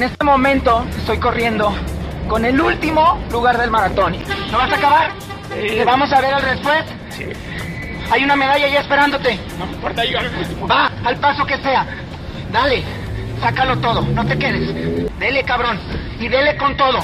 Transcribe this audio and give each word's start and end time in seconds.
En 0.00 0.04
este 0.04 0.24
momento 0.24 0.86
estoy 0.96 1.18
corriendo 1.18 1.74
con 2.26 2.46
el 2.46 2.58
último 2.58 3.22
lugar 3.30 3.58
del 3.58 3.70
maratón. 3.70 4.16
¿No 4.50 4.56
vas 4.56 4.72
a 4.72 4.76
acabar? 4.76 5.10
¿Te 5.50 5.84
vamos 5.84 6.10
a 6.10 6.22
ver 6.22 6.32
al 6.32 6.42
después? 6.42 6.84
Sí. 7.10 7.24
Hay 8.10 8.24
una 8.24 8.34
medalla 8.34 8.66
ya 8.66 8.80
esperándote. 8.80 9.38
No 9.58 9.66
me 9.66 9.72
importa, 9.74 10.02
yo... 10.06 10.18
Va, 10.66 10.90
al 11.04 11.16
paso 11.16 11.44
que 11.44 11.58
sea. 11.58 11.86
Dale, 12.50 12.82
sácalo 13.42 13.76
todo, 13.76 14.00
no 14.00 14.24
te 14.24 14.38
quedes. 14.38 14.74
Dele, 15.18 15.44
cabrón, 15.44 15.78
y 16.18 16.28
dele 16.28 16.56
con 16.56 16.78
todo. 16.78 17.00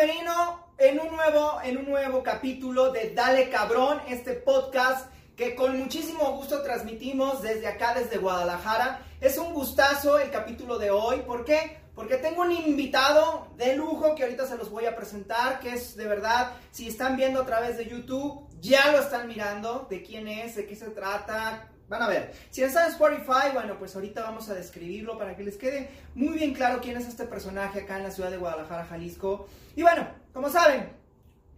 Merino 0.00 0.72
en 0.78 0.98
un 0.98 1.14
nuevo, 1.14 1.60
en 1.62 1.76
un 1.76 1.84
nuevo 1.84 2.22
capítulo 2.22 2.90
de 2.90 3.12
Dale 3.12 3.50
Cabrón, 3.50 4.00
este 4.08 4.32
podcast 4.32 5.12
que 5.36 5.54
con 5.54 5.78
muchísimo 5.78 6.38
gusto 6.38 6.62
transmitimos 6.62 7.42
desde 7.42 7.66
acá, 7.66 7.92
desde 7.92 8.16
Guadalajara. 8.16 9.02
Es 9.20 9.36
un 9.36 9.52
gustazo 9.52 10.18
el 10.18 10.30
capítulo 10.30 10.78
de 10.78 10.90
hoy, 10.90 11.18
¿por 11.26 11.44
qué? 11.44 11.82
Porque 11.94 12.16
tengo 12.16 12.40
un 12.40 12.52
invitado 12.52 13.48
de 13.58 13.76
lujo 13.76 14.14
que 14.14 14.22
ahorita 14.22 14.46
se 14.46 14.56
los 14.56 14.70
voy 14.70 14.86
a 14.86 14.96
presentar, 14.96 15.60
que 15.60 15.74
es 15.74 15.94
de 15.96 16.06
verdad, 16.06 16.52
si 16.70 16.88
están 16.88 17.18
viendo 17.18 17.42
a 17.42 17.44
través 17.44 17.76
de 17.76 17.84
YouTube, 17.84 18.48
ya 18.58 18.92
lo 18.92 19.00
están 19.00 19.28
mirando, 19.28 19.86
de 19.90 20.02
quién 20.02 20.28
es, 20.28 20.56
de 20.56 20.66
qué 20.66 20.76
se 20.76 20.88
trata, 20.88 21.68
Van 21.90 22.02
a 22.02 22.08
ver. 22.08 22.32
Si 22.50 22.62
están 22.62 22.86
en 22.86 22.92
Spotify, 22.92 23.50
bueno, 23.52 23.76
pues 23.76 23.96
ahorita 23.96 24.22
vamos 24.22 24.48
a 24.48 24.54
describirlo 24.54 25.18
para 25.18 25.34
que 25.34 25.42
les 25.42 25.56
quede 25.56 25.90
muy 26.14 26.38
bien 26.38 26.54
claro 26.54 26.80
quién 26.80 26.96
es 26.96 27.08
este 27.08 27.24
personaje 27.24 27.80
acá 27.80 27.96
en 27.96 28.04
la 28.04 28.12
ciudad 28.12 28.30
de 28.30 28.36
Guadalajara, 28.36 28.84
Jalisco. 28.84 29.48
Y 29.76 29.82
bueno, 29.82 30.06
como 30.32 30.48
saben, 30.48 31.00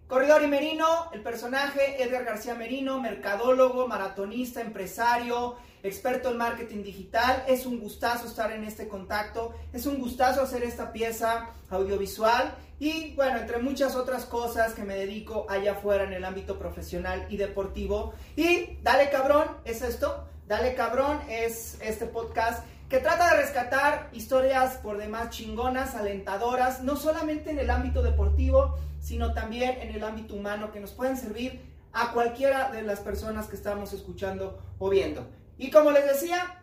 Corredor 0.07 0.43
y 0.43 0.47
Merino, 0.47 1.11
el 1.13 1.23
personaje 1.23 2.03
Edgar 2.03 2.25
García 2.25 2.55
Merino, 2.55 3.01
mercadólogo, 3.01 3.89
maratonista, 3.89 4.61
empresario, 4.61 5.57
experto 5.83 6.31
en 6.31 6.37
marketing 6.37 6.83
digital. 6.83 7.45
Es 7.49 7.65
un 7.65 7.81
gustazo 7.81 8.27
estar 8.27 8.53
en 8.53 8.65
este 8.65 8.89
contacto, 8.89 9.55
es 9.73 9.87
un 9.87 9.99
gustazo 9.99 10.43
hacer 10.43 10.65
esta 10.65 10.93
pieza 10.93 11.51
audiovisual 11.71 12.55
y 12.79 13.15
bueno, 13.15 13.39
entre 13.39 13.59
muchas 13.59 13.97
otras 13.97 14.27
cosas 14.27 14.75
que 14.75 14.83
me 14.83 14.97
dedico 14.97 15.47
allá 15.49 15.73
afuera 15.73 16.05
en 16.05 16.13
el 16.13 16.25
ámbito 16.25 16.59
profesional 16.59 17.27
y 17.31 17.39
deportivo. 17.39 18.13
Y 18.37 18.77
Dale 18.83 19.09
Cabrón 19.09 19.49
es 19.65 19.81
esto, 19.81 20.27
Dale 20.47 20.75
Cabrón 20.75 21.21
es 21.29 21.79
este 21.81 22.07
podcast 22.07 22.67
que 22.93 22.99
trata 22.99 23.31
de 23.31 23.41
rescatar 23.41 24.11
historias 24.13 24.77
por 24.77 24.99
demás 24.99 25.31
chingonas, 25.31 25.95
alentadoras, 25.95 26.83
no 26.83 26.95
solamente 26.97 27.51
en 27.51 27.59
el 27.59 27.71
ámbito 27.71 28.03
deportivo, 28.03 28.77
sino 29.01 29.33
también 29.33 29.79
en 29.81 29.95
el 29.95 30.05
ámbito 30.05 30.35
humano 30.35 30.71
que 30.73 30.79
nos 30.79 30.91
pueden 30.91 31.17
servir 31.17 31.63
a 31.95 32.13
cualquiera 32.13 32.71
de 32.71 32.83
las 32.83 33.01
personas 33.01 33.47
que 33.47 33.57
estamos 33.57 33.95
escuchando 33.95 34.63
o 34.79 34.91
viendo. 34.91 35.27
Y 35.57 35.71
como 35.71 35.91
les 35.91 36.05
decía, 36.05 36.63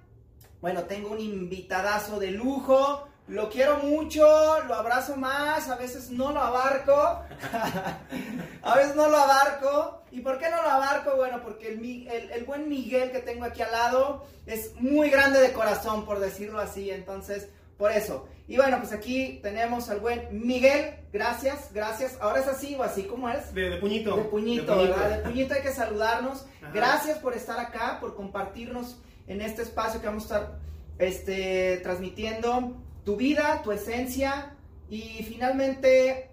bueno, 0.62 0.84
tengo 0.84 1.10
un 1.10 1.20
invitadazo 1.20 2.20
de 2.20 2.30
lujo, 2.30 3.09
lo 3.30 3.50
quiero 3.50 3.78
mucho, 3.78 4.24
lo 4.68 4.74
abrazo 4.74 5.16
más, 5.16 5.70
a 5.70 5.76
veces 5.76 6.10
no 6.10 6.32
lo 6.32 6.42
abarco, 6.42 6.94
a 8.64 8.76
veces 8.76 8.96
no 8.96 9.08
lo 9.08 9.18
abarco. 9.18 10.04
¿Y 10.12 10.22
por 10.22 10.40
qué 10.40 10.50
no 10.50 10.62
lo 10.64 10.70
abarco? 10.70 11.16
Bueno, 11.16 11.40
porque 11.44 11.70
el, 11.70 12.08
el, 12.08 12.32
el, 12.32 12.44
buen 12.44 12.68
Miguel 12.68 13.12
que 13.12 13.20
tengo 13.20 13.46
aquí 13.46 13.62
al 13.62 13.72
lado 13.72 14.26
es 14.48 14.74
muy 14.80 15.12
grande 15.12 15.40
de 15.40 15.54
corazón, 15.54 16.06
por 16.06 16.20
decirlo 16.20 16.60
así, 16.60 16.90
entonces, 16.90 17.50
por 17.78 17.92
eso. 17.92 18.28
Y 18.48 18.58
bueno, 18.58 18.80
pues 18.80 18.92
aquí 18.92 19.40
tenemos 19.44 19.90
al 19.90 20.00
buen 20.00 20.28
Miguel, 20.32 20.96
gracias, 21.14 21.72
gracias. 21.72 22.18
Ahora 22.20 22.40
es 22.40 22.48
así 22.48 22.74
o 22.74 22.82
así, 22.82 23.04
¿cómo 23.04 23.30
es? 23.30 23.54
De, 23.54 23.70
de 23.70 23.78
puñito. 23.78 24.16
De 24.16 24.24
puñito, 24.24 24.64
de 24.64 24.88
puñito. 24.88 24.98
¿verdad? 24.98 25.18
De 25.18 25.24
puñito 25.30 25.54
hay 25.54 25.62
que 25.62 25.72
saludarnos. 25.72 26.48
Ajá. 26.64 26.72
Gracias 26.74 27.20
por 27.20 27.36
estar 27.36 27.60
acá, 27.60 28.00
por 28.02 28.16
compartirnos 28.16 28.98
en 29.28 29.42
este 29.42 29.62
espacio 29.62 30.02
que 30.02 30.08
vamos 30.08 30.24
a 30.32 30.38
estar 30.38 30.60
este, 30.98 31.78
transmitiendo 31.84 32.76
tu 33.04 33.16
vida, 33.16 33.62
tu 33.64 33.72
esencia 33.72 34.56
y 34.90 35.24
finalmente 35.24 36.32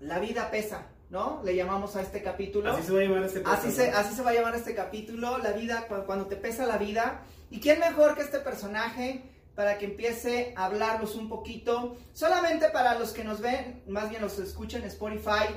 la 0.00 0.18
vida 0.18 0.50
pesa, 0.50 0.86
¿no? 1.10 1.42
Le 1.44 1.54
llamamos 1.54 1.96
a 1.96 2.02
este 2.02 2.22
capítulo. 2.22 2.72
Así 2.72 2.84
se 2.84 2.92
va 2.92 3.00
a 3.00 3.02
llamar 3.02 3.22
este 3.24 3.42
Así 3.44 3.70
se, 3.70 3.90
así 3.90 4.14
se 4.14 4.22
va 4.22 4.30
a 4.30 4.34
llamar 4.34 4.54
este 4.54 4.74
capítulo, 4.74 5.38
la 5.38 5.52
vida, 5.52 5.86
cuando 6.06 6.26
te 6.26 6.36
pesa 6.36 6.66
la 6.66 6.78
vida. 6.78 7.22
¿Y 7.50 7.60
quién 7.60 7.78
mejor 7.80 8.14
que 8.14 8.22
este 8.22 8.40
personaje 8.40 9.22
para 9.54 9.78
que 9.78 9.84
empiece 9.86 10.52
a 10.56 10.66
hablarnos 10.66 11.14
un 11.14 11.28
poquito? 11.28 11.96
Solamente 12.12 12.68
para 12.70 12.98
los 12.98 13.12
que 13.12 13.24
nos 13.24 13.40
ven, 13.40 13.82
más 13.86 14.10
bien 14.10 14.22
los 14.22 14.38
escuchan 14.38 14.82
en 14.82 14.88
Spotify. 14.88 15.54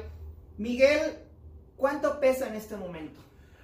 Miguel, 0.57 1.17
¿cuánto 1.75 2.19
pesa 2.19 2.47
en 2.47 2.55
este 2.55 2.75
momento? 2.75 3.19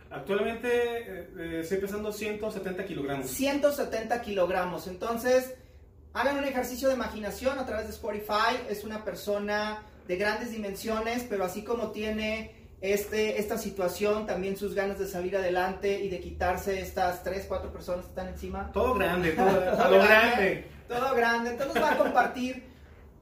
Actualmente 0.09 0.69
eh, 0.69 1.59
estoy 1.61 1.79
pesando 1.79 2.11
170 2.11 2.85
kilogramos. 2.85 3.27
170 3.31 4.21
kilogramos. 4.21 4.87
Entonces, 4.87 5.55
hagan 6.13 6.37
un 6.37 6.45
ejercicio 6.45 6.87
de 6.89 6.95
imaginación 6.95 7.59
a 7.59 7.65
través 7.65 7.87
de 7.87 7.93
Spotify. 7.93 8.57
Es 8.69 8.83
una 8.83 9.03
persona 9.03 9.83
de 10.07 10.15
grandes 10.15 10.51
dimensiones, 10.51 11.25
pero 11.27 11.43
así 11.43 11.63
como 11.63 11.91
tiene 11.91 12.55
este, 12.81 13.39
esta 13.39 13.57
situación, 13.57 14.25
también 14.25 14.57
sus 14.57 14.75
ganas 14.75 14.99
de 14.99 15.07
salir 15.07 15.35
adelante 15.37 16.03
y 16.03 16.09
de 16.09 16.19
quitarse 16.19 16.81
estas 16.81 17.23
3, 17.23 17.45
4 17.47 17.71
personas 17.71 18.05
que 18.05 18.09
están 18.09 18.27
encima. 18.27 18.71
Todo 18.71 18.93
grande, 18.93 19.31
todo, 19.31 19.77
todo 19.77 19.99
grande. 19.99 20.67
Todo 20.87 21.15
grande. 21.15 21.49
Entonces 21.51 21.81
va 21.81 21.93
a 21.93 21.97
compartir 21.97 22.63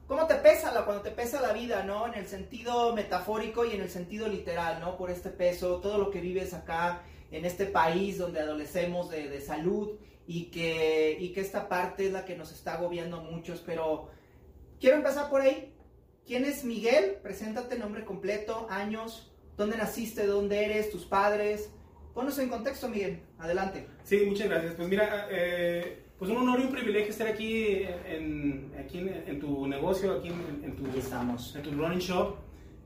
cómo 0.06 0.26
te 0.26 0.34
pesa 0.34 0.72
la, 0.72 0.84
cuando 0.84 1.02
te 1.02 1.12
pesa 1.12 1.40
la 1.40 1.52
vida, 1.52 1.84
¿no? 1.84 2.06
En 2.06 2.14
el 2.14 2.26
sentido 2.26 2.92
metafórico 2.94 3.64
y 3.64 3.72
en 3.72 3.80
el 3.80 3.88
sentido 3.88 4.28
literal, 4.28 4.80
¿no? 4.80 4.96
Por 4.96 5.10
este 5.10 5.30
peso, 5.30 5.76
todo 5.76 5.96
lo 5.96 6.10
que 6.10 6.20
vives 6.20 6.52
acá 6.52 7.02
en 7.30 7.46
este 7.46 7.64
país 7.64 8.18
donde 8.18 8.40
adolecemos 8.40 9.08
de, 9.10 9.28
de 9.28 9.40
salud 9.40 9.92
y 10.26 10.44
que, 10.46 11.16
y 11.18 11.32
que 11.32 11.40
esta 11.40 11.68
parte 11.68 12.06
es 12.06 12.12
la 12.12 12.24
que 12.24 12.36
nos 12.36 12.52
está 12.52 12.74
agobiando 12.74 13.18
a 13.18 13.22
muchos, 13.22 13.62
pero 13.64 14.10
quiero 14.80 14.96
empezar 14.96 15.30
por 15.30 15.40
ahí. 15.40 15.72
¿Quién 16.26 16.44
es 16.44 16.64
Miguel? 16.64 17.16
Preséntate, 17.22 17.78
nombre 17.78 18.04
completo, 18.04 18.66
años, 18.70 19.32
dónde 19.56 19.76
naciste, 19.76 20.26
dónde 20.26 20.64
eres, 20.64 20.90
tus 20.90 21.04
padres. 21.04 21.70
Ponnos 22.14 22.38
en 22.38 22.48
contexto, 22.48 22.88
Miguel. 22.88 23.20
Adelante. 23.38 23.86
Sí, 24.04 24.24
muchas 24.26 24.48
gracias. 24.48 24.74
Pues 24.74 24.88
mira, 24.88 25.28
eh, 25.30 26.02
pues 26.18 26.30
un 26.30 26.36
honor 26.36 26.60
y 26.60 26.64
un 26.64 26.70
privilegio 26.72 27.10
estar 27.10 27.26
aquí 27.26 27.82
en, 28.06 28.70
aquí 28.78 28.98
en, 28.98 29.08
en 29.26 29.40
tu 29.40 29.66
negocio, 29.66 30.12
aquí 30.12 30.28
en, 30.28 30.64
en 30.64 30.76
tu, 30.76 30.86
estamos. 30.96 31.56
en 31.56 31.62
tu 31.62 31.72
running 31.72 31.98
shop, 31.98 32.36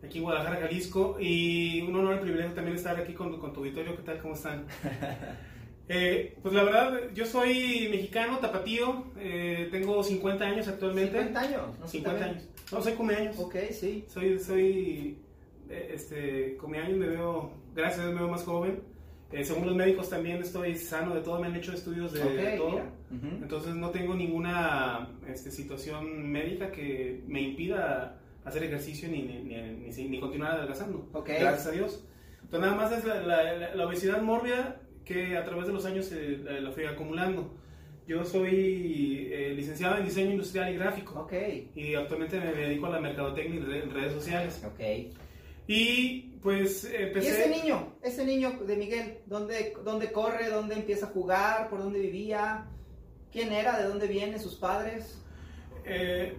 aquí 0.02 0.18
en 0.18 0.24
Guadalajara, 0.24 0.60
Jalisco. 0.60 1.18
Y 1.20 1.82
un 1.82 1.94
honor 1.96 2.16
y 2.16 2.20
privilegio 2.20 2.54
también 2.54 2.76
estar 2.76 2.98
aquí 2.98 3.12
con, 3.12 3.38
con 3.38 3.52
tu 3.52 3.60
auditorio. 3.60 3.94
¿Qué 3.96 4.02
tal? 4.02 4.18
¿Cómo 4.20 4.34
están? 4.34 4.66
Eh, 5.88 6.36
pues 6.42 6.52
la 6.52 6.64
verdad, 6.64 7.00
yo 7.14 7.26
soy 7.26 7.88
mexicano, 7.90 8.38
tapatío, 8.38 9.04
eh, 9.18 9.68
tengo 9.70 10.02
50 10.02 10.44
años 10.44 10.68
actualmente. 10.68 11.18
50 11.18 11.40
años, 11.40 11.78
no 11.78 11.86
50 11.86 12.24
años. 12.24 12.42
No, 12.72 12.82
soy 12.82 12.92
cumpleaños. 12.94 13.38
Ok, 13.38 13.54
sí. 13.70 14.04
Soy, 14.08 14.38
soy, 14.40 15.18
eh, 15.68 15.92
este, 15.94 16.56
cumpleaños, 16.56 16.98
me 16.98 17.06
veo, 17.06 17.52
gracias 17.74 18.00
a 18.00 18.02
Dios 18.04 18.14
me 18.14 18.20
veo 18.22 18.30
más 18.30 18.42
joven. 18.42 18.80
Eh, 19.32 19.44
según 19.44 19.66
los 19.66 19.76
médicos 19.76 20.08
también 20.08 20.40
estoy 20.40 20.76
sano 20.76 21.14
de 21.14 21.20
todo, 21.20 21.40
me 21.40 21.48
han 21.48 21.56
hecho 21.56 21.72
estudios 21.72 22.12
de, 22.12 22.22
okay, 22.22 22.36
de 22.36 22.56
todo. 22.56 22.76
Uh 22.76 23.14
-huh. 23.14 23.42
Entonces 23.42 23.74
no 23.74 23.90
tengo 23.90 24.14
ninguna 24.14 25.10
este, 25.28 25.50
situación 25.50 26.30
médica 26.30 26.70
que 26.70 27.22
me 27.26 27.42
impida 27.42 28.20
hacer 28.44 28.62
ejercicio 28.64 29.08
ni, 29.08 29.22
ni, 29.22 29.42
ni, 29.42 30.08
ni 30.08 30.20
continuar 30.20 30.52
adelgazando. 30.52 31.08
Okay. 31.12 31.40
Gracias 31.40 31.66
a 31.66 31.70
Dios. 31.72 32.04
Entonces 32.42 32.60
nada 32.60 32.76
más 32.76 32.92
es 32.92 33.04
la, 33.04 33.20
la, 33.20 33.74
la 33.74 33.86
obesidad 33.86 34.22
mórbida 34.22 34.80
que 35.06 35.36
a 35.36 35.44
través 35.44 35.68
de 35.68 35.72
los 35.72 35.86
años 35.86 36.10
eh, 36.12 36.38
la 36.60 36.70
fui 36.72 36.84
acumulando. 36.84 37.54
Yo 38.06 38.24
soy 38.24 39.28
eh, 39.32 39.54
licenciado 39.56 39.98
en 39.98 40.04
diseño 40.04 40.32
industrial 40.32 40.74
y 40.74 40.76
gráfico. 40.76 41.20
Ok. 41.20 41.32
Y 41.74 41.94
actualmente 41.94 42.38
me 42.38 42.52
dedico 42.52 42.86
a 42.86 42.90
la 42.90 43.00
mercadotecnia 43.00 43.60
en 43.60 43.90
redes 43.90 44.12
sociales. 44.12 44.62
Ok. 44.64 45.14
Y 45.68 46.34
pues 46.42 46.84
empecé... 46.84 47.26
¿Y 47.26 47.30
ese 47.30 47.48
niño? 47.48 47.96
Ese 48.02 48.24
niño 48.24 48.58
de 48.66 48.76
Miguel, 48.76 49.18
¿dónde, 49.26 49.74
dónde 49.84 50.12
corre? 50.12 50.48
¿Dónde 50.48 50.74
empieza 50.74 51.06
a 51.06 51.10
jugar? 51.10 51.68
¿Por 51.68 51.80
dónde 51.80 52.00
vivía? 52.00 52.66
¿Quién 53.32 53.52
era? 53.52 53.78
¿De 53.78 53.88
dónde 53.88 54.06
viene? 54.06 54.38
¿Sus 54.38 54.54
padres? 54.54 55.20
Eh, 55.84 56.36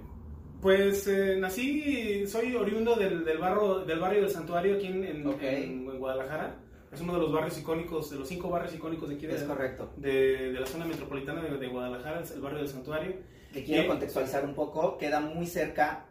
pues 0.62 1.08
eh, 1.08 1.36
nací, 1.38 2.26
soy 2.28 2.56
oriundo 2.56 2.96
del, 2.96 3.24
del, 3.26 3.38
barrio, 3.38 3.80
del 3.80 4.00
barrio 4.00 4.22
del 4.22 4.32
Santuario 4.32 4.76
aquí 4.76 4.88
en, 4.88 5.04
en, 5.04 5.28
okay. 5.28 5.64
en, 5.64 5.90
en 5.90 6.00
Guadalajara. 6.00 6.56
Es 6.92 7.02
uno 7.02 7.14
de 7.14 7.20
los 7.20 7.32
barrios 7.32 7.58
icónicos, 7.58 8.10
de 8.10 8.18
los 8.18 8.28
cinco 8.28 8.50
barrios 8.50 8.74
icónicos 8.74 9.10
de 9.10 9.16
aquí 9.16 9.28
de, 9.28 9.36
es 9.36 9.44
correcto. 9.44 9.92
de, 9.98 10.52
de 10.54 10.60
la 10.60 10.66
zona 10.66 10.86
metropolitana 10.86 11.42
de, 11.42 11.58
de, 11.58 11.68
Guadalajara, 11.68 12.24
el 12.34 12.42
barrio 12.42 12.60
del 12.60 12.70
Santuario. 12.70 13.16
Que 13.52 13.64
quiero 13.64 13.84
y, 13.84 13.88
contextualizar 13.88 14.46
un 14.46 14.54
poco, 14.54 14.98
queda 14.98 15.20
muy 15.20 15.48
cerca 15.48 16.06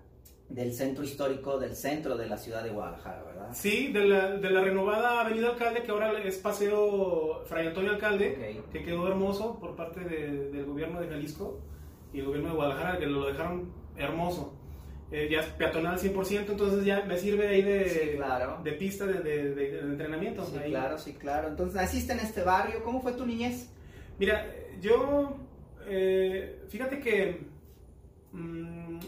del 0.48 0.72
centro 0.72 1.02
histórico, 1.02 1.58
del 1.58 1.74
centro 1.74 2.16
de 2.16 2.28
la 2.28 2.36
ciudad 2.36 2.62
de 2.62 2.70
Guadalajara, 2.70 3.22
¿verdad? 3.24 3.48
Sí, 3.52 3.92
de 3.92 4.04
la, 4.04 4.36
de 4.36 4.50
la 4.50 4.60
renovada 4.60 5.20
Avenida 5.22 5.48
Alcalde, 5.48 5.82
que 5.82 5.90
ahora 5.90 6.12
es 6.22 6.38
Paseo 6.38 7.42
Fray 7.46 7.68
Antonio 7.68 7.92
Alcalde, 7.92 8.32
okay. 8.32 8.62
que 8.72 8.84
quedó 8.84 9.08
hermoso 9.08 9.58
por 9.58 9.74
parte 9.74 10.00
de, 10.00 10.50
del 10.50 10.66
gobierno 10.66 11.00
de 11.00 11.08
Jalisco 11.08 11.60
y 12.12 12.20
el 12.20 12.26
gobierno 12.26 12.50
de 12.50 12.54
Guadalajara, 12.54 12.98
que 12.98 13.06
lo 13.06 13.26
dejaron 13.26 13.72
hermoso. 13.96 14.55
Eh, 15.12 15.28
ya 15.30 15.40
es 15.40 15.46
peatonal 15.46 15.98
100%, 15.98 16.50
entonces 16.50 16.84
ya 16.84 17.04
me 17.04 17.16
sirve 17.16 17.46
ahí 17.48 17.62
de, 17.62 17.88
Sí, 17.88 18.16
claro. 18.16 18.60
de 18.64 18.72
pista 18.72 19.06
de, 19.06 19.20
de- 19.20 19.54
de- 19.54 19.78
entrenamiento. 19.80 20.44
Sí, 20.44 20.56
ahí. 20.58 20.70
claro, 20.70 20.98
sí, 20.98 21.12
claro. 21.14 21.48
Entonces, 21.48 21.76
naciste 21.76 22.12
en 22.12 22.20
este 22.20 22.42
barrio. 22.42 22.82
¿Cómo 22.82 23.00
fue 23.00 23.12
tu 23.12 23.24
niñez? 23.24 23.68
Mira, 24.18 24.46
yo, 24.80 25.36
eh, 25.86 26.62
fíjate 26.68 26.98
que 27.00 27.46
mm, 28.32 28.98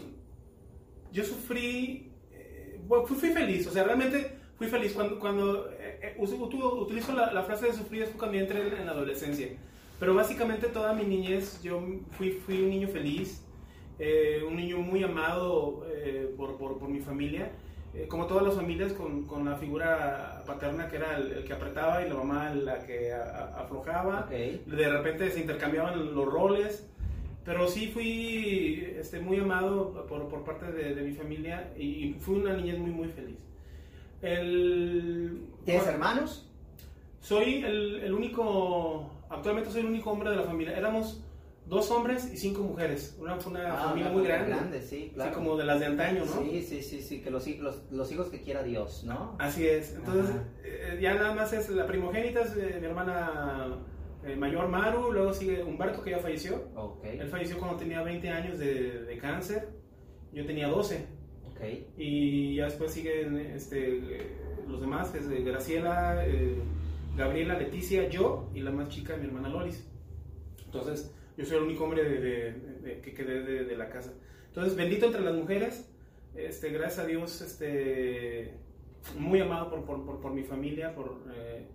yo 1.11 1.23
sufrí, 1.23 2.11
eh, 2.31 2.79
bueno, 2.87 3.05
fui, 3.05 3.17
fui 3.17 3.29
feliz, 3.29 3.67
o 3.67 3.71
sea, 3.71 3.83
realmente 3.83 4.37
fui 4.57 4.67
feliz 4.67 4.93
cuando, 4.93 5.19
cuando 5.19 5.69
eh, 5.71 5.99
eh, 6.01 6.15
uso- 6.17 6.35
utilizo 6.37 7.13
la, 7.13 7.33
la 7.33 7.43
frase 7.43 7.67
de 7.67 7.73
sufrir 7.73 8.03
es 8.03 8.09
cuando 8.09 8.37
entré 8.37 8.67
en, 8.67 8.73
en 8.73 8.85
la 8.85 8.91
adolescencia, 8.91 9.47
pero 9.99 10.13
básicamente 10.13 10.67
toda 10.67 10.93
mi 10.93 11.03
niñez 11.03 11.61
yo 11.61 11.81
fui, 12.11 12.31
fui 12.31 12.61
un 12.61 12.69
niño 12.69 12.87
feliz, 12.87 13.43
eh, 13.99 14.41
un 14.47 14.55
niño 14.55 14.77
muy 14.79 15.03
amado 15.03 15.85
eh, 15.93 16.33
por, 16.37 16.57
por, 16.57 16.77
por 16.79 16.89
mi 16.89 16.99
familia, 17.01 17.51
eh, 17.93 18.05
como 18.07 18.25
todas 18.27 18.43
las 18.43 18.55
familias 18.55 18.93
con, 18.93 19.23
con 19.25 19.45
la 19.45 19.55
figura 19.57 20.43
paterna 20.45 20.87
que 20.89 20.97
era 20.97 21.17
el, 21.17 21.31
el 21.33 21.43
que 21.43 21.53
apretaba 21.53 22.05
y 22.05 22.09
la 22.09 22.15
mamá 22.15 22.53
la 22.53 22.79
que 22.85 23.11
a- 23.11 23.23
a- 23.23 23.61
aflojaba 23.61 24.27
de 24.65 24.89
repente 24.89 25.29
se 25.31 25.41
intercambiaban 25.41 26.13
los 26.15 26.25
roles, 26.25 26.87
pero 27.43 27.67
sí 27.67 27.87
fui 27.87 28.85
este, 28.99 29.19
muy 29.19 29.39
amado 29.39 30.05
por, 30.07 30.27
por 30.27 30.43
parte 30.43 30.71
de, 30.71 30.93
de 30.93 31.01
mi 31.01 31.13
familia 31.13 31.73
y, 31.77 31.83
y 32.09 32.13
fui 32.19 32.35
una 32.37 32.53
niñez 32.53 32.77
muy, 32.77 32.91
muy 32.91 33.07
feliz. 33.07 33.37
El, 34.21 35.41
¿Tienes 35.65 35.87
hermanos? 35.87 36.45
Soy 37.21 37.63
el, 37.63 38.01
el 38.03 38.13
único, 38.13 39.09
actualmente 39.29 39.71
soy 39.71 39.81
el 39.81 39.87
único 39.87 40.11
hombre 40.11 40.29
de 40.29 40.35
la 40.37 40.43
familia. 40.43 40.77
Éramos 40.77 41.23
dos 41.69 41.89
hombres 41.91 42.29
y 42.33 42.37
cinco 42.37 42.63
mujeres. 42.63 43.15
Una, 43.19 43.37
fue 43.37 43.51
una 43.53 43.73
Ah, 43.73 43.83
familia 43.89 44.09
muy 44.11 44.23
grande. 44.23 44.49
grande, 44.49 44.81
sí, 44.81 45.11
claro. 45.13 45.29
Así 45.31 45.39
como 45.39 45.55
de 45.55 45.65
las 45.65 45.79
de 45.79 45.85
antaño, 45.85 46.25
¿no? 46.25 46.41
Sí, 46.41 46.61
sí, 46.63 46.81
sí, 46.81 47.01
sí, 47.01 47.21
que 47.21 47.29
los, 47.29 47.47
los, 47.59 47.83
los 47.91 48.11
hijos 48.11 48.27
que 48.29 48.41
quiera 48.41 48.63
Dios, 48.63 49.03
¿no? 49.05 49.35
Así 49.39 49.67
es. 49.67 49.93
Entonces, 49.95 50.35
eh, 50.63 50.97
ya 51.01 51.13
nada 51.13 51.33
más 51.33 51.53
es 51.53 51.69
la 51.69 51.85
primogénita, 51.85 52.41
es 52.41 52.57
eh, 52.57 52.77
mi 52.79 52.87
hermana 52.87 53.77
eh, 54.25 54.35
mayor 54.35 54.67
Maru, 54.67 55.13
luego 55.13 55.31
sigue 55.33 55.63
Humberto 55.63 56.01
que 56.01 56.09
ya 56.11 56.19
falleció. 56.19 56.65
Ok, 56.75 57.05
Él 57.05 57.27
falleció 57.29 57.57
cuando 57.59 57.77
tenía 57.77 58.01
20 58.01 58.29
años 58.29 58.57
de, 58.59 59.03
de 59.05 59.17
cáncer, 59.19 59.69
yo 60.33 60.45
tenía 60.45 60.67
12. 60.67 61.05
ok. 61.51 61.61
Y 61.97 62.55
ya 62.55 62.65
después 62.65 62.91
siguen 62.91 63.37
este, 63.37 64.35
los 64.67 64.81
demás, 64.81 65.09
que 65.11 65.19
es 65.19 65.29
Graciela, 65.45 66.23
Gabriela, 67.15 67.57
Leticia, 67.59 68.07
yo 68.09 68.49
y 68.55 68.61
la 68.61 68.71
más 68.71 68.89
chica, 68.89 69.15
mi 69.17 69.25
hermana 69.27 69.49
Loris. 69.49 69.85
Entonces, 70.65 71.13
yo 71.39 71.45
soy 71.45 71.57
el 71.57 71.63
único 71.63 71.85
hombre 71.85 72.03
de, 72.03 72.19
de- 72.19 72.51
de- 72.83 73.01
que 73.01 73.13
quedé 73.13 73.63
de, 73.63 73.75
la 73.77 73.89
casa. 73.89 74.13
Entonces, 74.47 74.75
bendito 74.75 75.05
entre 75.05 75.21
las 75.21 75.33
mujeres, 75.33 75.89
este, 76.35 76.69
gracias 76.69 76.99
a 76.99 77.07
Dios, 77.07 77.39
este, 77.41 78.55
muy 79.17 79.39
amado 79.39 79.69
por, 79.69 79.85
por, 79.85 80.05
por, 80.05 80.19
por 80.19 80.33
mi 80.33 80.43
familia, 80.43 80.93
por, 80.93 81.21
eh, 81.33 81.65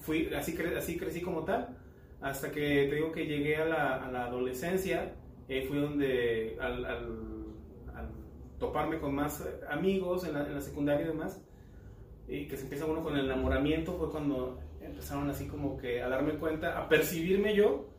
fui, 0.00 0.34
así, 0.34 0.56
cre- 0.56 0.76
así 0.76 0.98
crecí 0.98 1.20
como 1.20 1.44
tal, 1.44 1.78
hasta 2.20 2.50
que 2.50 2.86
te 2.88 2.94
digo 2.96 3.12
que 3.12 3.26
llegué 3.26 3.56
a 3.56 3.64
la, 3.66 4.04
a 4.04 4.10
la 4.10 4.24
adolescencia, 4.26 5.14
eh, 5.48 5.64
fui 5.68 5.78
donde 5.78 6.56
al, 6.60 6.84
al, 6.84 7.06
al 7.94 8.08
toparme 8.58 8.98
con 8.98 9.14
más 9.14 9.46
amigos 9.70 10.24
en 10.26 10.32
la, 10.32 10.44
en 10.46 10.54
la 10.54 10.60
secundaria 10.60 11.04
y 11.04 11.08
demás, 11.08 11.40
y 12.26 12.48
que 12.48 12.56
se 12.56 12.64
empieza 12.64 12.86
uno 12.86 13.02
con 13.04 13.16
el 13.16 13.26
enamoramiento, 13.26 13.96
fue 13.96 14.10
cuando 14.10 14.58
empezaron 14.80 15.30
así 15.30 15.46
como 15.46 15.76
que 15.76 16.02
a 16.02 16.08
darme 16.08 16.32
cuenta, 16.34 16.78
a 16.78 16.88
percibirme 16.88 17.54
yo, 17.54 17.93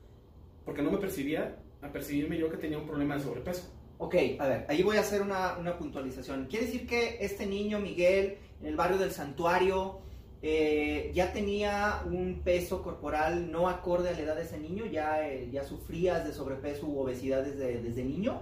porque 0.65 0.81
no 0.81 0.91
me 0.91 0.97
percibía, 0.97 1.57
a 1.81 1.91
percibirme 1.91 2.37
yo 2.37 2.49
que 2.49 2.57
tenía 2.57 2.77
un 2.77 2.87
problema 2.87 3.15
de 3.15 3.23
sobrepeso. 3.23 3.71
Ok, 3.97 4.15
a 4.39 4.47
ver, 4.47 4.65
ahí 4.67 4.83
voy 4.83 4.97
a 4.97 5.01
hacer 5.01 5.21
una, 5.21 5.57
una 5.57 5.77
puntualización. 5.77 6.47
¿Quiere 6.47 6.65
decir 6.65 6.85
que 6.85 7.17
este 7.21 7.45
niño, 7.45 7.79
Miguel, 7.79 8.37
en 8.59 8.67
el 8.67 8.75
barrio 8.75 8.97
del 8.97 9.11
santuario, 9.11 9.99
eh, 10.41 11.11
ya 11.13 11.31
tenía 11.31 12.01
un 12.05 12.41
peso 12.43 12.83
corporal 12.83 13.51
no 13.51 13.69
acorde 13.69 14.09
a 14.09 14.11
la 14.11 14.19
edad 14.19 14.35
de 14.35 14.41
ese 14.41 14.57
niño? 14.57 14.85
¿Ya, 14.85 15.27
eh, 15.27 15.49
ya 15.51 15.63
sufrías 15.63 16.25
de 16.25 16.33
sobrepeso 16.33 16.87
u 16.87 16.99
obesidad 16.99 17.43
desde, 17.43 17.81
desde 17.81 18.03
niño? 18.03 18.41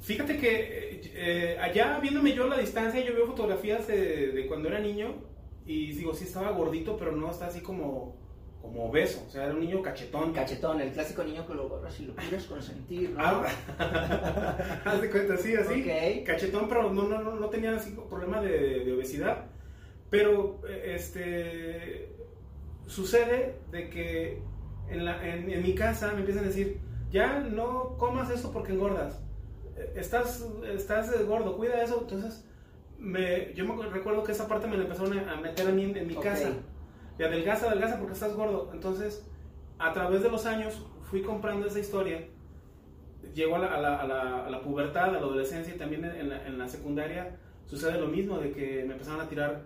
Fíjate 0.00 0.36
que 0.36 1.00
eh, 1.14 1.58
allá 1.58 1.98
viéndome 1.98 2.34
yo 2.34 2.44
a 2.44 2.48
la 2.48 2.58
distancia, 2.58 3.04
yo 3.04 3.14
veo 3.14 3.26
fotografías 3.26 3.86
de, 3.88 4.32
de 4.32 4.46
cuando 4.46 4.68
era 4.68 4.78
niño 4.78 5.14
y 5.66 5.92
digo, 5.92 6.14
sí 6.14 6.24
estaba 6.24 6.50
gordito, 6.52 6.96
pero 6.96 7.12
no 7.12 7.30
está 7.30 7.46
así 7.46 7.60
como, 7.60 8.16
como 8.64 8.86
obeso, 8.86 9.22
o 9.26 9.30
sea, 9.30 9.44
era 9.44 9.52
un 9.54 9.60
niño 9.60 9.82
cachetón. 9.82 10.32
Cachetón, 10.32 10.80
el 10.80 10.90
clásico 10.90 11.22
niño 11.22 11.46
que 11.46 11.54
lo 11.54 11.66
agarras 11.66 12.00
y 12.00 12.06
lo 12.06 12.14
quieres 12.16 12.44
consentir, 12.46 13.10
¿no? 13.10 13.20
Ah, 13.20 13.46
haz 14.84 15.00
de 15.02 15.10
cuenta, 15.10 15.36
sí, 15.36 15.54
así. 15.54 15.82
Ok. 15.82 16.24
Cachetón, 16.26 16.68
pero 16.68 16.90
no, 16.92 17.02
no, 17.04 17.20
no, 17.22 17.34
no 17.36 17.48
tenía 17.50 17.76
así 17.76 17.94
problema 18.08 18.40
de, 18.40 18.84
de 18.84 18.92
obesidad. 18.92 19.44
Pero, 20.10 20.60
eh, 20.68 20.94
este, 20.96 22.08
sucede 22.86 23.56
de 23.70 23.90
que 23.90 24.42
en, 24.88 25.04
la, 25.04 25.26
en, 25.28 25.50
en 25.50 25.62
mi 25.62 25.74
casa 25.74 26.12
me 26.12 26.20
empiezan 26.20 26.44
a 26.44 26.48
decir, 26.48 26.80
ya 27.10 27.40
no 27.40 27.96
comas 27.98 28.30
esto 28.30 28.50
porque 28.52 28.72
engordas. 28.72 29.20
Eh, 29.76 29.92
Estás, 29.96 30.44
estás 30.74 31.26
gordo, 31.26 31.56
cuida 31.56 31.82
eso. 31.82 31.98
Entonces, 32.00 32.44
me, 32.98 33.52
yo 33.54 33.66
me 33.66 33.86
recuerdo 33.86 34.24
que 34.24 34.32
esa 34.32 34.48
parte 34.48 34.66
me 34.66 34.76
la 34.76 34.84
empezaron 34.84 35.18
a 35.18 35.36
meter 35.36 35.68
a 35.68 35.70
mí 35.72 35.84
en, 35.84 35.96
en 35.96 36.06
mi 36.06 36.16
Ok. 36.16 36.22
casa. 36.22 36.50
De 37.18 37.24
adelgaza, 37.26 37.68
adelgaza 37.68 37.98
porque 37.98 38.14
estás 38.14 38.34
gordo. 38.34 38.70
Entonces, 38.72 39.24
a 39.78 39.92
través 39.92 40.22
de 40.22 40.30
los 40.30 40.46
años 40.46 40.84
fui 41.10 41.22
comprando 41.22 41.66
esa 41.66 41.78
historia. 41.78 42.26
Llego 43.34 43.56
a 43.56 43.58
la, 43.58 43.74
a 43.74 43.80
la, 43.80 43.96
a 44.00 44.06
la, 44.06 44.46
a 44.46 44.50
la 44.50 44.60
pubertad, 44.62 45.04
a 45.04 45.12
la 45.12 45.18
adolescencia 45.18 45.74
y 45.74 45.78
también 45.78 46.04
en 46.04 46.28
la, 46.28 46.46
en 46.46 46.58
la 46.58 46.68
secundaria 46.68 47.36
sucede 47.66 47.98
lo 47.98 48.06
mismo, 48.08 48.38
de 48.38 48.52
que 48.52 48.84
me 48.86 48.92
empezaron 48.92 49.20
a 49.20 49.28
tirar, 49.28 49.62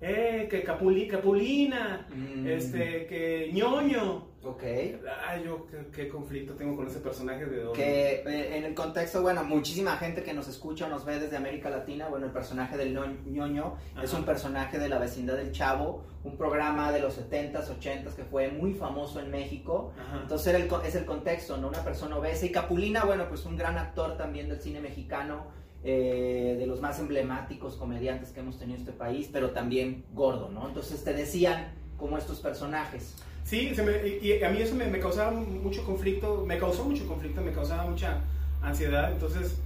eh, 0.00 0.46
que 0.50 0.62
capuli, 0.62 1.06
capulina, 1.06 2.06
Mm. 2.14 2.46
este, 2.46 3.06
que 3.06 3.50
ñoño. 3.52 4.31
Ok. 4.44 4.62
Ay, 4.64 5.44
yo 5.44 5.66
qué, 5.70 5.86
qué 5.94 6.08
conflicto 6.08 6.54
tengo 6.54 6.74
con 6.76 6.88
ese 6.88 6.98
personaje 6.98 7.46
de 7.46 7.62
Don. 7.62 7.72
Que 7.74 8.22
eh, 8.26 8.56
en 8.56 8.64
el 8.64 8.74
contexto, 8.74 9.22
bueno, 9.22 9.44
muchísima 9.44 9.96
gente 9.98 10.24
que 10.24 10.34
nos 10.34 10.48
escucha 10.48 10.86
o 10.86 10.88
nos 10.88 11.04
ve 11.04 11.20
desde 11.20 11.36
América 11.36 11.70
Latina, 11.70 12.08
bueno, 12.08 12.26
el 12.26 12.32
personaje 12.32 12.76
del 12.76 12.92
ño- 12.92 13.22
ñoño 13.26 13.76
es 14.02 14.12
un 14.12 14.24
personaje 14.24 14.78
de 14.80 14.88
la 14.88 14.98
vecindad 14.98 15.36
del 15.36 15.52
Chavo, 15.52 16.02
un 16.24 16.36
programa 16.36 16.90
de 16.90 16.98
los 17.00 17.18
70s, 17.18 17.68
80s 17.78 18.14
que 18.16 18.24
fue 18.24 18.48
muy 18.48 18.74
famoso 18.74 19.20
en 19.20 19.30
México. 19.30 19.92
Ajá. 19.96 20.22
Entonces 20.22 20.46
era 20.48 20.58
el 20.58 20.68
es 20.86 20.94
el 20.96 21.04
contexto, 21.04 21.56
¿no? 21.56 21.68
Una 21.68 21.84
persona 21.84 22.16
obesa. 22.16 22.44
Y 22.44 22.50
Capulina, 22.50 23.04
bueno, 23.04 23.28
pues 23.28 23.44
un 23.44 23.56
gran 23.56 23.78
actor 23.78 24.16
también 24.16 24.48
del 24.48 24.60
cine 24.60 24.80
mexicano, 24.80 25.46
eh, 25.84 26.56
de 26.58 26.66
los 26.66 26.80
más 26.80 26.98
emblemáticos 27.00 27.76
comediantes 27.76 28.30
que 28.30 28.40
hemos 28.40 28.58
tenido 28.58 28.76
en 28.76 28.82
este 28.86 28.92
país, 28.92 29.28
pero 29.32 29.50
también 29.50 30.04
gordo, 30.12 30.48
¿no? 30.48 30.66
Entonces 30.68 31.02
te 31.04 31.12
decían 31.14 31.74
como 31.96 32.18
estos 32.18 32.40
personajes. 32.40 33.16
Sí, 33.44 33.74
se 33.74 33.82
me- 33.82 34.06
y, 34.06 34.42
a 34.42 34.48
mí 34.50 34.60
eso 34.62 34.74
me, 34.74 34.86
me 34.86 34.98
causaba 35.00 35.30
mucho 35.32 35.84
conflicto, 35.84 36.44
me 36.46 36.58
causó 36.58 36.84
mucho 36.84 37.06
conflicto, 37.06 37.40
me 37.42 37.52
causaba 37.52 37.84
mucha 37.84 38.20
ansiedad. 38.62 39.12
Entonces, 39.12 39.58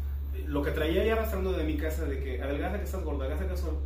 lo 0.47 0.63
que 0.63 0.71
traía 0.71 1.05
ya 1.05 1.13
arrastrando 1.15 1.53
de 1.53 1.65
mi 1.65 1.77
casa, 1.77 2.05
de 2.05 2.23
que 2.23 2.43
adelgaza 2.43 2.79
que 2.79 2.85
estás 2.85 3.03
gorda, 3.03 3.25
adelgaza 3.27 3.47
que 3.47 3.55
gorda, 3.55 3.79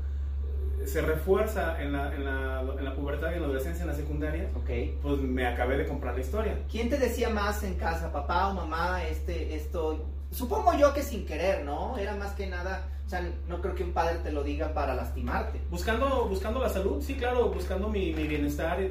eh, 0.82 0.86
se 0.86 1.02
refuerza 1.02 1.82
en 1.82 1.92
la, 1.92 2.14
en, 2.14 2.24
la, 2.24 2.60
en 2.78 2.84
la 2.84 2.94
pubertad 2.94 3.30
y 3.32 3.34
en 3.34 3.40
la 3.40 3.46
adolescencia, 3.46 3.82
en 3.82 3.88
la 3.90 3.94
secundaria, 3.96 4.48
¿Ok? 4.56 4.70
pues 5.02 5.18
me 5.20 5.46
acabé 5.46 5.76
de 5.76 5.86
comprar 5.86 6.14
la 6.14 6.20
historia. 6.20 6.58
¿Quién 6.70 6.88
te 6.88 6.98
decía 6.98 7.28
más 7.28 7.62
en 7.62 7.74
casa, 7.74 8.12
papá 8.12 8.48
o 8.48 8.54
mamá, 8.54 9.04
este, 9.04 9.54
esto? 9.54 10.06
Supongo 10.30 10.72
yo 10.78 10.94
que 10.94 11.02
sin 11.02 11.26
querer, 11.26 11.64
¿no? 11.64 11.98
Era 11.98 12.14
más 12.14 12.32
que 12.34 12.46
nada, 12.46 12.86
o 13.10 13.12
sea, 13.12 13.28
no 13.48 13.60
creo 13.60 13.74
que 13.74 13.82
un 13.82 13.90
padre 13.90 14.18
te 14.22 14.30
lo 14.30 14.44
diga 14.44 14.72
para 14.72 14.94
lastimarte. 14.94 15.60
Buscando, 15.68 16.28
buscando 16.28 16.60
la 16.60 16.68
salud, 16.68 17.02
sí, 17.02 17.14
claro, 17.16 17.48
buscando 17.50 17.88
mi, 17.88 18.12
mi 18.12 18.28
bienestar 18.28 18.80
y, 18.80 18.84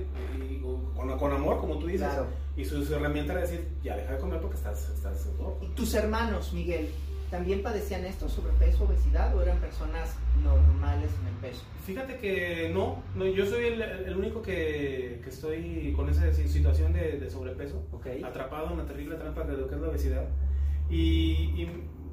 y 0.44 0.62
con, 0.94 1.18
con 1.18 1.32
amor, 1.32 1.58
como 1.62 1.78
tú 1.80 1.88
dices. 1.88 2.06
Claro. 2.06 2.28
Y 2.58 2.66
su, 2.66 2.84
su 2.84 2.94
herramienta 2.96 3.32
era 3.32 3.44
decir, 3.44 3.66
ya 3.82 3.96
deja 3.96 4.12
de 4.16 4.20
comer 4.20 4.42
porque 4.42 4.58
estás, 4.58 4.90
estás 4.90 5.26
gordo. 5.38 5.58
¿Y 5.62 5.68
tus 5.68 5.94
hermanos, 5.94 6.52
Miguel, 6.52 6.90
también 7.32 7.64
padecían 7.64 8.04
esto, 8.04 8.28
sobrepeso, 8.28 8.84
obesidad, 8.84 9.34
o 9.38 9.42
eran 9.42 9.58
personas 9.60 10.14
normales 10.44 11.10
en 11.22 11.28
el 11.28 11.36
peso? 11.36 11.64
Fíjate 11.86 12.18
que 12.18 12.70
no, 12.74 13.02
no, 13.16 13.26
yo 13.26 13.46
soy 13.46 13.68
el, 13.68 13.82
el 13.82 14.18
único 14.18 14.42
que, 14.42 15.22
que 15.24 15.30
estoy 15.30 15.94
con 15.96 16.10
esa 16.10 16.30
si- 16.34 16.50
situación 16.50 16.92
de, 16.92 17.20
de 17.20 17.30
sobrepeso, 17.30 17.82
¿Ok? 17.94 18.08
atrapado 18.26 18.72
en 18.72 18.80
la 18.80 18.86
terrible 18.86 19.16
trampa 19.16 19.46
de 19.46 19.56
lo 19.56 19.70
que 19.70 19.76
es 19.76 19.82
la 19.82 19.88
obesidad. 19.88 20.26
Y, 20.90 21.54
y 21.62 21.70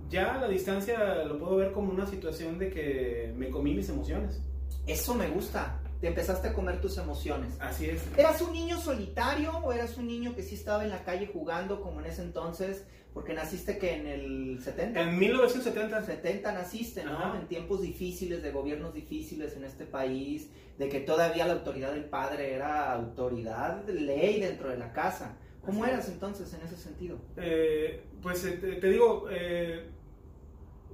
ya 0.08 0.34
a 0.34 0.40
la 0.40 0.48
distancia 0.48 1.24
lo 1.24 1.38
puedo 1.38 1.56
ver 1.56 1.72
como 1.72 1.92
una 1.92 2.06
situación 2.06 2.58
de 2.58 2.70
que 2.70 3.32
me 3.36 3.50
comí 3.50 3.74
mis 3.74 3.88
emociones. 3.88 4.40
Eso 4.86 5.14
me 5.14 5.28
gusta. 5.28 5.80
Te 6.00 6.08
empezaste 6.08 6.48
a 6.48 6.52
comer 6.52 6.80
tus 6.80 6.98
emociones. 6.98 7.54
Así 7.58 7.86
es. 7.86 8.02
¿Eras 8.16 8.40
un 8.42 8.52
niño 8.52 8.78
solitario 8.78 9.50
o 9.58 9.72
eras 9.72 9.96
un 9.96 10.06
niño 10.06 10.34
que 10.34 10.42
sí 10.42 10.54
estaba 10.54 10.84
en 10.84 10.90
la 10.90 11.02
calle 11.04 11.26
jugando 11.32 11.80
como 11.80 12.00
en 12.00 12.06
ese 12.06 12.22
entonces? 12.22 12.84
Porque 13.14 13.32
naciste 13.32 13.78
que 13.78 13.94
en 13.94 14.06
el 14.06 14.60
70. 14.62 15.00
En 15.00 15.18
1970, 15.18 16.04
70 16.04 16.52
naciste, 16.52 17.02
¿no? 17.02 17.12
Ajá. 17.12 17.38
En 17.40 17.48
tiempos 17.48 17.80
difíciles, 17.80 18.42
de 18.42 18.52
gobiernos 18.52 18.92
difíciles 18.92 19.56
en 19.56 19.64
este 19.64 19.86
país, 19.86 20.50
de 20.78 20.90
que 20.90 21.00
todavía 21.00 21.46
la 21.46 21.54
autoridad 21.54 21.92
del 21.92 22.04
padre 22.04 22.52
era 22.52 22.92
autoridad 22.92 23.88
ley 23.88 24.40
dentro 24.40 24.68
de 24.68 24.76
la 24.76 24.92
casa. 24.92 25.38
¿Cómo 25.64 25.84
eras 25.86 26.08
entonces 26.08 26.52
en 26.52 26.60
ese 26.60 26.76
sentido? 26.76 27.18
eh, 27.38 28.04
pues 28.22 28.44
eh, 28.44 28.52
te, 28.52 28.72
te 28.74 28.88
digo, 28.90 29.26
eh, 29.30 29.88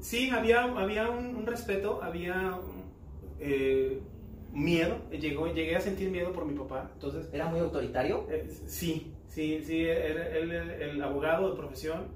Sí, 0.00 0.30
había, 0.30 0.64
había 0.64 1.08
un, 1.11 1.37
un 1.37 1.46
respeto, 1.46 2.00
había 2.02 2.58
eh, 3.38 4.00
miedo, 4.52 4.96
Llegó, 5.11 5.46
llegué 5.52 5.76
a 5.76 5.80
sentir 5.80 6.11
miedo 6.11 6.32
por 6.32 6.44
mi 6.44 6.58
papá, 6.58 6.90
entonces... 6.94 7.28
¿Era 7.32 7.46
muy 7.46 7.61
autoritario? 7.61 8.26
eh, 8.28 8.46
sí, 8.66 9.12
sí, 9.28 9.62
sí, 9.64 9.84
era 9.84 10.28
él 10.37 10.50
el, 10.52 10.70
el 10.70 11.02
abogado 11.02 11.50
de 11.50 11.56
profesión, 11.56 12.08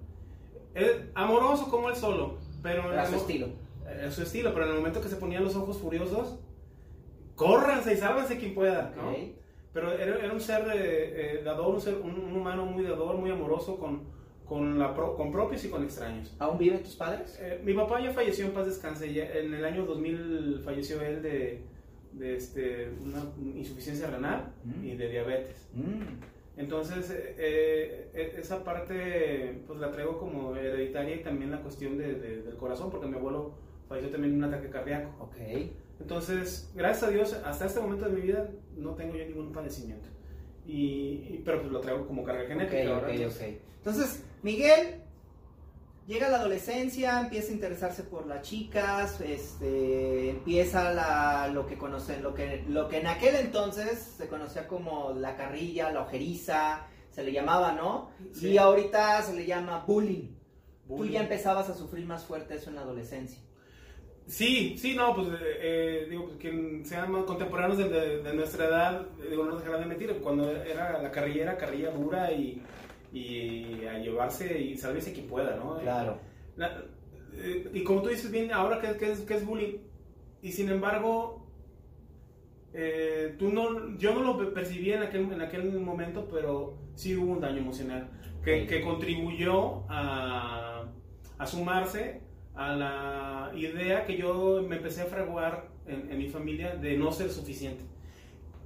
Él- 0.75 1.11
amoroso 1.14 1.71
como 1.71 1.88
él 1.88 1.97
solo, 1.97 2.38
pero... 2.62 2.92
Era 2.92 3.06
su 3.06 3.14
estilo. 3.16 3.49
eh, 3.88 4.09
su 4.11 4.23
estilo, 4.23 4.52
pero 4.52 4.64
en 4.66 4.73
el 4.73 4.78
momento 4.78 5.00
que 5.00 5.09
se 5.09 5.16
ponían 5.16 5.45
los 5.45 5.54
ojos 5.56 5.78
furiosos, 5.78 6.38
córranse 7.35 7.95
y 7.95 7.97
sálvanse 7.97 8.38
quien 8.38 8.54
pueda, 8.54 8.92
¿no? 8.97 9.11
Ok. 9.11 9.16
Pero 9.73 9.92
era, 9.92 10.16
era 10.25 10.33
un 10.33 10.40
ser 10.40 10.62
eh, 10.75 11.38
eh, 11.38 11.42
dador, 11.45 11.75
un, 11.75 11.80
ser- 11.80 11.99
un- 12.02 12.18
un 12.18 12.37
humano 12.37 12.64
muy 12.66 12.83
dador, 12.85 13.16
muy 13.16 13.30
amoroso 13.30 13.78
con, 13.78 14.04
con, 14.49 14.79
la 14.79 14.95
pro- 14.95 15.17
con 15.17 15.33
propios 15.33 15.65
y 15.65 15.69
con 15.69 15.83
extraños. 15.83 16.35
¿Aún 16.38 16.59
viven 16.59 16.83
tus 16.83 16.95
padres? 16.97 17.38
Eh, 17.43 17.61
mi 17.65 17.75
papá 17.75 18.00
ya 18.00 18.12
falleció 18.12 18.47
en 18.47 18.53
paz 18.53 18.67
descanse. 18.67 19.12
ya 19.12 19.25
en 19.33 19.53
el 19.55 19.65
año 19.65 19.85
2000 19.87 20.61
falleció 20.65 21.00
él 21.00 21.21
de, 21.23 21.62
de 22.12 22.37
este, 22.37 22.91
una 23.03 23.23
insuficiencia 23.57 24.07
renal 24.09 24.53
Mm. 24.65 24.85
y 24.85 24.97
de 24.97 25.09
diabetes. 25.09 25.69
Mm. 25.75 26.59
Entonces, 26.59 27.11
eh, 27.11 28.09
eh, 28.15 28.35
esa 28.38 28.65
parte 28.65 29.62
pues 29.67 29.79
la 29.79 29.91
traigo 29.91 30.19
como 30.19 30.57
hereditaria 30.57 31.17
y 31.17 31.23
también 31.23 31.50
la 31.50 31.61
cuestión 31.61 31.99
de- 31.99 32.15
de- 32.15 32.43
del 32.43 32.57
corazón, 32.57 32.91
porque 32.91 33.07
mi 33.09 33.17
abuelo 33.17 33.53
falleció 33.88 34.11
también 34.11 34.33
de 34.33 34.38
un 34.38 34.45
ataque 34.53 34.71
cardíaco. 34.71 35.11
Ok. 35.25 35.37
Entonces, 36.00 36.71
gracias 36.75 37.03
a 37.05 37.11
Dios, 37.11 37.33
hasta 37.45 37.67
este 37.67 37.81
momento 37.81 38.07
de 38.09 38.12
mi 38.12 38.21
vida 38.23 38.49
no 38.76 38.95
tengo 38.95 39.17
yo 39.17 39.25
ningún 39.26 39.53
padecimiento. 39.53 40.09
Y, 40.67 41.25
y- 41.31 41.43
pero 41.45 41.61
pues 41.61 41.73
lo 41.73 41.81
traigo 41.81 42.07
como 42.07 42.23
carga 42.25 42.47
genética. 42.47 42.76
Ok, 42.83 43.03
¿verdad? 43.03 43.03
ok, 43.05 43.15
Entonces, 43.15 43.43
ok. 43.43 43.61
Entonces, 43.79 44.25
Miguel 44.43 45.00
llega 46.07 46.28
a 46.28 46.31
la 46.31 46.37
adolescencia, 46.38 47.21
empieza 47.21 47.50
a 47.50 47.55
interesarse 47.55 48.02
por 48.05 48.26
las 48.26 48.43
chicas, 48.43 49.21
este, 49.21 50.31
empieza 50.31 50.93
la, 50.93 51.49
lo 51.49 51.66
que 51.66 51.76
conocen, 51.76 52.23
lo 52.23 52.33
que, 52.35 52.64
lo 52.69 52.88
que 52.88 52.99
en 52.99 53.07
aquel 53.09 53.35
entonces 53.37 54.14
se 54.16 54.28
conocía 54.28 54.69
como 54.69 55.12
la 55.14 55.37
carrilla, 55.37 55.90
la 55.90 56.02
ojeriza, 56.02 56.87
se 57.11 57.25
le 57.25 57.33
llamaba, 57.33 57.73
¿no? 57.73 58.11
Sí. 58.33 58.50
Y 58.50 58.59
ahorita 58.59 59.21
se 59.23 59.35
le 59.35 59.47
llama 59.47 59.85
bullying. 59.87 60.35
Tú 60.87 61.05
ya 61.07 61.23
empezabas 61.23 61.69
a 61.69 61.75
sufrir 61.75 62.07
más 62.07 62.25
fuerte 62.25 62.55
eso 62.55 62.71
en 62.71 62.76
la 62.76 62.83
adolescencia. 62.83 63.40
Sí, 64.28 64.76
sí, 64.78 64.95
no, 64.95 65.14
pues 65.14 65.28
eh, 65.28 65.35
eh, 65.61 66.07
digo, 66.11 66.26
pues, 66.26 66.37
quien 66.38 66.85
sean 66.85 67.11
más 67.11 67.25
contemporáneos 67.25 67.78
de, 67.78 67.88
de- 67.88 68.23
de 68.23 68.35
nuestra 68.35 68.66
edad, 68.66 69.07
eh, 69.21 69.28
digo, 69.31 69.45
no 69.45 69.52
nos 69.52 69.61
dejarán 69.61 69.81
de 69.83 69.87
mentir, 69.87 70.12
cuando 70.21 70.50
era 70.50 71.00
la 71.00 71.11
carrilla, 71.11 71.57
carrilla 71.57 71.90
dura 71.90 72.31
y, 72.33 72.61
y 73.12 73.84
a 73.86 73.98
llevarse 73.98 74.58
y 74.60 74.76
salvarse 74.76 75.12
quien 75.12 75.26
pueda, 75.26 75.56
¿no? 75.56 75.78
Claro. 75.78 76.18
La- 76.56 76.84
eh, 77.34 77.70
y 77.75 77.82
como 77.84 78.02
tú 78.02 78.08
dices 78.08 78.30
bien, 78.30 78.50
ahora 78.52 78.80
que, 78.80 78.96
que 78.98 79.12
es, 79.12 79.20
que 79.20 79.34
es 79.34 79.44
bullying, 79.44 79.78
y 80.42 80.52
sin 80.52 80.68
embargo, 80.70 81.46
eh, 82.72 83.34
tú 83.38 83.50
no, 83.52 83.96
yo 83.98 84.14
no 84.14 84.22
lo 84.22 84.52
percibí 84.54 84.92
en 84.92 85.02
aquel, 85.02 85.32
en 85.32 85.40
aquel 85.40 85.72
momento, 85.80 86.28
pero 86.30 86.78
sí 86.94 87.16
hubo 87.16 87.32
un 87.32 87.40
daño 87.40 87.58
emocional 87.58 88.10
que, 88.44 88.66
que 88.66 88.82
contribuyó 88.82 89.84
a, 89.88 90.84
a 91.38 91.46
sumarse 91.46 92.20
a 92.54 92.75
la 92.75 93.52
idea 93.54 94.04
que 94.06 94.16
yo 94.16 94.62
me 94.66 94.76
empecé 94.76 95.02
a 95.02 95.06
fraguar 95.06 95.68
en, 95.86 96.10
en 96.10 96.18
mi 96.18 96.28
familia 96.28 96.75
de 96.76 96.96
no 96.96 97.12
ser 97.12 97.30
suficiente. 97.30 97.84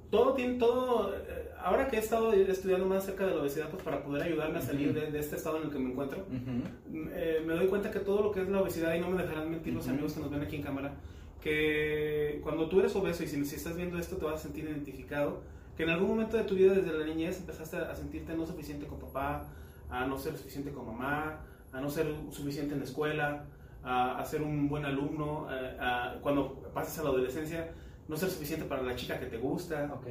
Todo 0.09 0.33
tiene, 0.33 0.55
todo, 0.59 1.13
eh, 1.15 1.49
ahora 1.63 1.87
que 1.87 1.95
he 1.97 1.99
estado 1.99 2.33
estudiando 2.33 2.85
más 2.85 3.03
acerca 3.03 3.25
de 3.25 3.35
la 3.35 3.41
obesidad, 3.41 3.69
pues 3.69 3.83
para 3.83 4.03
poder 4.03 4.23
ayudarme 4.23 4.57
a 4.59 4.61
salir 4.61 4.89
Ujú. 4.89 4.99
de, 4.99 5.11
de 5.11 5.19
este 5.19 5.35
estado 5.35 5.57
en 5.57 5.63
el 5.63 5.69
que 5.71 5.79
me 5.79 5.91
encuentro, 5.91 6.19
Ujú. 6.19 7.07
eh, 7.13 7.43
me 7.45 7.53
doy 7.53 7.67
cuenta 7.67 7.89
que 7.91 7.99
todo 7.99 8.21
lo 8.23 8.31
que 8.31 8.41
es 8.41 8.49
la 8.49 8.61
obesidad, 8.61 8.93
y 8.95 8.99
no 8.99 9.09
me 9.09 9.21
dejarán 9.21 9.49
mentir 9.49 9.73
los 9.73 9.83
Ujú. 9.85 9.93
amigos 9.93 10.13
que 10.13 10.19
nos 10.21 10.29
ven 10.31 10.41
aquí 10.41 10.55
en 10.57 10.63
cámara, 10.63 10.93
que 11.41 12.39
cuando 12.43 12.69
tú 12.69 12.79
eres 12.79 12.95
obeso 12.95 13.23
y 13.23 13.27
si, 13.27 13.43
si 13.45 13.55
estás 13.55 13.75
viendo 13.75 13.97
esto 13.97 14.17
te 14.17 14.25
vas 14.25 14.35
a 14.35 14.43
sentir 14.43 14.65
identificado, 14.65 15.41
que 15.75 15.83
en 15.83 15.89
algún 15.89 16.09
momento 16.09 16.37
de 16.37 16.43
tu 16.43 16.55
vida 16.55 16.73
desde 16.73 16.91
la 16.97 17.05
niñez 17.05 17.39
empezaste 17.39 17.77
a 17.77 17.95
sentirte 17.95 18.33
no 18.35 18.45
suficiente 18.45 18.85
con 18.87 18.99
papá, 18.99 19.47
a 19.89 20.05
no 20.05 20.17
ser 20.17 20.37
suficiente 20.37 20.71
con 20.71 20.85
mamá, 20.85 21.41
a 21.73 21.81
no 21.81 21.89
ser 21.89 22.07
suficiente 22.31 22.73
en 22.73 22.79
la 22.79 22.85
escuela, 22.85 23.45
a, 23.83 24.19
a 24.19 24.25
ser 24.25 24.41
un 24.41 24.69
buen 24.69 24.85
alumno, 24.85 25.47
a- 25.49 26.13
a- 26.13 26.19
cuando 26.21 26.61
pasas 26.73 26.99
a 26.99 27.03
la 27.03 27.09
adolescencia, 27.09 27.71
no 28.07 28.15
ser 28.17 28.29
suficiente 28.29 28.65
para 28.65 28.81
la 28.83 28.95
chica 28.95 29.19
que 29.19 29.25
te 29.25 29.37
gusta, 29.37 29.91
Ok. 29.95 30.07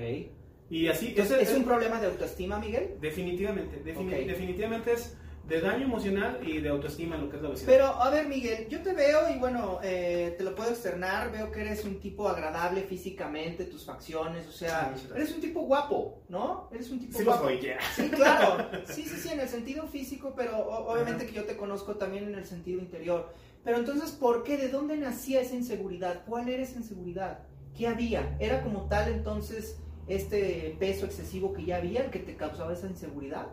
Y 0.71 0.87
así... 0.89 1.09
Entonces, 1.09 1.49
¿es 1.51 1.55
un 1.55 1.65
problema 1.65 2.01
de 2.01 2.07
autoestima, 2.07 2.59
Miguel? 2.59 2.97
Definitivamente, 3.01 3.83
defini- 3.85 4.25
definitivamente 4.27 4.93
es 4.93 5.17
de 5.49 5.61
daño 5.61 5.85
emocional 5.85 6.39
y 6.47 6.61
de 6.61 6.69
autoestima 6.69 7.17
lo 7.17 7.29
que 7.29 7.37
es 7.37 7.43
la 7.43 7.49
obesidad. 7.49 7.67
Pero, 7.73 7.87
a 7.87 8.09
ver, 8.11 8.29
Miguel, 8.29 8.69
yo 8.69 8.83
te 8.83 8.93
veo 8.93 9.35
y 9.35 9.39
bueno, 9.39 9.81
eh, 9.83 10.35
te 10.39 10.45
lo 10.45 10.55
puedo 10.55 10.71
externar, 10.71 11.33
veo 11.33 11.51
que 11.51 11.63
eres 11.63 11.85
un 11.85 11.99
tipo 11.99 12.29
agradable 12.29 12.83
físicamente, 12.83 13.65
tus 13.65 13.85
facciones, 13.85 14.47
o 14.47 14.53
sea, 14.53 14.95
Sí, 14.97 15.09
eres 15.13 15.35
un 15.35 15.41
tipo 15.41 15.63
guapo, 15.63 16.23
¿no? 16.29 16.69
Eres 16.73 16.91
un 16.91 17.01
tipo 17.01 17.19
Sí 17.19 17.25
lo 17.25 17.33
guapo. 17.33 17.47
soy. 17.49 17.61
Sí, 17.97 18.09
claro. 18.11 18.69
Sí, 18.87 19.03
sí, 19.03 19.17
sí, 19.17 19.29
en 19.33 19.41
el 19.41 19.49
sentido 19.49 19.89
físico, 19.89 20.35
pero 20.37 20.57
obviamente 20.59 21.27
que 21.27 21.33
yo 21.33 21.45
te 21.45 21.57
conozco 21.57 21.97
también 21.97 22.25
en 22.29 22.35
el 22.37 22.45
sentido 22.45 22.79
interior. 22.79 23.33
Pero 23.65 23.79
entonces, 23.79 24.13
¿por 24.13 24.45
qué? 24.45 24.57
¿De 24.57 24.69
dónde 24.69 24.97
nacía 24.99 25.41
esa 25.41 25.57
inseguridad? 25.57 26.23
¿Cuál 26.29 26.49
era 26.49 26.63
esa 26.63 26.77
inseguridad? 26.79 27.41
¿Qué 27.77 27.89
había? 27.89 28.37
¿Era 28.39 28.63
como 28.63 28.87
tal 28.89 29.11
entonces 29.11 29.79
este 30.13 30.77
peso 30.79 31.07
excesivo 31.07 31.53
que 31.53 31.65
ya 31.65 31.77
había 31.77 32.05
el 32.05 32.11
que 32.11 32.19
te 32.21 32.37
causaba 32.37 32.73
esa 32.73 32.87
inseguridad? 32.89 33.49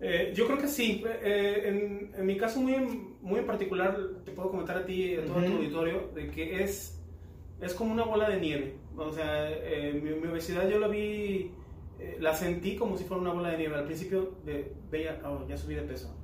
Eh, 0.00 0.32
yo 0.34 0.46
creo 0.46 0.58
que 0.58 0.68
sí. 0.68 1.02
Eh, 1.22 1.62
en, 1.66 2.12
en 2.18 2.26
mi 2.26 2.36
caso 2.36 2.60
muy 2.60 2.74
en, 2.74 3.14
muy 3.22 3.40
en 3.40 3.46
particular, 3.46 3.96
te 4.24 4.32
puedo 4.32 4.50
comentar 4.50 4.76
a 4.78 4.84
ti 4.84 5.12
y 5.12 5.14
a 5.16 5.24
todo 5.24 5.38
Ujú. 5.38 5.46
tu 5.46 5.56
auditorio, 5.56 6.10
de 6.14 6.30
que 6.30 6.62
es, 6.62 7.00
es 7.60 7.74
como 7.74 7.92
una 7.92 8.04
bola 8.04 8.28
de 8.28 8.40
nieve. 8.40 8.74
O 8.96 9.10
sea, 9.10 9.50
eh, 9.50 9.92
mi, 10.02 10.10
mi 10.10 10.28
obesidad 10.28 10.68
yo 10.68 10.78
la 10.78 10.88
vi, 10.88 11.50
eh, 11.98 12.16
la 12.20 12.34
sentí 12.34 12.76
como 12.76 12.96
si 12.96 13.04
fuera 13.04 13.22
una 13.22 13.32
bola 13.32 13.50
de 13.50 13.58
nieve. 13.58 13.76
Al 13.76 13.84
principio 13.86 14.34
de, 14.44 14.72
veía, 14.90 15.20
oh, 15.24 15.46
ya 15.48 15.56
subí 15.56 15.74
de 15.74 15.82
peso. 15.82 16.14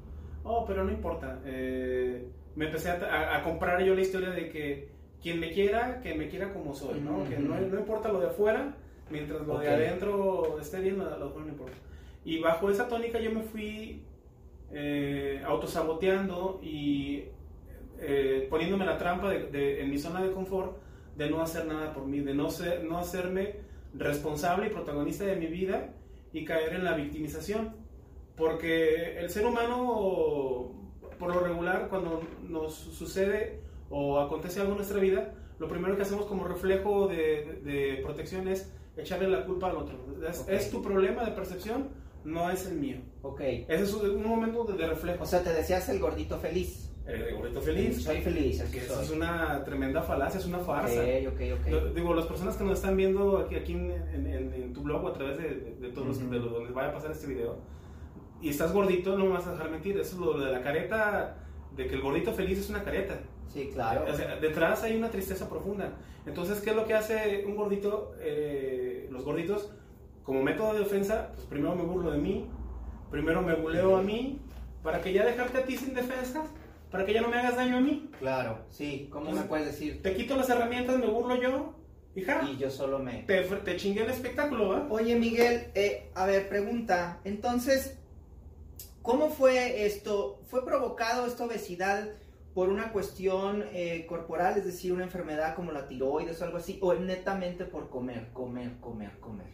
Oh, 0.45 0.67
pero 0.67 0.85
no 0.85 0.91
importa. 0.91 1.41
Eh, 1.47 2.27
me 2.57 2.67
empecé 2.67 2.91
a, 2.91 2.95
a- 2.97 3.39
a 3.39 3.43
comprar 3.43 3.83
yo 3.83 3.95
la 3.95 4.03
historia 4.03 4.31
de 4.31 4.51
que 4.51 4.89
quien 5.23 5.41
me 5.41 5.51
quiera, 5.53 6.01
que 6.03 6.15
me 6.15 6.29
quiera 6.29 6.53
como 6.53 6.75
soy, 6.75 7.01
¿no? 7.01 7.25
Que 7.29 7.39
no, 7.39 7.59
no 7.59 7.79
importa 7.79 8.11
lo 8.13 8.21
de 8.21 8.27
afuera, 8.27 8.77
mientras 9.13 9.47
lo 9.47 9.55
Ok. 9.55 9.61
de 9.63 9.69
adentro 9.69 10.59
esté 10.61 10.81
bien, 10.81 10.99
lo, 10.99 11.05
lo 11.19 11.39
no 11.39 11.49
importa. 11.49 11.77
Y 12.25 12.41
bajo 12.41 12.71
esa 12.71 12.89
tónica 12.89 13.21
yo 13.21 13.31
me 13.31 13.43
fui 13.43 14.03
eh, 14.73 15.43
autosaboteando 15.45 16.61
y 16.63 17.25
eh, 18.01 18.47
poniéndome 18.51 18.85
la 18.87 18.99
trampa 18.99 19.29
de, 19.31 19.47
de- 19.49 19.83
en 19.83 19.91
mi 19.91 19.99
zona 19.99 20.23
de 20.23 20.33
confort 20.33 20.77
de 21.17 21.29
no 21.31 21.43
hacer 21.43 21.67
nada 21.67 21.93
por 21.93 22.07
mí, 22.07 22.21
de 22.21 22.35
no, 22.35 22.51
ser, 22.51 22.83
no 22.85 22.99
hacerme 22.99 23.57
responsable 23.95 24.69
y 24.69 24.71
protagonista 24.71 25.25
de 25.25 25.37
mi 25.37 25.47
vida 25.47 25.93
y 26.33 26.45
caer 26.45 26.73
en 26.75 26.85
la 26.85 26.95
victimización. 26.97 27.77
Porque 28.37 29.19
el 29.19 29.29
ser 29.29 29.45
humano, 29.47 30.73
por 31.19 31.35
lo 31.35 31.41
regular, 31.41 31.89
cuando 31.91 32.23
nos 32.49 32.75
sucede 32.75 33.61
o 33.91 34.19
acontece 34.21 34.61
algo 34.61 34.73
en 34.73 34.79
nuestra 34.79 34.99
vida, 35.01 35.35
lo 35.59 35.69
primero 35.69 35.95
que 35.97 36.03
hacemos 36.03 36.25
como 36.25 36.45
reflejo 36.45 37.09
de, 37.09 37.61
de 37.63 38.01
protección 38.03 38.49
es 38.49 38.73
echarle 38.97 39.29
la 39.29 39.45
culpa 39.45 39.69
al 39.71 39.77
otro. 39.77 39.97
Es, 40.29 40.41
Ok. 40.41 40.49
es 40.51 40.71
tu 40.71 40.83
problema 40.83 41.25
de 41.25 41.33
percepción, 41.33 41.89
no 42.25 42.51
es 42.51 42.67
el 42.67 42.77
mío. 42.77 42.99
Ok. 43.23 43.41
Ese 43.41 43.83
es 43.85 43.93
un 43.95 44.23
momento 44.27 44.65
de, 44.65 44.75
de 44.79 44.87
reflejo. 44.87 45.23
O 45.23 45.27
sea, 45.27 45.43
te 45.43 45.53
decías 45.53 45.89
el 45.89 45.99
gordito 45.99 46.39
feliz. 46.39 46.89
el 47.07 47.35
gordito 47.35 47.61
feliz. 47.61 48.03
Soy 48.05 48.21
feliz, 48.21 48.61
así 48.61 48.73
Que 48.73 48.79
eso 48.85 48.95
soy. 48.95 49.05
es 49.05 49.11
una 49.11 49.65
tremenda 49.65 50.03
falacia, 50.03 50.39
es 50.39 50.47
una 50.47 50.61
farsa. 50.61 51.01
Ok, 51.01 51.33
ok, 51.35 51.41
ok. 51.61 51.69
Lo- 51.71 51.93
Digo, 51.95 52.15
las 52.15 52.27
personas 52.27 52.57
que 52.57 52.63
nos 52.65 52.75
están 52.75 52.97
viendo 52.97 53.39
aquí, 53.39 53.57
aquí 53.57 53.73
en, 53.73 53.91
en- 53.91 54.27
en- 54.55 54.73
tu 54.73 54.83
blog 54.83 55.05
o 55.05 55.09
a 55.09 55.13
través 55.13 55.37
de, 55.39 55.49
de- 55.49 55.75
de 55.81 55.89
todos 55.89 56.07
los- 56.07 56.19
Ujú. 56.19 56.31
de 56.31 56.39
lo- 56.39 56.47
donde 56.51 56.71
vaya 56.73 56.91
a 56.91 56.93
pasar 56.95 57.11
este 57.11 57.27
video, 57.27 57.57
y 58.41 58.49
estás 58.51 58.73
gordito, 58.73 59.17
no 59.19 59.25
me 59.25 59.33
vas 59.33 59.47
a 59.49 59.53
dejar 59.53 59.71
mentir. 59.71 59.99
Eso 59.99 60.15
es 60.15 60.21
lo 60.21 60.39
de 60.39 60.53
la 60.53 60.63
careta, 60.63 61.39
de 61.77 61.87
que 61.89 61.95
el 61.97 62.01
gordito 62.03 62.33
feliz 62.33 62.59
es 62.59 62.71
una 62.71 62.83
careta. 62.85 63.19
Sí, 63.53 63.71
claro. 63.73 64.05
O 64.11 64.17
sea, 64.17 64.37
detrás 64.37 64.83
hay 64.83 64.97
una 64.97 65.11
tristeza 65.11 65.49
profunda. 65.49 65.93
Entonces, 66.27 66.61
¿qué 66.61 66.71
es 66.71 66.77
lo 66.77 66.87
que 66.87 66.95
hace 66.95 67.45
un 67.47 67.57
gordito? 67.57 68.15
Eh, 68.21 69.09
los 69.11 69.25
gorditos, 69.25 69.71
como 70.23 70.43
método 70.43 70.75
de 70.75 70.81
defensa, 70.81 71.33
pues 71.35 71.47
primero 71.47 71.75
me 71.75 71.83
burlo 71.83 72.11
de 72.13 72.19
mí, 72.19 72.47
primero 73.11 73.43
me 73.43 73.55
buleo 73.55 73.97
a 73.97 74.03
mí, 74.03 74.41
para 74.83 75.01
que 75.01 75.13
ya 75.13 75.25
dejarte 75.25 75.59
a 75.59 75.65
ti 75.65 75.77
sin 75.77 75.95
defensas, 75.95 76.49
para 76.91 77.05
que 77.05 77.13
ya 77.13 77.21
no 77.21 77.29
me 77.29 77.37
hagas 77.37 77.57
daño 77.57 77.77
a 77.77 77.81
mí. 77.81 78.11
Claro, 78.19 78.59
sí. 78.71 79.09
¿Cómo 79.11 79.33
me 79.33 79.43
puedes 79.43 79.67
decir? 79.67 80.03
Te 80.03 80.15
quito 80.15 80.37
las 80.37 80.49
herramientas, 80.49 80.99
me 80.99 81.07
burlo 81.07 81.37
yo, 81.37 81.75
y 82.15 82.23
ja, 82.23 82.43
Y 82.51 82.59
yo 82.59 82.71
solo 82.71 82.99
me... 82.99 83.23
te, 83.23 83.43
te 83.43 83.77
chingué 83.77 84.03
el 84.03 84.11
espectáculo, 84.11 84.69
¿va? 84.69 84.87
Oye, 84.91 85.17
Miguel, 85.17 85.69
eh, 85.75 86.11
a 86.15 86.27
ver, 86.27 86.49
pregunta. 86.49 87.21
Entonces, 87.25 87.99
¿cómo 89.01 89.31
fue 89.31 89.87
esto? 89.87 90.41
¿Fue 90.49 90.65
provocado 90.65 91.27
esta 91.27 91.45
obesidad 91.45 92.11
por 92.55 92.69
una 92.69 92.93
cuestión 92.93 93.65
eh, 93.73 94.05
corporal, 94.07 94.59
es 94.59 94.65
decir, 94.65 94.93
una 94.93 95.05
enfermedad 95.05 95.55
como 95.55 95.73
la 95.73 95.87
tiroides 95.87 96.41
o 96.41 96.45
algo 96.45 96.59
así? 96.59 96.79
¿O 96.83 96.95
netamente 96.95 97.65
por 97.65 97.89
comer, 97.89 98.29
comer, 98.33 98.73
comer, 98.81 99.19
comer? 99.21 99.47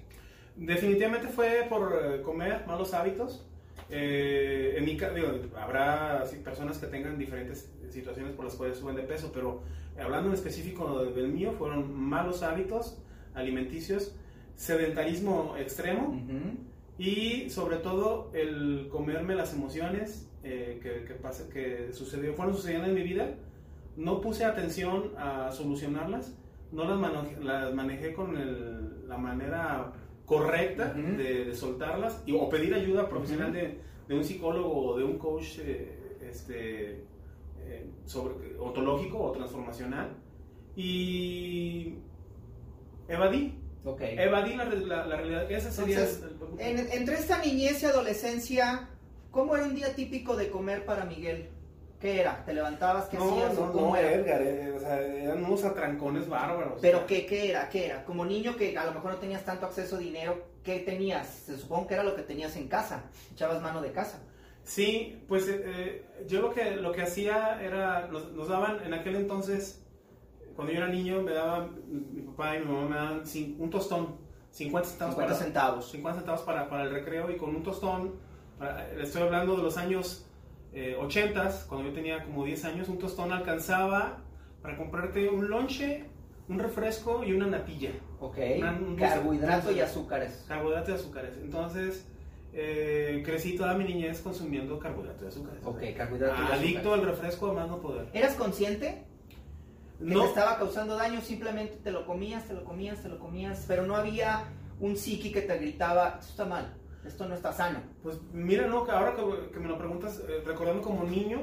Definitivamente 0.56 1.28
fue 1.28 1.66
por 1.68 1.92
eh, 1.92 2.22
comer 2.22 2.66
malos 2.66 2.94
hábitos. 2.94 3.46
Eh, 3.90 4.74
en 4.76 4.84
mi 4.84 4.92
digo, 4.92 5.28
habrá 5.56 6.26
sí, 6.26 6.36
personas 6.38 6.78
que 6.78 6.88
tengan 6.88 7.16
diferentes 7.16 7.72
situaciones 7.88 8.34
por 8.34 8.44
las 8.44 8.54
cuales 8.54 8.78
suben 8.78 8.96
de 8.96 9.02
peso, 9.02 9.30
pero 9.32 9.62
hablando 9.98 10.28
en 10.28 10.34
específico 10.34 11.04
del 11.04 11.28
mío, 11.28 11.52
fueron 11.52 11.94
malos 11.94 12.42
hábitos 12.42 12.98
alimenticios, 13.34 14.14
sedentarismo 14.56 15.54
extremo 15.56 16.20
y 16.98 17.48
sobre 17.48 17.76
todo 17.76 18.30
el 18.34 18.88
comerme 18.90 19.36
las 19.36 19.54
emociones 19.54 20.27
eh, 20.42 20.78
que, 20.82 21.04
que, 21.04 21.14
pasa, 21.14 21.48
que 21.48 21.92
sucedió, 21.92 22.34
fueron 22.34 22.54
sucediendo 22.54 22.88
en 22.88 22.94
mi 22.94 23.02
vida. 23.02 23.34
No 23.96 24.20
puse 24.20 24.44
atención 24.44 25.12
a 25.16 25.50
solucionarlas, 25.50 26.36
no 26.70 26.84
las, 26.84 27.42
las 27.42 27.74
manejé 27.74 28.12
con 28.12 28.36
el, 28.36 29.08
la 29.08 29.18
manera 29.18 29.92
correcta 30.26 30.92
de, 30.92 31.54
soltarlas 31.54 32.22
y, 32.26 32.32
o 32.32 32.48
pedir 32.48 32.74
ayuda 32.74 33.08
profesional 33.08 33.52
de, 33.52 33.80
de, 34.06 34.14
un 34.14 34.22
psicólogo 34.22 34.90
o 34.90 34.98
de 34.98 35.04
un 35.04 35.18
coach 35.18 35.58
eh, 35.60 36.18
este, 36.28 37.04
eh, 37.60 37.90
sobre, 38.04 38.56
ontológico 38.58 39.18
o 39.18 39.32
transformacional. 39.32 40.16
Y 40.76 41.94
evadí. 43.08 43.54
Okay. 43.84 44.18
Evadí 44.18 44.54
la, 44.54 44.66
la, 45.06 45.16
realidad. 45.16 45.50
Esa 45.50 45.70
sería 45.72 46.06
entre 46.58 47.14
esta 47.14 47.42
niñez 47.42 47.82
y 47.82 47.86
adolescencia, 47.86 48.88
¿cómo 49.30 49.56
era 49.56 49.64
un 49.64 49.74
día 49.74 49.94
típico 49.94 50.36
de 50.36 50.50
comer 50.50 50.84
para 50.84 51.04
Miguel? 51.04 51.48
¿Qué 52.00 52.20
era? 52.20 52.44
¿Te 52.44 52.54
levantabas? 52.54 53.06
¿Qué 53.06 53.16
hacías? 53.16 53.54
No, 53.54 53.72
¿Cómo 53.72 53.88
no, 53.88 53.96
era? 53.96 54.12
Edgar, 54.12 54.40
eh, 54.42 54.72
o 54.76 54.78
sea, 54.78 55.00
eran 55.00 55.44
unos 55.44 55.64
atrancones 55.64 56.28
bárbaros. 56.28 56.78
¿Pero 56.80 57.06
qué, 57.06 57.26
qué 57.26 57.50
era? 57.50 57.68
¿Qué 57.68 57.86
era? 57.86 58.04
Como 58.04 58.24
niño 58.24 58.54
que 58.54 58.78
a 58.78 58.84
lo 58.84 58.92
mejor 58.92 59.12
no 59.12 59.18
tenías 59.18 59.44
tanto 59.44 59.66
acceso 59.66 59.96
a 59.96 59.98
dinero, 59.98 60.44
¿qué 60.62 60.78
tenías? 60.78 61.26
Se 61.26 61.58
supone 61.58 61.88
que 61.88 61.94
era 61.94 62.04
lo 62.04 62.14
que 62.14 62.22
tenías 62.22 62.54
en 62.56 62.68
casa, 62.68 63.04
echabas 63.32 63.60
mano 63.60 63.80
de 63.82 63.90
casa. 63.90 64.20
Sí, 64.62 65.24
pues 65.26 65.48
eh, 65.48 65.62
eh, 65.64 66.06
yo 66.28 66.42
lo 66.42 66.52
que, 66.52 66.76
lo 66.76 66.92
que 66.92 67.02
hacía 67.02 67.60
era, 67.60 68.06
nos, 68.06 68.32
nos, 68.32 68.48
daban 68.48 68.84
en 68.84 68.92
aquel 68.92 69.16
entonces, 69.16 69.82
cuando 70.54 70.72
yo 70.72 70.80
era 70.80 70.88
niño, 70.88 71.22
me 71.22 71.32
daban, 71.32 71.80
mi 71.88 72.20
papá 72.20 72.56
y 72.56 72.60
mi 72.60 72.66
mamá 72.66 72.86
me 72.86 72.96
daban 72.96 73.22
un 73.58 73.70
tostón, 73.70 74.18
50 74.50 74.88
centavos. 74.90 75.14
50 75.14 75.16
para, 75.16 75.34
centavos. 75.34 75.90
50 75.90 76.18
centavos 76.20 76.42
para, 76.42 76.68
para 76.68 76.82
el 76.84 76.90
recreo 76.90 77.30
y 77.30 77.38
con 77.38 77.56
un 77.56 77.62
tostón, 77.62 78.20
estoy 79.00 79.22
hablando 79.22 79.56
de 79.56 79.62
los 79.62 79.76
años 79.76 80.26
eh, 80.72 80.96
80, 80.98 81.66
cuando 81.68 81.88
yo 81.88 81.94
tenía 81.94 82.24
como 82.24 82.44
10 82.44 82.64
años, 82.66 82.88
un 82.88 82.98
tostón 82.98 83.32
alcanzaba 83.32 84.18
para 84.62 84.76
comprarte 84.76 85.28
un 85.28 85.48
lonche, 85.48 86.04
un 86.48 86.58
refresco 86.58 87.24
y 87.24 87.32
una 87.32 87.46
natilla. 87.46 87.90
Ok. 88.20 88.38
Carbohidrato 88.98 89.72
y 89.72 89.80
azúcares. 89.80 90.44
Carbohidrato 90.48 90.90
y 90.90 90.94
azúcares. 90.94 91.36
Entonces, 91.40 92.06
eh, 92.52 93.22
crecí 93.24 93.56
toda 93.56 93.74
mi 93.74 93.84
niñez 93.84 94.20
consumiendo 94.20 94.78
carbohidrato 94.78 95.24
y 95.24 95.28
azúcares. 95.28 95.64
Ok, 95.64 95.82
carbohidrato 95.96 96.42
y 96.42 96.52
Adicto 96.52 96.94
al 96.94 97.04
refresco, 97.04 97.46
además 97.46 97.68
no 97.68 97.80
poder. 97.80 98.08
¿Eras 98.12 98.34
consciente? 98.34 99.04
Que 99.98 100.04
no. 100.04 100.22
te 100.22 100.28
estaba 100.28 100.58
causando 100.58 100.96
daño, 100.96 101.20
simplemente 101.20 101.76
te 101.82 101.90
lo 101.90 102.06
comías, 102.06 102.46
te 102.46 102.54
lo 102.54 102.64
comías, 102.64 103.02
te 103.02 103.08
lo 103.08 103.18
comías, 103.18 103.64
pero 103.66 103.84
no 103.86 103.96
había 103.96 104.44
un 104.80 104.96
psiqui 104.96 105.32
que 105.32 105.42
te 105.42 105.58
gritaba, 105.58 106.18
esto 106.20 106.30
está 106.30 106.44
mal 106.44 106.72
esto 107.08 107.28
no 107.28 107.34
está 107.34 107.52
sano. 107.52 107.80
Pues 108.02 108.18
mira, 108.32 108.66
no, 108.66 108.78
ahora 108.90 109.14
que, 109.52 109.60
me 109.60 109.68
lo 109.68 109.78
preguntas, 109.78 110.22
eh, 110.28 110.42
recordando 110.44 110.82
como 110.82 111.04
niño, 111.04 111.40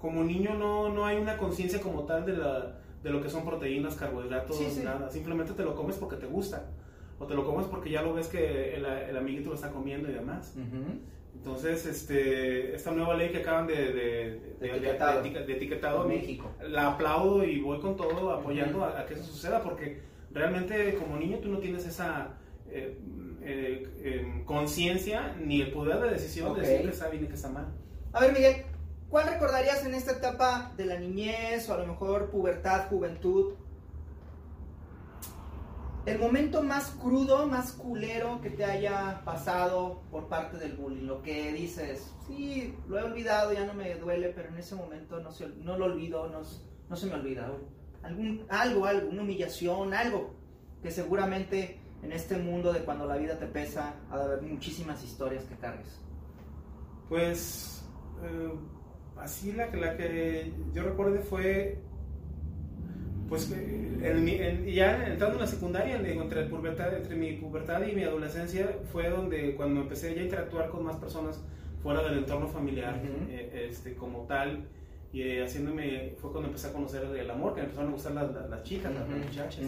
como 0.00 0.24
niño 0.24 0.54
no, 0.54 0.88
no 0.88 1.06
hay 1.06 1.18
una 1.18 1.36
conciencia 1.36 1.80
como 1.80 2.04
tal 2.04 2.26
de, 2.26 2.36
la, 2.36 2.78
de 3.02 3.10
lo 3.10 3.22
que 3.22 3.30
son 3.30 3.44
proteínas, 3.44 3.94
carbohidratos, 3.94 4.60
nada. 4.82 5.10
Simplemente 5.10 5.52
te 5.52 5.62
lo 5.62 5.74
comes 5.74 5.96
porque 5.96 6.16
te 6.16 6.26
gusta. 6.26 6.70
O 7.18 7.26
te 7.26 7.34
lo 7.34 7.44
comes 7.44 7.66
porque 7.66 7.90
ya 7.90 8.02
lo 8.02 8.12
ves 8.12 8.26
que 8.26 8.74
el, 8.74 8.84
el 8.84 9.16
amiguito 9.16 9.50
lo 9.50 9.54
está 9.54 9.70
comiendo 9.70 10.10
y 10.10 10.14
demás. 10.14 10.54
Entonces, 11.34 11.84
este, 11.86 12.74
esta 12.74 12.90
nueva 12.92 13.14
ley 13.14 13.30
que 13.30 13.38
acaban 13.38 13.66
de, 13.66 13.74
de, 13.74 14.56
de 14.60 14.70
etiquetado, 14.70 15.22
de, 15.22 15.52
etiquetado 15.52 16.08
México, 16.08 16.50
la 16.68 16.92
aplaudo 16.92 17.44
y 17.44 17.60
voy 17.60 17.80
con 17.80 17.96
todo 17.96 18.30
apoyando 18.30 18.84
a, 18.84 19.04
que 19.04 19.14
eso 19.14 19.24
suceda 19.24 19.62
porque 19.62 20.00
realmente 20.32 20.94
como 20.94 21.16
niño 21.18 21.38
tú 21.38 21.48
no 21.48 21.58
tienes 21.58 21.86
esa 21.86 22.38
eh, 22.70 22.98
eh, 23.46 24.42
conciencia 24.46 25.36
ni 25.38 25.60
el 25.60 25.72
poder 25.72 26.00
de 26.00 26.10
decisión 26.10 26.54
de 26.54 26.62
decir 26.62 26.86
que 26.86 26.92
está 26.92 27.08
bien 27.08 27.24
y 27.24 27.26
que 27.28 27.34
está 27.34 27.48
mal. 27.50 27.66
A 28.12 28.20
ver, 28.20 28.32
Miguel, 28.32 28.64
¿cuál 29.08 29.28
recordarías 29.28 29.84
en 29.84 29.94
esta 29.94 30.12
etapa 30.12 30.72
de 30.76 30.86
la 30.86 30.98
niñez 30.98 31.68
o 31.68 31.74
a 31.74 31.78
lo 31.78 31.86
mejor 31.86 32.30
pubertad, 32.30 32.88
juventud? 32.88 33.54
El 36.06 36.18
momento 36.18 36.62
más 36.62 36.90
crudo, 36.90 37.46
más 37.46 37.72
culero 37.72 38.40
que 38.42 38.50
te 38.50 38.64
haya 38.64 39.22
pasado 39.24 40.02
por 40.10 40.28
parte 40.28 40.58
del 40.58 40.74
bullying. 40.74 41.06
Lo 41.06 41.22
que 41.22 41.52
dices, 41.52 42.12
sí, 42.26 42.74
lo 42.88 42.98
he 42.98 43.02
olvidado, 43.02 43.52
ya 43.52 43.64
no 43.64 43.72
me 43.72 43.94
duele, 43.94 44.28
pero 44.28 44.48
en 44.48 44.58
ese 44.58 44.74
momento 44.74 45.20
no, 45.20 45.32
se, 45.32 45.48
no 45.48 45.78
lo 45.78 45.86
olvido, 45.86 46.28
no, 46.28 46.42
no 46.88 46.96
se 46.96 47.06
me 47.06 47.14
olvida. 47.14 47.50
Algún, 48.02 48.44
algo, 48.50 48.84
algo, 48.84 49.08
una 49.08 49.22
humillación, 49.22 49.94
algo 49.94 50.34
que 50.82 50.90
seguramente 50.90 51.80
en 52.04 52.12
este 52.12 52.36
mundo 52.36 52.72
de 52.72 52.80
cuando 52.80 53.06
la 53.06 53.16
vida 53.16 53.38
te 53.38 53.46
pesa, 53.46 53.94
ha 54.10 54.18
de 54.18 54.24
haber 54.24 54.42
muchísimas 54.42 55.02
historias 55.02 55.44
que 55.44 55.56
cargues. 55.56 56.00
Pues 57.08 57.84
eh, 58.22 58.52
así 59.16 59.52
la, 59.52 59.66
la 59.74 59.96
que 59.96 60.52
yo 60.74 60.82
recuerdo 60.82 61.18
fue, 61.22 61.78
pues 63.28 63.50
ya 64.66 65.06
entrando 65.06 65.36
en 65.36 65.40
la 65.40 65.46
secundaria, 65.46 65.96
entre, 65.96 66.44
pubertad, 66.44 66.94
entre 66.94 67.16
mi 67.16 67.32
pubertad 67.32 67.82
y 67.86 67.94
mi 67.94 68.04
adolescencia, 68.04 68.68
fue 68.92 69.08
donde 69.08 69.54
cuando 69.54 69.80
empecé 69.80 70.14
ya 70.14 70.20
a 70.20 70.24
interactuar 70.24 70.68
con 70.68 70.84
más 70.84 70.96
personas 70.96 71.42
fuera 71.82 72.02
del 72.02 72.18
entorno 72.18 72.48
familiar 72.48 73.00
eh, 73.30 73.68
este, 73.70 73.94
como 73.94 74.26
tal. 74.26 74.68
Y 75.12 75.22
eh, 75.22 75.44
haciéndome, 75.44 76.14
fue 76.18 76.32
cuando 76.32 76.48
empecé 76.48 76.66
a 76.66 76.72
conocer 76.72 77.04
el 77.04 77.30
amor, 77.30 77.54
que 77.54 77.60
me 77.60 77.66
empezaron 77.66 77.90
a 77.90 77.92
gustar 77.92 78.12
las, 78.12 78.50
las, 78.50 78.62
chicas, 78.64 78.92
las 78.92 79.08
muchachas. 79.08 79.64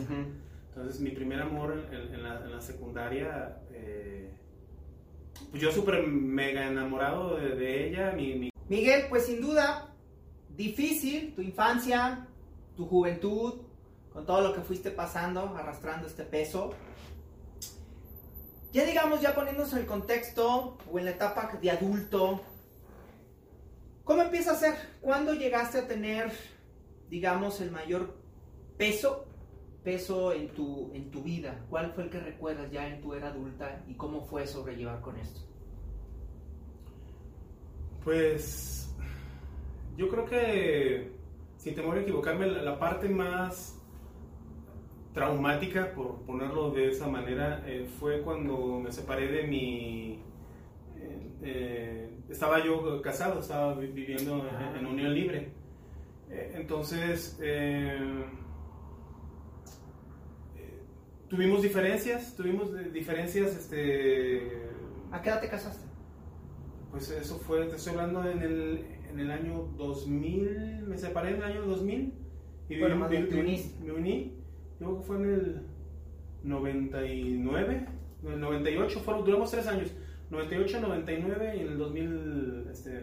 Entonces, 0.76 1.00
mi 1.00 1.10
primer 1.10 1.40
amor 1.40 1.88
en, 1.90 2.22
la, 2.22 2.60
secundaria, 2.60 3.62
eh, 3.70 4.30
pues 5.50 5.62
yo 5.62 5.72
súper 5.72 6.06
mega 6.06 6.66
enamorado 6.66 7.36
de, 7.36 7.88
ella. 7.88 8.12
Mi, 8.12 8.50
Miguel, 8.68 9.06
pues 9.08 9.24
sin 9.24 9.40
duda, 9.40 9.94
difícil 10.54 11.34
tu 11.34 11.40
infancia, 11.40 12.28
tu 12.76 12.84
juventud, 12.84 13.62
con 14.12 14.26
todo 14.26 14.42
lo 14.42 14.52
que 14.52 14.60
fuiste 14.60 14.90
pasando, 14.90 15.56
arrastrando 15.56 16.06
este 16.06 16.24
peso. 16.24 16.74
Ya 18.70 18.84
digamos, 18.84 19.22
ya 19.22 19.34
poniéndonos 19.34 19.72
en 19.72 19.78
el 19.78 19.86
contexto 19.86 20.76
o 20.92 20.98
en 20.98 21.06
la 21.06 21.12
etapa 21.12 21.58
de 21.58 21.70
adulto, 21.70 22.42
¿cómo 24.04 24.20
empieza 24.20 24.52
a 24.52 24.56
ser? 24.56 24.74
¿Cuándo 25.00 25.32
llegaste 25.32 25.78
a 25.78 25.88
tener, 25.88 26.32
digamos, 27.08 27.62
el 27.62 27.70
mayor 27.70 28.14
peso 28.76 29.25
peso 29.86 30.32
en 30.32 30.48
tu, 30.48 30.90
en 30.94 31.12
tu 31.12 31.22
vida? 31.22 31.64
¿Cuál 31.70 31.92
fue 31.92 32.02
el 32.02 32.10
que 32.10 32.18
recuerdas 32.18 32.68
ya 32.72 32.88
en 32.88 33.00
tu 33.00 33.14
era 33.14 33.28
adulta 33.28 33.84
y 33.86 33.94
cómo 33.94 34.20
fue 34.20 34.44
sobrellevar 34.44 35.00
con 35.00 35.16
esto? 35.16 35.42
Pues 38.02 38.92
yo 39.96 40.08
creo 40.08 40.26
que, 40.26 41.12
sin 41.56 41.76
temor 41.76 41.98
a 41.98 42.00
equivocarme, 42.00 42.48
la, 42.48 42.76
parte 42.80 43.08
más 43.08 43.80
traumática, 45.14 45.92
por 45.94 46.16
ponerlo 46.22 46.72
de 46.72 46.88
esa 46.88 47.06
manera, 47.06 47.62
eh, 47.64 47.88
fue 48.00 48.22
cuando 48.22 48.80
me 48.80 48.90
separé 48.90 49.28
de 49.28 49.46
mi... 49.46 50.18
Eh, 50.96 51.30
eh, 51.42 52.18
estaba 52.28 52.58
yo 52.64 53.00
casado, 53.02 53.38
estaba 53.38 53.74
viviendo 53.74 54.48
en, 54.48 54.78
en, 54.80 54.86
unión 54.86 55.14
libre. 55.14 55.52
entonces 56.28 57.38
Tuvimos 61.28 61.62
diferencias, 61.62 62.36
tuvimos 62.36 62.70
diferencias, 62.92 63.56
este... 63.56 64.62
¿A 65.10 65.20
qué 65.20 65.30
edad 65.30 65.40
te 65.40 65.48
casaste? 65.48 65.84
Pues 66.92 67.10
eso 67.10 67.38
fue, 67.38 67.66
te 67.66 67.76
estoy 67.76 67.94
hablando 67.94 68.28
en 68.30 68.42
el, 68.42 68.84
en 69.10 69.18
el 69.18 69.30
año 69.32 69.68
2000, 69.76 70.84
me 70.86 70.96
separé 70.96 71.30
en 71.30 71.36
el 71.36 71.42
año 71.42 71.62
2000. 71.62 72.12
Y 72.68 72.78
bueno, 72.78 72.96
más 72.96 73.10
me, 73.10 73.20
me, 73.20 73.40
uní, 73.92 74.34
yo 74.78 74.86
creo 74.86 74.98
que 74.98 75.04
fue 75.04 75.16
en 75.16 75.24
el 75.24 75.62
99, 76.44 77.86
en 78.24 78.32
el 78.32 78.40
98, 78.40 79.00
fueron, 79.00 79.24
duramos 79.24 79.50
tres 79.50 79.66
años, 79.66 79.90
98, 80.30 80.80
99 80.80 81.54
y 81.56 81.60
en 81.60 81.68
el 81.68 81.78
2000 81.78 82.68
este, 82.70 83.02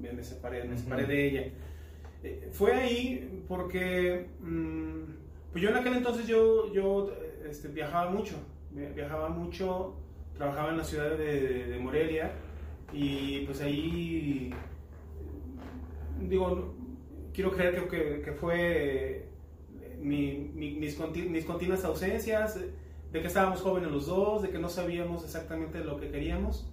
me, 0.00 0.22
separé, 0.22 0.64
me 0.64 0.76
separé 0.78 1.04
de 1.04 1.28
ella. 1.28 1.52
Eh, 2.22 2.48
fue 2.50 2.72
ahí 2.72 3.44
porque... 3.46 4.26
Mmm, 4.40 5.26
pues 5.56 5.62
yo 5.62 5.70
en 5.70 5.76
aquel 5.76 5.94
entonces 5.94 6.26
yo, 6.26 6.70
yo 6.74 7.10
este, 7.48 7.68
viajaba 7.68 8.10
mucho, 8.10 8.36
viajaba 8.70 9.28
mucho, 9.28 9.94
trabajaba 10.34 10.70
en 10.70 10.78
la 10.78 10.84
ciudad 10.84 11.16
de, 11.16 11.78
Morelia 11.80 12.32
y 12.92 13.40
pues 13.46 13.60
ahí, 13.60 14.50
digo, 16.20 16.74
quiero 17.32 17.52
creer 17.52 17.88
que, 17.88 18.32
fue 18.32 19.28
mi, 20.00 20.50
mis, 20.54 20.94
continuas 21.44 21.84
ausencias, 21.84 22.58
de 23.12 23.20
que 23.20 23.26
estábamos 23.26 23.60
jóvenes 23.60 23.90
los 23.90 24.06
dos, 24.06 24.42
de 24.42 24.50
que 24.50 24.58
no 24.58 24.68
sabíamos 24.68 25.24
exactamente 25.24 25.82
lo 25.84 25.98
que 25.98 26.10
queríamos 26.10 26.68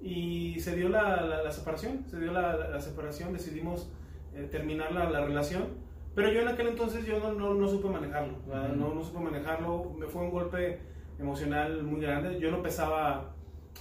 y 0.00 0.60
se 0.60 0.76
dio 0.76 0.88
la, 0.88 1.50
separación, 1.50 2.04
se 2.08 2.20
dio 2.20 2.32
la, 2.32 2.80
separación, 2.80 3.32
decidimos 3.32 3.88
eh, 4.34 4.48
terminar 4.50 4.92
la 4.92 5.24
relación. 5.24 5.83
Pero 6.14 6.32
yo 6.32 6.40
en 6.42 6.48
aquel 6.48 6.68
entonces 6.68 7.04
yo 7.04 7.18
no, 7.18 7.32
no, 7.32 7.54
no 7.54 7.68
supe 7.68 7.88
manejarlo, 7.88 8.38
¿verdad? 8.46 8.70
Ujú. 8.70 8.78
no, 8.78 8.94
no 8.94 9.02
supe 9.02 9.18
manejarlo, 9.18 9.92
me 9.98 10.06
fue 10.06 10.22
un 10.22 10.30
golpe 10.30 10.80
emocional 11.18 11.82
muy 11.82 12.00
grande. 12.00 12.38
Yo 12.38 12.50
no 12.50 12.62
pesaba, 12.62 13.34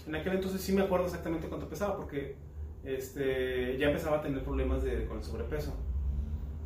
en 0.08 0.16
aquel 0.16 0.34
entonces 0.34 0.62
sí 0.62 0.74
me 0.74 0.82
acuerdo 0.82 1.06
exactamente 1.06 1.48
cuánto 1.48 1.70
pesaba, 1.70 1.96
porque 1.96 2.36
este, 2.84 3.78
ya 3.78 3.88
empezaba 3.88 4.18
a 4.18 4.22
tener 4.22 4.44
problemas 4.44 4.84
de, 4.84 5.06
con 5.06 5.18
el 5.18 5.24
sobrepeso. 5.24 5.76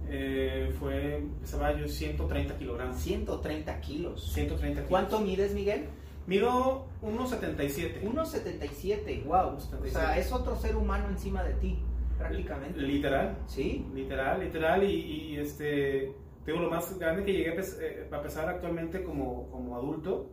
Eh, 0.10 0.74
fue, 0.80 1.26
pesaba 1.42 1.74
yo 1.78 1.88
130 1.88 2.58
kilogramos. 2.58 2.98
130 2.98 3.82
kilos. 3.82 4.34
130 4.34 4.76
kilos. 4.76 4.90
¿Cuánto 4.90 5.20
mides, 5.20 5.54
Miguel? 5.54 5.86
Mido 6.28 6.88
1,77. 7.02 8.02
1.77, 8.04 9.24
wow. 9.26 9.56
O 9.56 9.60
sea, 9.60 10.16
1.77. 10.16 10.18
es 10.18 10.32
otro 10.32 10.56
ser 10.56 10.76
humano 10.76 11.08
encima 11.10 11.44
de 11.44 11.54
ti, 11.54 11.80
prácticamente. 12.18 12.80
Literal. 12.80 13.38
¿Sí? 13.48 13.86
Literal, 13.94 14.40
literal. 14.40 14.84
Y, 14.84 15.34
y, 15.34 15.38
este, 15.38 16.14
te 16.46 16.52
digo, 16.52 16.64
lo 16.64 16.70
más 16.70 16.98
grande 16.98 17.24
que 17.24 17.34
llegué 17.34 17.56
eh, 17.82 18.10
a 18.12 18.22
pesar 18.22 18.50
actualmente 18.50 19.04
como, 19.04 19.50
como 19.52 19.76
adulto 19.76 20.32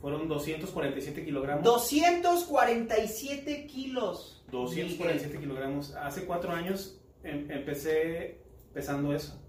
fueron 0.00 0.28
247 0.28 1.24
kilogramos. 1.24 1.64
247 1.64 3.66
kilos. 3.66 4.44
247 4.50 5.26
Miguel. 5.26 5.40
kilogramos. 5.40 5.94
Hace 5.94 6.24
cuatro 6.24 6.52
años 6.52 7.00
em- 7.24 7.50
empecé 7.50 8.40
pesando 8.72 9.12
eso. 9.12 9.42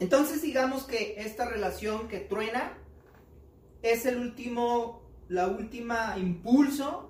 Entonces 0.00 0.42
digamos 0.42 0.84
que 0.84 1.14
esta 1.18 1.48
relación 1.48 2.08
que 2.08 2.18
truena 2.20 2.76
es 3.82 4.04
el 4.06 4.18
último, 4.18 5.02
la 5.28 5.46
última 5.46 6.16
impulso 6.18 7.07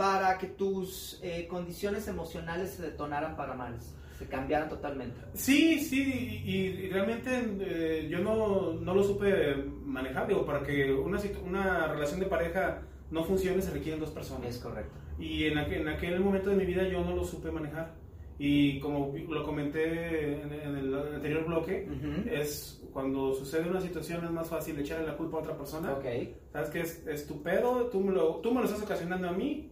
para 0.00 0.38
que 0.38 0.46
tus 0.46 1.20
eh, 1.22 1.46
condiciones 1.46 2.08
emocionales 2.08 2.70
se 2.70 2.82
detonaran 2.84 3.36
para 3.36 3.52
mal, 3.52 3.76
se 4.18 4.26
cambiaran 4.26 4.70
totalmente. 4.70 5.20
Sí, 5.34 5.78
sí, 5.78 6.40
y, 6.42 6.56
y 6.86 6.88
realmente 6.88 7.28
eh, 7.60 8.08
yo 8.10 8.20
no, 8.20 8.72
no 8.72 8.94
lo 8.94 9.02
supe 9.04 9.56
manejar. 9.84 10.26
Digo, 10.26 10.46
para 10.46 10.62
que 10.62 10.90
una, 10.90 11.20
una 11.44 11.88
relación 11.88 12.18
de 12.18 12.24
pareja 12.24 12.80
no 13.10 13.24
funcione 13.24 13.60
se 13.60 13.72
requieren 13.72 14.00
dos 14.00 14.08
personas. 14.08 14.48
Es 14.48 14.58
correcto. 14.58 14.94
Y 15.18 15.44
en 15.44 15.58
aquel, 15.58 15.82
en 15.82 15.88
aquel 15.88 16.18
momento 16.20 16.48
de 16.48 16.56
mi 16.56 16.64
vida 16.64 16.88
yo 16.88 17.04
no 17.04 17.14
lo 17.14 17.22
supe 17.22 17.50
manejar. 17.50 17.92
Y 18.38 18.80
como 18.80 19.12
lo 19.28 19.44
comenté 19.44 20.40
en, 20.40 20.50
en 20.50 20.76
el 20.76 20.94
anterior 20.94 21.44
bloque, 21.44 21.86
Ujú. 21.90 22.26
es 22.30 22.82
cuando 22.90 23.34
sucede 23.34 23.68
una 23.68 23.82
situación 23.82 24.24
es 24.24 24.30
más 24.30 24.48
fácil 24.48 24.78
echarle 24.78 25.06
la 25.08 25.16
culpa 25.18 25.36
a 25.36 25.40
otra 25.40 25.58
persona. 25.58 25.92
Ok. 25.92 26.06
Sabes 26.54 26.70
que 26.70 26.80
es, 26.80 27.06
es 27.06 27.26
tu 27.26 27.42
pedo, 27.42 27.90
tú 27.90 28.00
me, 28.00 28.12
lo, 28.12 28.36
tú 28.36 28.50
me 28.54 28.60
lo 28.60 28.64
estás 28.66 28.82
ocasionando 28.82 29.28
a 29.28 29.32
mí 29.32 29.70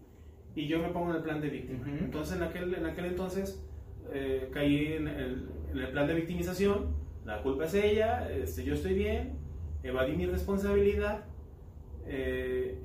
y 0.59 0.67
yo 0.67 0.81
me 0.81 0.89
pongo 0.89 1.11
en 1.11 1.17
el 1.17 1.23
plan 1.23 1.41
de 1.41 1.51
víctima. 1.51 1.87
Entonces 1.89 2.37
en 2.37 2.43
aquel, 2.43 2.75
en 2.75 2.85
aquel 2.85 3.05
entonces 3.05 3.63
eh, 4.13 4.51
caí 4.53 4.95
en 4.95 5.07
el, 5.07 5.49
en 5.71 5.79
el 5.79 5.89
plan 5.91 6.09
de 6.09 6.15
victimización, 6.15 6.87
la 7.25 7.43
culpa 7.43 7.67
es 7.67 7.75
ella, 7.75 8.29
este, 8.29 8.65
yo 8.65 8.75
estoy 8.75 8.95
bien, 8.95 9.35
evadí 9.85 10.17
mi 10.17 10.27
responsabilidad, 10.27 11.27
eh, 12.07 12.77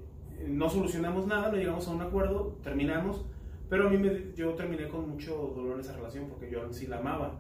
no 0.47 0.69
solucionamos 0.69 1.25
nada, 1.25 1.49
no 1.49 1.57
llegamos 1.57 1.88
a 1.88 1.91
un 1.91 2.01
acuerdo, 2.03 2.59
terminamos, 2.62 3.25
pero 3.69 3.88
a 3.88 3.89
mí 3.89 3.97
me, 3.97 4.36
yo 4.36 4.53
terminé 4.53 4.88
con 4.88 5.09
mucho 5.09 5.53
dolor 5.55 5.73
en 5.73 5.79
esa 5.79 5.95
relación 5.95 6.27
porque 6.29 6.51
yo 6.51 6.71
sí 6.71 6.86
la 6.86 6.99
amaba. 6.99 7.39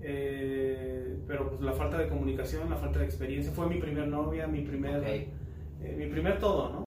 Eh, 0.00 1.18
pero 1.26 1.50
pues 1.50 1.60
la 1.60 1.72
falta 1.72 1.98
de 1.98 2.08
comunicación, 2.08 2.70
la 2.70 2.76
falta 2.76 3.00
de 3.00 3.04
experiencia, 3.04 3.52
fue 3.52 3.68
mi 3.68 3.78
primer 3.78 4.08
novia, 4.08 4.46
mi 4.46 4.62
primer, 4.62 5.28
mi 5.98 6.06
primer 6.06 6.38
todo, 6.38 6.70
¿no? 6.70 6.83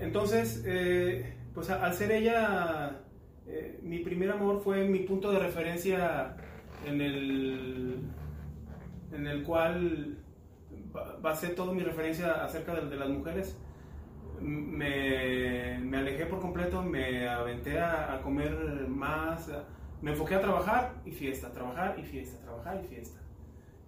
Entonces, 0.00 0.62
eh, 0.66 1.36
pues 1.54 1.70
al 1.70 1.92
ser 1.94 2.12
ella, 2.12 3.00
eh, 3.46 3.78
mi 3.82 3.98
primer 4.00 4.30
amor 4.30 4.60
fue 4.62 4.84
mi 4.88 5.00
punto 5.00 5.30
de 5.32 5.38
referencia 5.38 6.36
en 6.86 7.00
el, 7.00 8.00
en 9.12 9.26
el 9.26 9.42
cual 9.42 10.18
ba- 10.92 11.16
basé 11.20 11.48
toda 11.48 11.72
mi 11.72 11.82
referencia 11.82 12.44
acerca 12.44 12.74
de, 12.74 12.96
las 12.96 13.08
mujeres. 13.08 13.58
Me, 14.40 15.76
alejé 15.96 16.26
por 16.26 16.40
completo, 16.40 16.82
me 16.82 17.28
aventé 17.28 17.78
a, 17.80 18.20
comer 18.22 18.52
más, 18.88 19.50
me 20.02 20.10
enfoqué 20.10 20.34
a 20.34 20.40
trabajar 20.40 20.94
y 21.04 21.12
fiesta, 21.12 21.52
trabajar 21.52 21.96
y 21.98 22.02
fiesta, 22.02 22.40
trabajar 22.44 22.80
y 22.84 22.88
fiesta. 22.88 23.20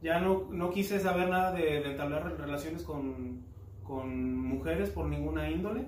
Ya 0.02 0.20
no, 0.20 0.48
no 0.50 0.70
quise 0.70 1.00
saber 1.00 1.28
nada 1.28 1.52
de, 1.52 1.90
entablar 1.90 2.24
re- 2.24 2.36
relaciones 2.36 2.82
con, 2.82 3.42
con 3.86 4.36
mujeres 4.46 4.90
por 4.90 5.06
ninguna 5.06 5.48
índole 5.50 5.86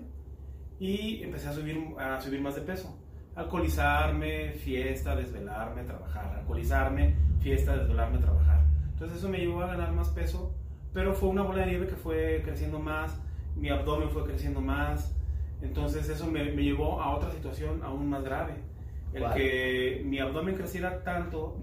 y 0.79 1.23
empecé 1.23 1.49
a 1.49 1.53
subir, 1.53 1.79
a 1.99 2.21
subir 2.21 2.41
más 2.41 2.55
de 2.55 2.61
peso. 2.63 2.97
Alcoholizarme, 3.35 4.53
fiesta, 4.53 5.17
desvelarme, 5.17 5.83
trabajar. 5.83 6.37
Alcoholizarme, 6.39 7.15
fiesta, 7.41 7.77
desvelarme, 7.77 8.19
trabajar. 8.19 8.61
Entonces 8.93 9.19
eso 9.19 9.29
me 9.29 9.39
llevó 9.39 9.63
a 9.63 9.67
ganar 9.69 9.93
más 9.93 10.09
peso, 10.11 10.55
pero 10.93 11.13
fue 11.15 11.29
una 11.29 11.43
bola 11.43 11.61
de 11.63 11.67
nieve 11.71 11.87
que 11.87 11.97
fue 11.97 12.43
creciendo 12.45 12.79
más, 12.79 13.21
mi 13.57 13.69
abdomen 13.71 14.11
fue 14.11 14.25
creciendo 14.25 14.61
más, 14.61 15.17
entonces 15.63 16.09
eso 16.09 16.27
me, 16.31 16.45
me 16.53 16.63
llevó 16.63 17.01
a 17.01 17.15
otra 17.17 17.31
situación 17.33 17.83
aún 17.83 18.09
más 18.09 18.23
grave. 18.23 18.55
El 19.13 19.23
que 19.35 20.03
mi 20.05 20.19
abdomen 20.19 20.55
creciera 20.55 21.03
tanto 21.03 21.57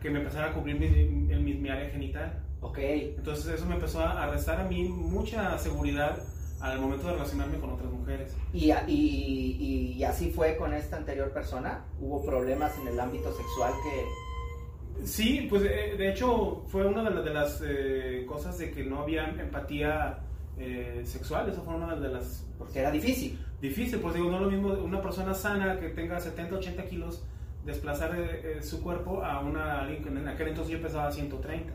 que 0.00 0.10
me 0.10 0.18
empezara 0.18 0.50
a 0.50 0.52
cubrir 0.52 0.78
mi, 0.78 0.88
mi- 0.88 1.54
mi 1.54 1.68
área 1.68 1.88
genital. 1.90 2.42
Ok. 2.62 2.78
Entonces 2.78 3.46
eso 3.54 3.66
me 3.66 3.74
empezó 3.74 4.00
a, 4.00 4.26
restar 4.28 4.60
a 4.60 4.64
mí 4.64 4.84
mucha 4.88 5.58
seguridad 5.58 6.16
al 6.60 6.80
momento 6.80 7.08
de 7.08 7.14
relacionarme 7.14 7.58
con 7.58 7.70
otras 7.70 7.90
mujeres. 7.92 8.34
¿Y, 8.54 8.70
y, 8.86 9.94
y 9.98 10.04
así 10.04 10.30
fue 10.30 10.56
con 10.56 10.72
esta 10.72 10.96
anterior 10.96 11.30
persona? 11.32 11.84
¿Hubo 12.00 12.24
problemas 12.24 12.72
en 12.80 12.88
el 12.88 12.98
ámbito 13.00 13.32
sexual 13.36 13.72
que... 13.82 15.04
Sí, 15.06 15.46
pues 15.50 15.62
eh, 15.64 15.96
de 15.98 16.10
hecho 16.10 16.62
fue 16.68 16.86
una 16.86 17.02
de, 17.02 17.10
la- 17.10 17.22
de 17.22 17.34
las 17.34 17.60
eh, 17.66 18.24
cosas 18.28 18.56
de 18.58 18.70
que 18.70 18.84
no 18.84 19.00
había 19.00 19.26
empatía 19.30 20.20
eh, 20.56 21.02
sexual, 21.04 21.48
eso 21.50 21.62
fue 21.62 21.74
una 21.74 21.96
de 21.96 22.08
las 22.08 22.46
Porque 22.58 22.78
era 22.78 22.90
difícil. 22.92 23.36
difícil, 23.60 23.98
pues 23.98 24.14
digo, 24.14 24.30
no 24.30 24.36
es 24.36 24.42
lo 24.42 24.50
mismo 24.50 24.68
una 24.84 25.02
persona 25.02 25.34
sana 25.34 25.80
que 25.80 25.88
tenga 25.88 26.20
70, 26.20 26.54
80 26.56 26.84
kilos 26.84 27.24
desplazar 27.64 28.14
eh, 28.14 28.58
eh, 28.58 28.62
su 28.62 28.80
cuerpo 28.82 29.24
a 29.24 29.40
una 29.40 29.80
alguien 29.80 30.02
que 30.04 30.08
en 30.10 30.28
aquel 30.28 30.48
entonces 30.48 30.72
yo 30.74 30.82
pesaba 30.82 31.10
130. 31.10 31.72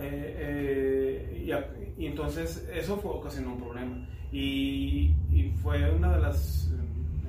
Eh, 0.00 1.42
eh, 1.46 1.94
y, 1.98 2.06
entonces 2.06 2.68
eso 2.72 2.96
fue, 2.96 3.10
ocasionó 3.10 3.52
un 3.54 3.60
problema. 3.60 4.08
Y, 4.32 5.14
y 5.30 5.52
fue 5.62 5.90
una 5.94 6.14
de 6.16 6.20
las 6.22 6.70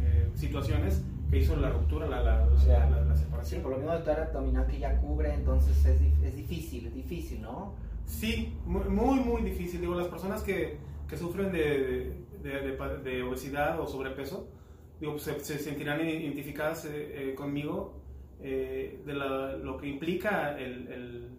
eh, 0.01 0.29
situaciones 0.35 1.03
que 1.29 1.39
hizo 1.39 1.55
la 1.57 1.69
ruptura, 1.71 2.07
la, 2.07 2.21
la, 2.23 2.43
O 2.45 2.57
sea, 2.57 2.89
la- 2.89 3.01
la 3.03 3.15
Sí, 3.15 3.23
separación. 3.23 3.61
por 3.63 3.71
lo 3.71 3.91
de 3.91 3.99
tu 4.03 4.09
área 4.11 4.23
abdominal 4.25 4.67
que 4.67 4.79
ya 4.79 4.97
cubre, 5.01 5.33
entonces 5.33 5.85
es, 5.85 5.99
es 6.23 6.35
difícil, 6.35 6.87
es 6.87 6.93
difícil, 6.95 7.41
¿no? 7.41 7.73
Sí, 8.05 8.53
muy, 8.65 8.83
muy, 8.85 9.19
muy 9.19 9.41
difícil. 9.41 9.81
Digo, 9.81 9.95
las 9.95 10.07
personas 10.07 10.43
que, 10.43 10.77
que 11.09 11.17
sufren 11.17 11.51
de, 11.51 12.13
de, 12.43 12.49
de 12.61 12.73
pa- 12.73 12.95
de 12.95 13.23
obesidad 13.23 13.79
o 13.79 13.87
sobrepeso, 13.87 14.47
digo, 14.99 15.13
pues, 15.13 15.23
se, 15.23 15.39
se 15.39 15.57
sentirán 15.59 15.99
identificadas 16.01 16.85
eh, 16.85 17.31
eh, 17.31 17.35
conmigo 17.35 17.99
eh, 18.41 19.01
de 19.05 19.13
la- 19.13 19.53
lo 19.57 19.77
que 19.77 19.87
implica 19.87 20.57
el, 20.59 20.87
el, 20.87 21.29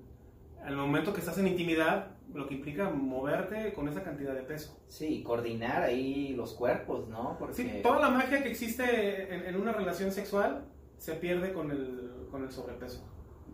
el 0.67 0.77
momento 0.77 1.13
que 1.13 1.21
estás 1.21 1.39
en 1.39 1.47
intimidad, 1.49 2.09
lo 2.33 2.47
que 2.49 2.55
implica 2.55 2.91
moverte 2.91 3.73
con 3.75 3.89
esa 3.89 4.03
cantidad 4.03 4.35
de 4.35 4.43
peso. 4.43 4.81
Sí, 4.89 5.23
coordinar 5.23 5.83
ahí 5.83 6.35
los 6.35 6.55
cuerpos, 6.55 7.09
¿no? 7.09 7.37
Porque... 7.39 7.55
Sí, 7.55 7.81
toda 7.83 8.01
la 8.01 8.11
magia 8.11 8.43
que 8.43 8.51
existe 8.51 9.35
en, 9.35 9.47
en 9.47 9.57
una 9.61 9.73
relación 9.73 10.11
sexual 10.11 10.65
se 10.99 11.15
pierde 11.15 11.53
con 11.53 11.71
el, 11.71 12.27
con 12.31 12.43
el 12.43 12.51
sobrepeso. 12.51 13.07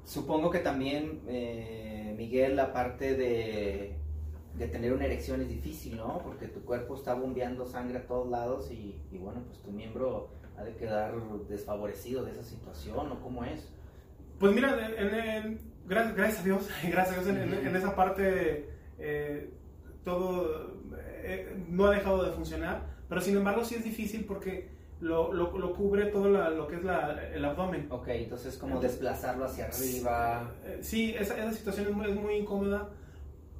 Supongo 0.04 0.50
que 0.50 0.60
también, 0.60 1.20
eh, 1.28 2.14
Miguel, 2.16 2.56
la 2.56 2.72
parte 2.72 3.14
de, 3.16 3.96
de 4.56 4.68
tener 4.68 4.92
una 4.92 5.04
erección 5.04 5.40
es 5.42 5.48
difícil, 5.48 5.96
¿no? 5.96 6.20
Porque 6.22 6.46
tu 6.48 6.60
cuerpo 6.64 6.94
está 6.94 7.14
bombeando 7.14 7.66
sangre 7.66 7.98
a 7.98 8.06
todos 8.06 8.28
lados 8.30 8.70
y, 8.70 9.00
y 9.12 9.18
bueno, 9.18 9.42
pues 9.46 9.60
tu 9.62 9.70
miembro 9.72 10.30
ha 10.56 10.64
de 10.64 10.74
quedar 10.76 11.14
desfavorecido 11.48 12.24
de 12.24 12.32
esa 12.32 12.42
situación, 12.42 13.12
¿o 13.12 13.20
cómo 13.20 13.44
es? 13.44 13.70
Pues 14.38 14.54
mira, 14.54 14.90
en- 14.96 15.14
en- 15.14 15.70
gracias, 15.90 16.16
gracias 16.16 16.40
a 16.40 16.44
Dios, 16.44 16.68
gracias 16.90 17.18
a 17.18 17.20
Dios 17.22 17.36
en, 17.36 17.52
en- 17.52 17.66
en 17.66 17.76
esa 17.76 17.94
parte 17.94 18.70
eh, 18.98 19.50
todo 20.04 20.78
eh, 21.22 21.54
no 21.68 21.86
ha 21.86 21.90
dejado 21.94 22.24
de 22.24 22.32
funcionar, 22.32 22.86
pero 23.08 23.20
sin 23.20 23.36
embargo 23.36 23.64
sí 23.64 23.74
es 23.74 23.84
difícil 23.84 24.24
porque 24.24 24.70
lo, 25.00 25.32
lo- 25.32 25.56
lo 25.58 25.74
cubre 25.74 26.06
todo 26.06 26.28
la- 26.30 26.50
lo 26.50 26.66
que 26.68 26.76
es 26.76 26.84
la- 26.84 27.28
el 27.34 27.44
abdomen. 27.44 27.86
Ok, 27.90 28.08
entonces 28.08 28.56
como 28.56 28.80
desplazarlo 28.80 29.44
hacia 29.44 29.66
arriba. 29.66 30.52
Eh, 30.64 30.78
Sí, 30.82 31.14
esa, 31.18 31.36
esa 31.38 31.52
situación 31.52 31.86
es 31.88 31.92
muy, 31.94 32.10
es 32.10 32.16
muy 32.16 32.34
incómoda. 32.34 32.88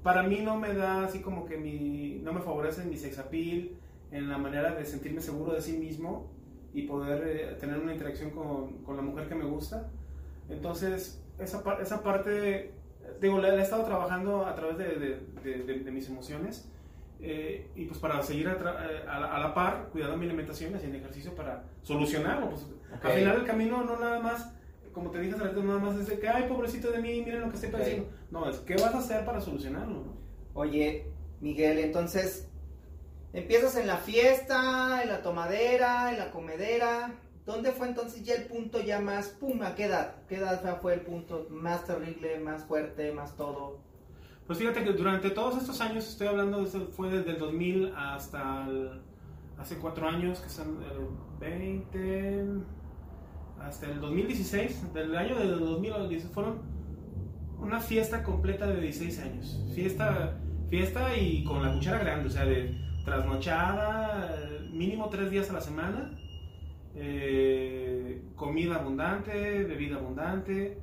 Para 0.02 0.22
mí 0.22 0.40
no 0.40 0.56
me 0.56 0.72
da 0.74 1.04
así 1.04 1.20
como 1.20 1.44
que 1.44 1.56
mi, 1.58 2.20
no 2.22 2.32
me 2.32 2.40
favorece 2.40 2.84
mi 2.84 2.96
sex 2.96 3.18
appeal, 3.18 3.70
en 4.12 4.28
la 4.28 4.38
manera 4.38 4.74
de 4.74 4.84
sentirme 4.84 5.20
seguro 5.20 5.52
de 5.52 5.60
sí 5.60 5.76
mismo 5.78 6.30
y 6.74 6.82
poder 6.82 7.22
eh, 7.26 7.56
tener 7.60 7.78
una 7.78 7.92
interacción 7.92 8.30
con, 8.30 8.78
con 8.82 8.96
la 8.96 9.02
mujer 9.02 9.28
que 9.28 9.34
me 9.34 9.44
gusta. 9.44 9.88
Entonces, 10.48 11.19
esa, 11.40 11.62
par- 11.62 11.80
esa 11.80 12.02
parte, 12.02 12.72
digo, 13.20 13.38
la, 13.38 13.54
he 13.54 13.60
estado 13.62 13.84
trabajando 13.84 14.46
a 14.46 14.54
través 14.54 14.78
de, 14.78 14.84
de- 14.98 15.20
de- 15.64 15.78
de- 15.84 15.90
mis 15.90 16.08
emociones 16.08 16.68
eh, 17.20 17.70
y 17.74 17.86
pues 17.86 17.98
para 17.98 18.22
seguir 18.22 18.48
a, 18.48 18.52
eh, 18.52 19.04
a 19.08 19.20
la, 19.20 19.34
a 19.36 19.40
la 19.40 19.54
par, 19.54 19.88
cuidando 19.92 20.16
mi 20.16 20.26
alimentación 20.26 20.72
y 20.72 20.74
haciendo 20.76 20.98
ejercicio 20.98 21.34
para 21.34 21.64
solucionarlo. 21.82 22.50
Pues, 22.50 22.62
Ok. 22.62 23.04
Al 23.04 23.12
final 23.12 23.36
del 23.36 23.46
camino 23.46 23.84
no 23.84 23.98
nada 24.00 24.18
más, 24.18 24.52
como 24.92 25.10
te 25.12 25.20
dije 25.20 25.34
hace 25.34 25.44
rato, 25.44 25.62
nada 25.62 25.78
más 25.78 25.96
es 25.96 26.06
de 26.08 26.18
que, 26.18 26.28
ay, 26.28 26.48
pobrecito 26.48 26.90
de 26.90 26.98
mí, 27.00 27.22
miren 27.22 27.42
lo 27.42 27.48
que 27.48 27.54
estoy 27.54 27.70
padeciendo. 27.70 28.08
No, 28.32 28.48
es 28.50 28.56
qué 28.58 28.74
vas 28.74 28.94
a 28.94 28.98
hacer 28.98 29.24
para 29.24 29.40
solucionarlo. 29.40 30.16
Oye, 30.54 31.06
Miguel, 31.40 31.78
entonces 31.78 32.48
empiezas 33.32 33.76
en 33.76 33.86
la 33.86 33.98
fiesta, 33.98 35.02
en 35.04 35.08
la 35.08 35.22
tomadera, 35.22 36.10
en 36.12 36.18
la 36.18 36.30
comedera. 36.32 37.12
¿Dónde 37.50 37.72
fue 37.72 37.88
entonces 37.88 38.22
ya 38.22 38.34
el 38.34 38.44
punto 38.44 38.80
ya 38.80 39.00
más, 39.00 39.28
pum, 39.30 39.60
a 39.62 39.74
qué 39.74 39.86
edad? 39.86 40.14
¿Qué 40.28 40.36
edad 40.36 40.78
fue- 40.80 40.94
el 40.94 41.00
punto 41.00 41.48
más 41.50 41.84
terrible, 41.84 42.38
más 42.38 42.64
fuerte, 42.64 43.12
más 43.12 43.36
todo? 43.36 43.78
Pues 44.46 44.58
fíjate 44.58 44.84
que 44.84 44.92
durante 44.92 45.30
todos 45.30 45.56
estos 45.58 45.80
años, 45.80 46.08
estoy 46.08 46.28
hablando, 46.28 46.62
desde- 46.62 46.86
fue 46.86 47.10
desde 47.10 47.32
el 47.32 47.38
2000 47.38 47.92
hasta 47.96 48.66
el- 48.68 49.00
hace 49.58 49.78
cuatro 49.78 50.08
años, 50.08 50.38
que 50.40 50.48
son 50.48 50.78
el 50.82 51.08
20, 51.40 52.44
hasta 53.60 53.86
el 53.86 54.00
2016, 54.00 54.92
del 54.94 55.16
año 55.16 55.36
del 55.36 55.58
2000 55.58 55.92
al 55.92 56.08
16, 56.08 56.32
fueron 56.32 56.60
una 57.58 57.80
fiesta 57.80 58.22
completa 58.22 58.66
de 58.68 58.80
16 58.80 59.18
años. 59.20 59.60
Fiesta, 59.74 60.38
fiesta 60.68 61.16
y 61.16 61.42
con 61.44 61.62
la 61.62 61.72
cuchara 61.74 61.98
grande, 61.98 62.28
o 62.28 62.30
sea, 62.30 62.44
de 62.44 62.74
trasnochada, 63.04 64.38
mínimo 64.72 65.08
tres 65.08 65.30
días 65.30 65.50
a 65.50 65.54
la 65.54 65.60
semana, 65.60 66.16
eh, 66.94 68.20
comida 68.36 68.76
abundante, 68.76 69.32
bebida 69.64 69.96
abundante 69.96 70.78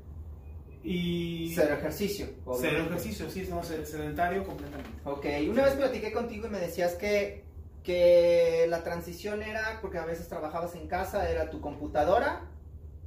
y... 0.83 1.53
Cero 1.55 1.75
ejercicio. 1.75 2.27
Cero 2.27 2.43
obviamente. 2.45 2.89
ejercicio, 2.89 3.29
sí, 3.29 3.45
no, 3.49 3.61
sed- 3.63 3.83
sedentario 3.85 4.43
completamente. 4.43 4.89
Ok, 5.03 5.25
una 5.49 5.63
vez 5.65 5.73
platiqué 5.73 6.11
contigo 6.11 6.47
y 6.47 6.49
me 6.49 6.59
decías 6.59 6.95
que, 6.95 7.43
que 7.83 8.65
la 8.69 8.83
transición 8.83 9.41
era, 9.43 9.79
porque 9.81 9.97
a 9.97 10.05
veces 10.05 10.27
trabajabas 10.29 10.75
en 10.75 10.87
casa, 10.87 11.29
era 11.29 11.49
tu 11.49 11.59
computadora, 11.59 12.41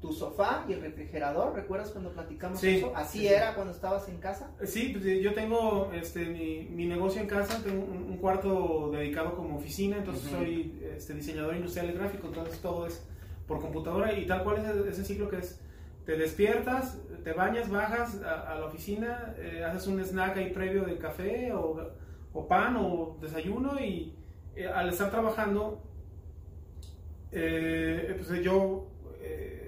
tu 0.01 0.13
sofá 0.13 0.65
y 0.69 0.73
el 0.73 0.81
refrigerador. 0.81 1.55
¿Recuerdas 1.55 1.91
cuando 1.91 2.13
platicamos 2.13 2.59
Sí, 2.61 2.77
eso? 2.77 2.93
¿Así 2.97 3.19
sí, 3.19 3.29
sí. 3.29 3.35
era 3.35 3.55
cuando 3.55 3.73
estabas 3.73 4.09
en 4.09 4.19
casa? 4.19 4.51
Sí, 4.65 4.91
pues, 4.93 5.05
eh, 5.05 5.21
yo 5.21 5.35
tengo 5.35 5.91
este, 5.93 6.27
mi, 6.27 6.65
mi 6.71 6.87
negocio 6.87 7.21
en 7.21 7.27
casa, 7.29 7.63
tengo 7.63 7.85
un, 7.85 8.05
un 8.05 8.17
cuarto 8.17 8.91
dedicado 8.93 9.37
como 9.37 9.57
oficina, 9.57 9.99
entonces 9.99 10.31
soy 10.31 10.81
este, 10.97 11.15
diseñador 11.15 11.55
industrial 11.57 11.91
y 11.91 11.93
gráfico, 11.93 12.29
entonces 12.29 12.61
todo 12.61 12.87
es 12.87 13.07
por 13.47 13.61
computadora 13.61 14.13
y 14.13 14.27
tal 14.27 14.43
cual 14.45 14.59
es 14.59 14.99
ese, 14.99 15.05
ciclo 15.05 15.29
que 15.29 15.39
es, 15.39 15.61
te 16.07 16.17
despiertas, 16.17 16.99
te 17.25 17.33
bañas, 17.33 17.69
bajas 17.69 18.23
a, 18.23 18.53
a 18.53 18.59
la 18.59 18.67
oficina, 18.67 19.35
eh, 19.39 19.65
haces 19.65 19.87
un 19.87 20.01
snack 20.01 20.37
ahí 20.39 20.51
previo 20.51 20.85
de 20.85 20.97
café 20.99 21.53
o, 21.53 21.91
o 22.33 22.49
pan 22.49 22.77
o 22.77 23.19
desayuno 23.21 23.79
y 23.81 24.15
eh, 24.57 24.67
al 24.67 24.89
estar 24.89 25.11
trabajando, 25.11 25.83
eh, 27.33 28.15
pues 28.17 28.43
yo 28.43 28.87
eh, 29.21 29.60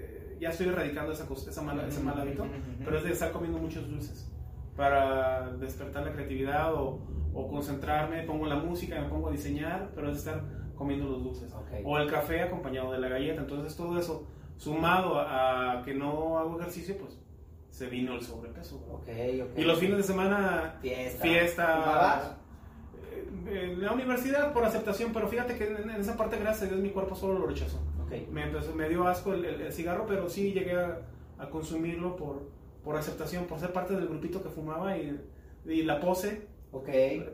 ya 0.43 0.49
estoy 0.49 0.67
erradicando 0.67 1.11
esa, 1.11 1.25
cosa- 1.25 1.49
esa 1.49 1.61
mala, 1.61 1.87
ese 1.87 1.99
mal 2.01 2.19
hábito, 2.19 2.45
pero 2.85 2.97
es 2.97 3.03
de 3.03 3.11
estar 3.11 3.31
comiendo 3.31 3.57
muchos 3.57 3.89
dulces 3.89 4.29
para 4.75 5.51
despertar 5.57 6.05
la 6.05 6.11
creatividad 6.13 6.73
o, 6.73 6.99
o 7.33 7.47
concentrarme, 7.49 8.23
pongo 8.23 8.45
la 8.47 8.55
música, 8.55 8.99
me 9.01 9.07
pongo 9.09 9.29
a 9.29 9.31
diseñar, 9.31 9.89
pero 9.95 10.09
es 10.11 10.17
estar 10.17 10.41
comiendo 10.75 11.07
los 11.07 11.23
dulces. 11.23 11.51
O 11.85 11.97
el 11.97 12.09
café 12.09 12.41
acompañado 12.41 12.91
de 12.91 12.99
la 12.99 13.07
galleta, 13.09 13.41
entonces 13.41 13.75
todo 13.75 13.97
eso 13.99 14.27
sumado 14.57 15.19
a, 15.19 15.79
a 15.79 15.83
que 15.83 15.93
no 15.93 16.37
hago 16.37 16.59
ejercicio, 16.59 16.97
pues 16.97 17.19
se 17.69 17.87
vino 17.87 18.13
el 18.15 18.21
sobrepeso. 18.21 18.83
Y 19.55 19.63
los 19.63 19.79
fines 19.79 19.97
de 19.97 20.03
semana, 20.03 20.75
Fiesta. 20.81 21.21
fiesta. 21.23 22.37
En 23.47 23.81
la 23.81 23.91
universidad 23.91 24.53
por 24.53 24.63
aceptación, 24.63 25.11
pero 25.13 25.27
fíjate 25.27 25.55
que 25.57 25.67
en, 25.67 25.89
en 25.89 26.01
esa 26.01 26.15
parte, 26.17 26.37
gracias 26.39 26.63
a 26.63 26.65
Dios, 26.73 26.79
mi 26.81 26.89
cuerpo 26.89 27.15
solo 27.15 27.37
lo 27.39 27.45
rechazó. 27.47 27.79
Ok. 28.05 28.29
Me, 28.31 28.43
empezó- 28.43 28.73
me 28.75 28.89
dio 28.89 29.07
asco 29.07 29.33
el, 29.33 29.45
el- 29.45 29.61
el 29.61 29.73
cigarro, 29.73 30.05
pero 30.07 30.29
sí 30.29 30.51
llegué 30.53 30.73
a, 30.75 30.99
a 31.37 31.49
consumirlo 31.49 32.15
por, 32.15 32.49
por 32.83 32.95
aceptación, 32.97 33.45
por 33.45 33.59
ser 33.59 33.71
parte 33.73 33.95
del 33.95 34.07
grupito 34.07 34.41
que 34.43 34.49
fumaba 34.49 34.97
y, 34.97 35.19
y 35.65 35.83
la 35.83 35.99
pose, 35.99 36.47
Ok. 36.71 36.89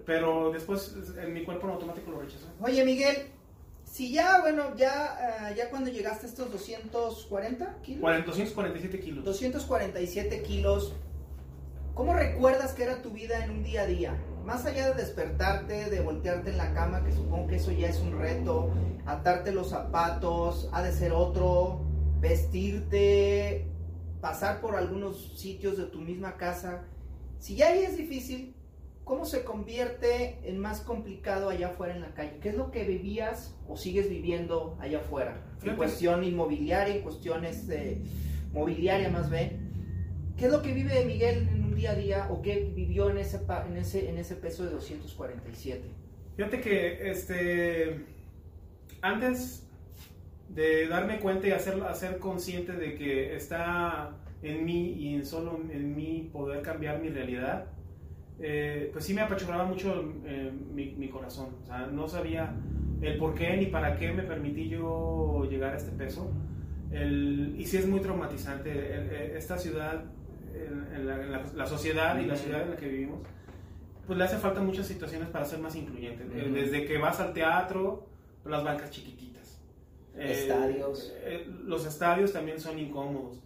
pero 0.06 0.52
después 0.52 0.96
en 1.22 1.34
mi 1.34 1.44
cuerpo 1.44 1.68
en 1.68 1.74
automático 1.74 2.12
lo 2.12 2.20
rechazó. 2.22 2.48
Oye, 2.62 2.84
Miguel, 2.86 3.16
si 3.84 4.12
ya, 4.14 4.42
bueno, 4.42 4.76
ya, 4.76 5.48
ah, 5.48 5.52
ya 5.56 5.70
cuando 5.70 5.90
llegaste 5.90 6.28
a 6.28 6.30
estos 6.30 6.52
240 6.52 7.82
kilos, 7.82 8.02
447 8.02 9.00
kilos. 9.00 9.26
247 9.26 10.44
kilos, 10.44 10.94
¿cómo 12.00 12.14
recuerdas 12.14 12.72
que 12.72 12.84
era 12.84 13.02
tu 13.02 13.10
vida 13.10 13.44
en 13.44 13.52
un 13.52 13.62
día 13.62 13.82
a 13.82 13.86
día? 13.86 14.18
Más 14.46 14.66
allá 14.66 14.88
de 14.88 15.02
despertarte, 15.02 15.90
de 15.90 16.00
voltearte 16.00 16.50
en 16.50 16.56
la 16.56 16.74
cama, 16.74 17.04
que 17.04 17.12
supongo 17.12 17.48
que 17.48 17.58
eso 17.58 17.74
ya 17.74 17.90
es 17.90 18.00
un 18.00 18.18
reto, 18.18 18.72
atarte 19.06 19.52
los 19.52 19.72
zapatos, 19.72 20.70
ha 20.72 20.82
de 20.82 20.94
ser 20.94 21.12
otro, 21.12 21.82
vestirte, 22.22 23.68
pasar 24.22 24.62
por 24.62 24.78
algunos 24.78 25.38
sitios 25.38 25.78
de 25.78 25.88
tu 25.88 26.00
misma 26.00 26.38
casa. 26.38 26.86
Si 27.40 27.58
ya 27.58 27.68
ahí 27.68 27.80
es 27.80 27.98
difícil, 27.98 28.56
¿cómo 29.04 29.26
se 29.26 29.44
convierte 29.44 30.40
en 30.50 30.58
más 30.58 30.80
complicado 30.80 31.50
allá 31.50 31.68
afuera 31.68 31.94
en 31.94 32.00
la 32.00 32.14
calle? 32.14 32.38
¿Qué 32.42 32.48
es 32.48 32.56
lo 32.56 32.72
que 32.72 32.86
vivías 32.86 33.58
o 33.68 33.76
sigues 33.76 34.10
viviendo 34.10 34.78
allá 34.80 35.00
afuera? 35.00 35.44
En 35.64 35.76
cuestión 35.76 36.24
inmobiliaria, 36.24 36.96
en 36.96 37.02
cuestiones 37.02 37.68
de 37.68 38.02
mobiliaria 38.54 39.10
más 39.10 39.30
bien. 39.30 39.68
¿Qué 40.38 40.46
es 40.46 40.52
lo 40.54 40.62
que 40.62 40.72
vive 40.72 41.04
Miguel 41.04 41.59
día 41.80 41.92
a 41.92 41.96
día 41.96 42.28
o 42.30 42.42
qué 42.42 42.72
vivió 42.76 43.10
en 43.10 43.18
ese, 43.18 43.40
en 43.70 43.78
ese, 43.78 44.10
en 44.10 44.18
ese 44.18 44.36
peso 44.36 44.64
de 44.66 44.72
247? 44.72 45.82
Fíjate 46.36 46.62
que 46.62 47.10
este 47.10 48.06
antes 49.02 49.66
de 50.50 50.88
darme 50.88 51.20
cuenta 51.20 51.48
y 51.48 51.52
hacer, 51.52 51.82
hacer 51.84 52.18
consciente 52.20 52.74
de 52.74 52.96
que 52.96 53.36
está 53.36 54.12
en 54.42 54.66
mí 54.66 54.94
y 54.94 55.16
en 55.16 55.26
solo 55.26 55.60
en 55.72 55.96
mí 55.96 56.30
poder 56.34 56.62
cambiar 56.62 57.02
mi 57.02 57.10
realidad, 57.10 57.66
eh, 58.42 58.90
pues 58.92 59.06
sí 59.06 59.14
me 59.14 59.22
apachurraba 59.22 59.66
mucho 59.66 60.14
eh, 60.26 60.52
mi, 60.74 60.96
mi 60.96 61.08
corazón. 61.10 61.50
O 61.64 61.66
sea, 61.66 61.88
no 61.88 62.08
sabía 62.08 62.54
el 63.02 63.18
por 63.18 63.36
qué 63.36 63.56
ni 63.58 63.68
para 63.68 63.96
qué 63.98 64.12
me 64.12 64.24
permití 64.24 64.68
yo 64.70 65.46
llegar 65.50 65.74
a 65.74 65.78
este 65.78 65.92
peso. 65.92 66.32
El- 66.92 67.56
y 67.58 67.66
sí 67.66 67.78
es 67.78 67.88
muy 67.88 68.00
traumatizante. 68.02 68.72
El- 68.72 69.10
el- 69.10 69.38
esta 69.38 69.58
ciudad, 69.58 70.04
en, 70.68 70.96
en 70.96 71.08
la, 71.08 71.22
en 71.24 71.32
la- 71.32 71.46
la 71.56 71.66
sociedad 71.66 72.20
y 72.20 72.26
la 72.26 72.36
ciudad 72.36 72.62
en 72.64 72.72
la 72.72 72.76
que 72.78 72.88
vivimos, 72.88 73.20
pues 74.06 74.18
le 74.18 74.26
hace 74.26 74.38
falta 74.38 74.62
muchas 74.62 74.88
situaciones 74.88 75.30
para 75.30 75.46
ser 75.46 75.60
más 75.60 75.76
incluyente. 75.76 76.24
Eh, 76.24 76.46
Ujú. 76.46 76.56
Desde 76.56 76.86
que 76.86 76.98
vas 76.98 77.20
al 77.20 77.34
teatro, 77.34 78.08
las 78.46 78.64
bancas 78.64 78.90
chiquititas. 78.92 79.62
Eh, 80.16 80.32
Estadios. 80.32 81.14
eh, 81.24 81.48
los 81.66 81.86
estadios 81.86 82.34
también 82.34 82.60
son 82.60 82.78
incómodos. 82.80 83.40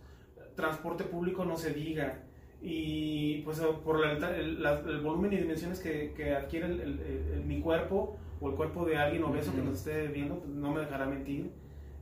Transporte 0.56 1.04
público 1.04 1.44
no 1.46 1.58
se 1.58 1.72
diga. 1.74 2.20
Y 2.62 3.42
pues 3.42 3.60
eh, 3.60 3.64
por 3.84 4.00
la- 4.00 4.36
el, 4.38 4.64
la- 4.64 4.80
el 4.80 5.02
volumen 5.02 5.34
y 5.34 5.38
dimensiones 5.38 5.80
que, 5.80 6.14
que 6.16 6.34
adquiere 6.34 6.68
el- 6.68 6.82
el- 6.82 7.44
mi 7.46 7.60
cuerpo 7.60 8.18
o 8.40 8.50
el 8.50 8.56
cuerpo 8.56 8.86
de 8.86 8.96
alguien 8.98 9.24
obeso 9.24 9.52
que 9.52 9.60
Ujú. 9.60 9.70
nos 9.70 9.80
esté 9.80 10.08
viendo, 10.08 10.40
pues, 10.40 10.50
no 10.50 10.72
me 10.74 10.82
dejará 10.82 11.06
mentir. 11.06 11.52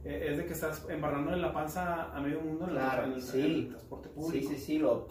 Eh, 0.04 0.28
es 0.32 0.38
de 0.38 0.46
que 0.46 0.54
estás 0.54 0.88
embarrando 0.90 1.34
en 1.34 1.42
la 1.42 1.52
panza 1.54 2.16
a 2.16 2.20
medio 2.22 2.42
mundo 2.42 2.66
en, 2.66 2.72
el- 2.72 2.76
Claro, 2.78 3.04
en 3.06 3.14
el, 3.14 3.22
sí. 3.22 3.40
en 3.40 3.46
el 3.52 3.68
transporte 3.70 4.10
Sí, 4.10 4.16
público. 4.16 4.50
sí, 4.50 4.58
sí, 4.58 4.80
lo... 4.80 5.08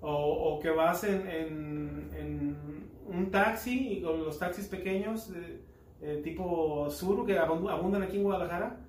O, 0.00 0.10
o 0.54 0.60
que 0.60 0.70
vas 0.70 1.04
en, 1.04 1.26
en- 1.28 2.86
un 3.06 3.30
taxi, 3.30 4.02
o 4.04 4.16
los 4.16 4.38
taxis 4.38 4.66
pequeños, 4.68 5.30
eh, 5.34 5.60
eh, 6.02 6.20
tipo 6.24 6.88
Sur, 6.90 7.24
que 7.24 7.38
abundan 7.38 8.02
aquí 8.02 8.16
en 8.18 8.24
Guadalajara. 8.24 8.80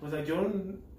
Pues 0.00 0.26
yo, 0.26 0.46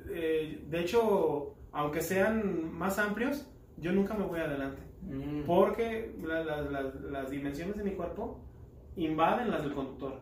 eh, 0.10 0.64
de 0.70 0.80
hecho, 0.82 1.56
aunque 1.72 2.02
sean 2.02 2.72
más 2.74 3.00
amplios, 3.00 3.50
yo 3.78 3.92
nunca 3.94 4.14
me 4.16 4.26
voy 4.26 4.40
adelante. 4.40 4.82
Mm. 5.02 5.44
Porque 5.46 6.16
la- 6.24 6.44
la- 6.44 6.62
la- 6.62 6.94
las 7.10 7.30
dimensiones 7.30 7.78
de 7.78 7.84
mi 7.84 7.92
cuerpo 7.92 8.40
invaden 8.96 9.50
las 9.52 9.64
del 9.64 9.74
conductor. 9.74 10.20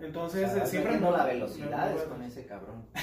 Entonces, 0.00 0.50
O 0.50 0.54
sea, 0.54 0.64
eh, 0.64 0.66
siempre... 0.66 0.98
no 0.98 1.10
la 1.16 1.24
velocidad 1.24 1.94
me- 1.94 2.02
con 2.04 2.22
ese 2.22 2.44
cabrón. 2.46 2.84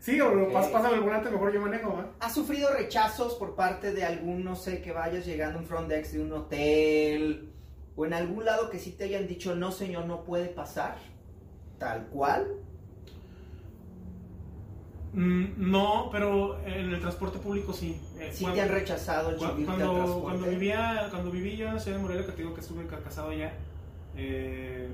Sí, 0.00 0.20
o 0.20 0.28
Ok. 0.28 0.52
pas- 0.52 0.70
pásame 0.70 0.96
el 0.96 1.00
volante, 1.00 1.30
mejor 1.30 1.52
yo 1.52 1.60
manejo, 1.60 1.94
¿va? 1.94 2.10
¿Has 2.20 2.34
sufrido 2.34 2.70
rechazos 2.72 3.34
por 3.34 3.54
parte 3.54 3.92
de 3.92 4.04
algún, 4.04 4.44
no 4.44 4.56
sé, 4.56 4.82
que 4.82 4.92
vayas 4.92 5.24
llegando 5.24 5.58
a 5.58 5.62
un 5.62 5.66
front 5.68 5.88
desk 5.88 6.12
de 6.12 6.20
un 6.22 6.32
hotel 6.32 7.52
o 7.96 8.04
en 8.04 8.12
algún 8.14 8.44
lado 8.44 8.68
que 8.68 8.78
sí 8.78 8.92
te 8.92 9.04
hayan 9.04 9.26
dicho, 9.26 9.54
no 9.54 9.70
señor, 9.72 10.04
no 10.06 10.24
puede 10.24 10.48
pasar? 10.48 10.96
Tal 11.78 12.06
cual. 12.08 12.46
Mm, 15.14 15.70
no, 15.70 16.08
pero 16.12 16.60
en 16.66 16.90
el 16.92 17.00
transporte 17.00 17.38
público 17.38 17.72
sí. 17.72 17.98
Eh, 18.18 18.30
Sí 18.32 18.44
cuando- 18.44 18.56
te 18.56 18.62
han 18.62 18.68
rechazado 18.74 19.30
el 19.30 19.36
Cu- 19.36 19.44
subirte 19.46 19.70
al 19.72 19.78
Cuando, 19.78 19.94
transporte. 19.94 20.22
cuando 20.22 20.46
vivía, 20.50 21.06
cuando 21.10 21.30
viví 21.30 21.56
yo 21.56 21.68
en 21.68 21.74
la 21.74 21.80
ciudad 21.80 21.96
de 21.96 22.02
Morelia, 22.02 22.26
que 22.26 22.32
te 22.32 22.42
digo 22.42 22.54
que 22.54 22.60
estuve 22.60 22.86
ca- 22.86 23.00
casado 23.00 23.30
allá, 23.30 23.52
eh, 24.16 24.88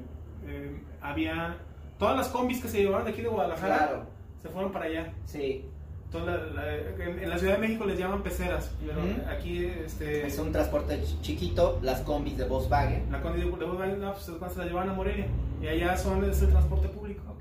eh, 0.47 0.80
había 1.01 1.57
todas 1.99 2.16
las 2.16 2.28
combis 2.28 2.61
que 2.62 2.68
se 2.68 2.82
llevaron 2.82 3.05
de 3.07 3.12
aquí 3.12 3.22
de 3.22 3.28
Guadalajara 3.28 3.76
Claro, 3.78 4.03
se 4.42 4.49
fueron 4.49 4.72
para 4.72 4.86
allá. 4.86 5.12
sí. 5.24 5.64
La- 6.12 6.36
la- 6.36 6.76
en, 6.76 7.18
en 7.24 7.28
la 7.28 7.36
Ciudad 7.38 7.55
de 7.55 7.59
México 7.59 7.84
les 7.86 7.99
llaman 7.99 8.22
peceras, 8.22 8.70
pero 8.86 9.01
Ujú. 9.01 9.28
aquí 9.36 9.64
este, 9.64 10.24
Es 10.28 10.38
un 10.38 10.53
transporte 10.53 11.03
ch- 11.03 11.20
chiquito, 11.22 11.80
las 11.82 12.03
combis 12.03 12.38
de 12.38 12.45
Volkswagen. 12.45 13.11
la 13.11 13.20
condi 13.20 13.40
de 13.40 13.47
Volkswagen, 13.47 14.01
no, 14.01 14.12
pues, 14.12 14.53
se 14.53 14.59
la 14.61 14.64
llevaban 14.64 14.90
a 14.90 14.92
Morelia 14.92 15.26
y 15.61 15.66
allá 15.66 15.97
son 15.97 16.22
ese 16.24 16.47
transporte 16.47 16.86
público. 16.86 17.34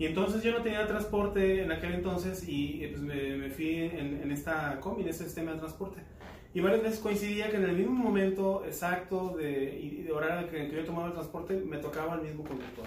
Y 0.00 0.06
entonces 0.06 0.42
yo 0.42 0.52
no 0.52 0.62
tenía 0.62 0.86
transporte 0.86 1.62
en 1.62 1.70
aquel 1.70 1.92
entonces 1.92 2.48
y 2.48 2.82
eh, 2.82 2.88
pues 2.88 3.02
me, 3.02 3.36
me 3.36 3.50
fui 3.50 3.74
en, 3.74 4.22
en, 4.22 4.30
esta 4.32 4.80
combi, 4.80 5.02
en 5.02 5.08
este 5.08 5.24
sistema 5.24 5.52
de 5.52 5.58
transporte. 5.58 6.00
Y 6.54 6.60
varias 6.60 6.82
veces 6.82 7.00
coincidía 7.00 7.50
que 7.50 7.58
en 7.58 7.64
el 7.64 7.76
mismo 7.76 7.92
momento 7.92 8.64
exacto 8.64 9.36
de, 9.36 10.02
de 10.02 10.10
horario 10.10 10.48
en 10.58 10.70
que 10.70 10.74
yo 10.74 10.86
tomaba 10.86 11.08
el 11.08 11.12
transporte 11.12 11.62
me 11.66 11.76
tocaba 11.76 12.14
el 12.14 12.22
mismo 12.22 12.44
conductor. 12.44 12.86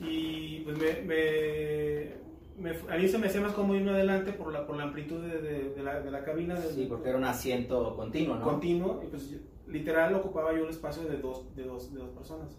Y 0.00 0.60
pues 0.60 0.78
me, 0.78 1.02
me, 1.02 2.70
me 2.70 2.70
a 2.90 2.96
mí 2.96 3.08
se 3.08 3.18
me 3.18 3.26
hacía 3.26 3.42
más 3.42 3.52
cómodo 3.52 3.76
irme 3.76 3.90
adelante 3.90 4.32
por 4.32 4.50
la, 4.50 4.66
por 4.66 4.78
la 4.78 4.84
amplitud 4.84 5.20
de, 5.22 5.42
de, 5.42 5.68
de 5.74 5.82
la, 5.82 6.00
de 6.00 6.10
la 6.10 6.24
cabina. 6.24 6.58
De, 6.58 6.72
sí, 6.72 6.86
porque 6.88 7.10
era 7.10 7.18
un 7.18 7.24
asiento 7.24 7.94
continuo, 7.94 8.36
¿no? 8.36 8.42
Continuo, 8.42 9.02
y 9.06 9.08
pues 9.08 9.36
literal 9.66 10.14
ocupaba 10.14 10.54
yo 10.54 10.64
el 10.64 10.70
espacio 10.70 11.02
de 11.02 11.18
dos, 11.18 11.54
de 11.54 11.64
dos, 11.64 11.92
de 11.92 12.00
dos 12.00 12.10
personas. 12.12 12.56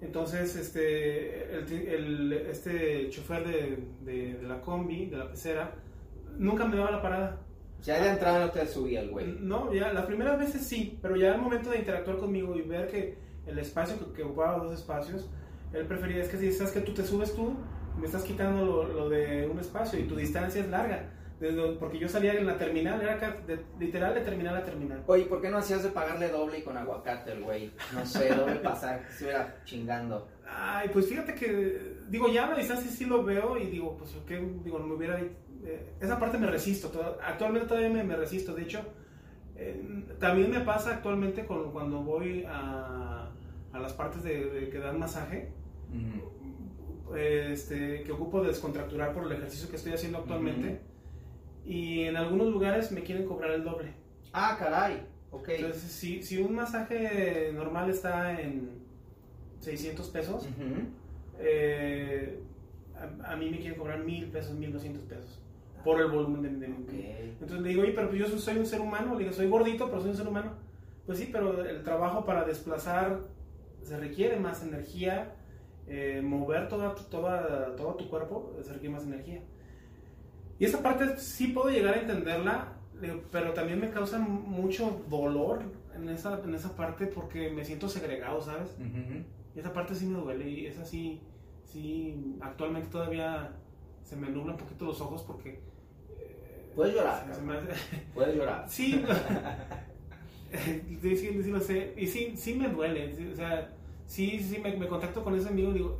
Entonces, 0.00 0.56
este, 0.56 1.54
el, 1.54 1.72
el, 1.72 2.32
este 2.32 3.10
chofer 3.10 3.46
de, 3.46 3.84
de, 4.00 4.34
de, 4.34 4.48
la 4.48 4.60
combi, 4.60 5.06
de 5.06 5.18
la 5.18 5.28
pecera, 5.28 5.74
nunca 6.38 6.64
me 6.64 6.76
daba 6.76 6.90
la 6.90 7.02
parada. 7.02 7.40
Ya 7.82 8.02
de 8.02 8.10
entrada 8.10 8.46
no 8.46 8.50
te 8.50 8.66
subía 8.66 9.00
el 9.00 9.10
güey. 9.10 9.26
No, 9.40 9.72
ya 9.72 9.92
las 9.92 10.06
primeras 10.06 10.38
veces 10.38 10.66
sí, 10.66 10.98
pero 11.02 11.16
ya 11.16 11.34
al 11.34 11.40
momento 11.40 11.70
de 11.70 11.78
interactuar 11.78 12.16
conmigo 12.16 12.56
y 12.56 12.62
ver 12.62 12.88
que 12.88 13.18
el 13.46 13.58
espacio 13.58 13.98
que, 13.98 14.12
que 14.16 14.22
ocupaba 14.22 14.58
dos 14.58 14.74
espacios, 14.74 15.28
él 15.72 15.86
prefería, 15.86 16.22
es 16.22 16.28
que 16.28 16.38
si 16.38 16.52
sabes 16.52 16.72
que 16.72 16.80
tú 16.80 16.92
te 16.92 17.04
subes 17.04 17.34
tú, 17.34 17.54
me 17.98 18.06
estás 18.06 18.22
quitando 18.22 18.64
lo, 18.64 18.88
lo 18.88 19.08
de 19.08 19.46
un 19.46 19.58
espacio 19.58 19.98
y 19.98 20.04
tu 20.04 20.16
distancia 20.16 20.62
es 20.62 20.68
larga. 20.68 21.10
Desde, 21.40 21.72
porque 21.76 21.98
yo 21.98 22.06
salía 22.06 22.34
en 22.34 22.46
la 22.46 22.58
terminal, 22.58 23.00
era 23.00 23.16
de, 23.16 23.64
literal 23.78 24.14
de 24.14 24.20
terminal 24.20 24.56
a 24.56 24.62
terminal. 24.62 25.02
Oye, 25.06 25.24
¿por 25.24 25.40
qué 25.40 25.48
no 25.48 25.56
hacías 25.56 25.82
de 25.82 25.88
pagarle 25.88 26.28
doble 26.28 26.58
y 26.58 26.62
con 26.62 26.76
aguacate 26.76 27.32
el 27.32 27.42
güey? 27.42 27.72
No 27.94 28.04
sé, 28.04 28.34
doble 28.34 28.56
pasar, 28.56 29.06
que 29.06 29.10
estuviera 29.10 29.56
chingando. 29.64 30.28
Ay, 30.46 30.90
pues 30.92 31.08
fíjate 31.08 31.34
que, 31.34 31.96
digo, 32.10 32.28
ya 32.28 32.46
a 32.46 32.50
la 32.50 32.58
distancia 32.58 32.90
sí 32.90 33.06
lo 33.06 33.24
veo 33.24 33.56
y 33.56 33.68
digo, 33.68 33.96
pues, 33.96 34.14
¿qué? 34.26 34.36
Digo, 34.62 34.78
me 34.80 34.94
hubiera. 34.94 35.18
Eh, 35.18 35.94
esa 35.98 36.18
parte 36.18 36.36
me 36.36 36.46
resisto, 36.46 36.92
actualmente 37.24 37.68
todavía 37.68 37.88
me, 37.88 38.04
me, 38.04 38.16
resisto. 38.16 38.54
De 38.54 38.62
hecho, 38.62 38.82
eh, 39.56 40.04
también 40.18 40.50
me 40.50 40.60
pasa 40.60 40.96
actualmente 40.96 41.46
con, 41.46 41.72
cuando 41.72 42.02
voy 42.02 42.44
a, 42.46 43.30
a 43.72 43.78
las 43.78 43.94
partes 43.94 44.22
de, 44.22 44.44
de 44.50 44.68
que 44.68 44.78
dan 44.78 44.98
masaje. 44.98 45.52
Uh 45.90 47.12
-huh. 47.12 47.18
este, 47.18 48.04
que 48.04 48.12
ocupo 48.12 48.42
de 48.42 48.48
descontracturar 48.48 49.12
por 49.12 49.24
el 49.24 49.32
ejercicio 49.32 49.70
que 49.70 49.76
estoy 49.76 49.94
haciendo 49.94 50.18
actualmente. 50.18 50.68
Uh 50.68 50.72
-huh 50.72 50.89
y 51.70 52.02
en 52.02 52.16
algunos 52.16 52.48
lugares 52.48 52.90
me 52.90 53.04
quieren 53.04 53.26
cobrar 53.26 53.52
el 53.52 53.62
doble. 53.62 53.92
Ah, 54.32 54.56
caray. 54.58 55.06
Ok. 55.30 55.50
Entonces, 55.50 55.82
si, 55.82 56.20
si 56.20 56.38
un 56.38 56.52
masaje 56.52 57.52
normal 57.54 57.88
está 57.88 58.40
en 58.40 58.70
600 59.60 60.08
pesos, 60.08 60.46
uh 60.46 60.48
-huh. 60.48 60.88
eh, 61.38 62.40
a, 62.96 63.32
a, 63.32 63.36
mí 63.36 63.50
me 63.50 63.60
quieren 63.60 63.78
cobrar 63.78 64.02
mil 64.02 64.26
pesos, 64.32 64.56
1200 64.56 65.04
pesos. 65.04 65.40
Por 65.84 66.00
el 66.00 66.08
volumen 66.08 66.42
de, 66.42 66.48
de 66.48 66.66
mi 66.66 66.82
okay. 66.82 67.36
Entonces 67.40 67.60
le 67.60 67.68
digo, 67.68 67.82
oye, 67.82 67.92
pero 67.92 68.08
pues 68.08 68.18
yo 68.18 68.26
soy 68.36 68.58
un 68.58 68.66
ser 68.66 68.80
humano. 68.80 69.14
Le 69.14 69.20
digo, 69.20 69.32
soy 69.32 69.48
gordito, 69.48 69.88
pero 69.88 70.00
soy 70.00 70.10
un 70.10 70.16
ser 70.16 70.26
humano. 70.26 70.54
Pues 71.06 71.18
sí, 71.20 71.28
pero 71.30 71.64
el 71.64 71.84
trabajo 71.84 72.24
para 72.24 72.44
desplazar 72.44 73.20
se 73.82 73.96
requiere 73.96 74.40
más 74.40 74.64
energía. 74.64 75.36
Eh, 75.86 76.20
mover 76.20 76.68
toda, 76.68 76.96
toda, 76.96 77.76
todo 77.76 77.94
tu 77.94 78.08
cuerpo 78.10 78.56
se 78.60 78.72
requiere 78.72 78.92
más 78.92 79.04
energía. 79.04 79.40
Y 80.60 80.66
esa 80.66 80.82
parte 80.82 81.16
sí 81.16 81.48
puedo 81.48 81.70
llegar 81.70 81.94
a 81.94 82.00
entenderla, 82.02 82.74
pero 83.32 83.54
también 83.54 83.80
me 83.80 83.88
causa 83.88 84.18
mucho 84.18 85.02
dolor 85.08 85.62
en 85.96 86.10
esa, 86.10 86.38
en 86.44 86.54
esa 86.54 86.76
parte 86.76 87.06
porque 87.06 87.48
me 87.50 87.64
siento 87.64 87.88
segregado, 87.88 88.42
¿sabes? 88.42 88.76
Uh 88.78 88.82
-huh. 88.82 89.24
Y 89.56 89.58
esa 89.58 89.72
parte 89.72 89.94
sí 89.94 90.04
me 90.04 90.18
duele 90.20 90.50
y 90.50 90.66
esa 90.66 90.84
sí, 90.84 91.22
sí, 91.64 92.36
actualmente 92.42 92.90
todavía 92.90 93.56
se 94.04 94.16
me 94.16 94.28
nublan 94.28 94.50
un 94.50 94.56
poquito 94.58 94.84
los 94.84 95.00
ojos 95.00 95.22
porque... 95.22 95.62
Eh, 96.10 96.72
Puedes 96.76 96.94
llorar. 96.94 97.26
Se, 97.26 97.34
se 97.36 97.40
me 97.40 97.54
hace... 97.56 97.68
Puedes 98.14 98.36
llorar. 98.36 98.66
Sí, 98.68 99.02
sí, 101.00 101.16
sí, 101.16 101.42
sí, 101.42 101.50
lo 101.50 101.60
sé. 101.60 101.94
Y 101.96 102.06
sí, 102.06 102.34
sí 102.36 102.54
me 102.54 102.68
duele. 102.68 103.16
Sí, 103.16 103.30
o 103.32 103.34
sea, 103.34 103.72
sí, 104.04 104.38
sí, 104.40 104.58
me, 104.58 104.76
me 104.76 104.88
contacto 104.88 105.24
con 105.24 105.34
ese 105.34 105.48
amigo 105.48 105.70
y 105.70 105.74
digo, 105.74 105.98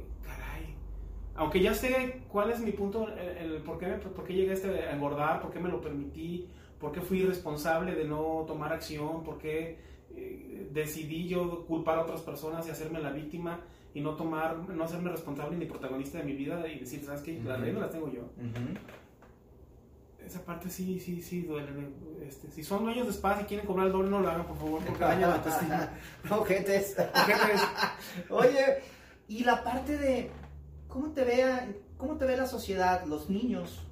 aunque 1.41 1.63
ya 1.63 1.73
sé 1.73 2.21
cuál 2.29 2.51
es 2.51 2.61
mi 2.61 2.71
punto, 2.71 3.09
el, 3.09 3.53
el 3.55 3.63
por, 3.63 3.79
qué, 3.79 3.87
por 3.87 4.27
qué 4.27 4.35
llegué 4.35 4.51
a, 4.51 4.53
este, 4.53 4.91
engordar, 4.91 5.41
por 5.41 5.51
qué 5.51 5.59
me 5.59 5.71
lo 5.71 5.81
permití, 5.81 6.47
por 6.79 6.93
qué 6.93 7.01
fui 7.01 7.23
responsable 7.25 7.95
de 7.95 8.05
no 8.05 8.45
tomar 8.47 8.75
acción, 8.75 9.25
por 9.25 9.39
qué 9.39 9.79
eh, 10.15 10.69
decidí 10.71 11.29
yo 11.29 11.65
culpar 11.65 11.97
a 11.99 12.03
otras 12.03 12.21
personas 12.21 12.67
y 12.67 12.71
hacerme 12.71 13.01
la 13.01 13.11
víctima 13.11 13.61
y 13.95 14.03
no 14.03 14.17
tomar, 14.17 14.55
no 14.69 14.85
hacerme 14.85 15.11
responsable 15.11 15.57
ni 15.57 15.65
protagonista 15.65 16.19
de 16.19 16.25
mi 16.25 16.35
vida 16.35 16.69
y 16.69 16.79
decir, 16.79 17.03
¿sabes 17.03 17.23
qué? 17.23 17.33
Uh 17.33 17.41
-huh. 17.41 17.45
Las 17.45 17.61
reglas 17.61 17.83
las 17.85 17.91
tengo 17.93 18.13
yo. 18.13 18.21
Uh 18.21 18.43
-huh. 18.43 18.79
Esa 20.27 20.45
parte 20.45 20.69
sí, 20.69 21.01
sí, 21.01 21.23
sí 21.23 21.41
duele. 21.41 21.71
Este, 22.29 22.51
si 22.51 22.63
son 22.63 22.85
dueños 22.85 23.07
de 23.07 23.15
spas 23.15 23.41
y 23.41 23.45
quieren 23.45 23.67
cobrar 23.67 23.87
el 23.87 23.93
doble, 23.95 24.11
no 24.11 24.21
lo 24.21 24.29
hagan, 24.29 24.45
por 24.45 24.59
favor, 24.59 24.85
porque 24.85 25.03
daña 25.03 25.29
la 25.29 25.35
autoestima. 25.37 25.89
Ojetes. 26.29 26.97
Oye, 28.29 28.83
y 29.27 29.43
la 29.43 29.65
parte 29.65 29.97
de 29.97 30.31
¿Cómo 30.91 31.11
te, 31.13 31.25
ve, 31.25 31.81
¿Cómo 31.97 32.17
te 32.17 32.27
ve 32.27 32.37
la 32.37 32.47
sociedad, 32.47 33.05
los 33.07 33.31
niños? 33.31 33.87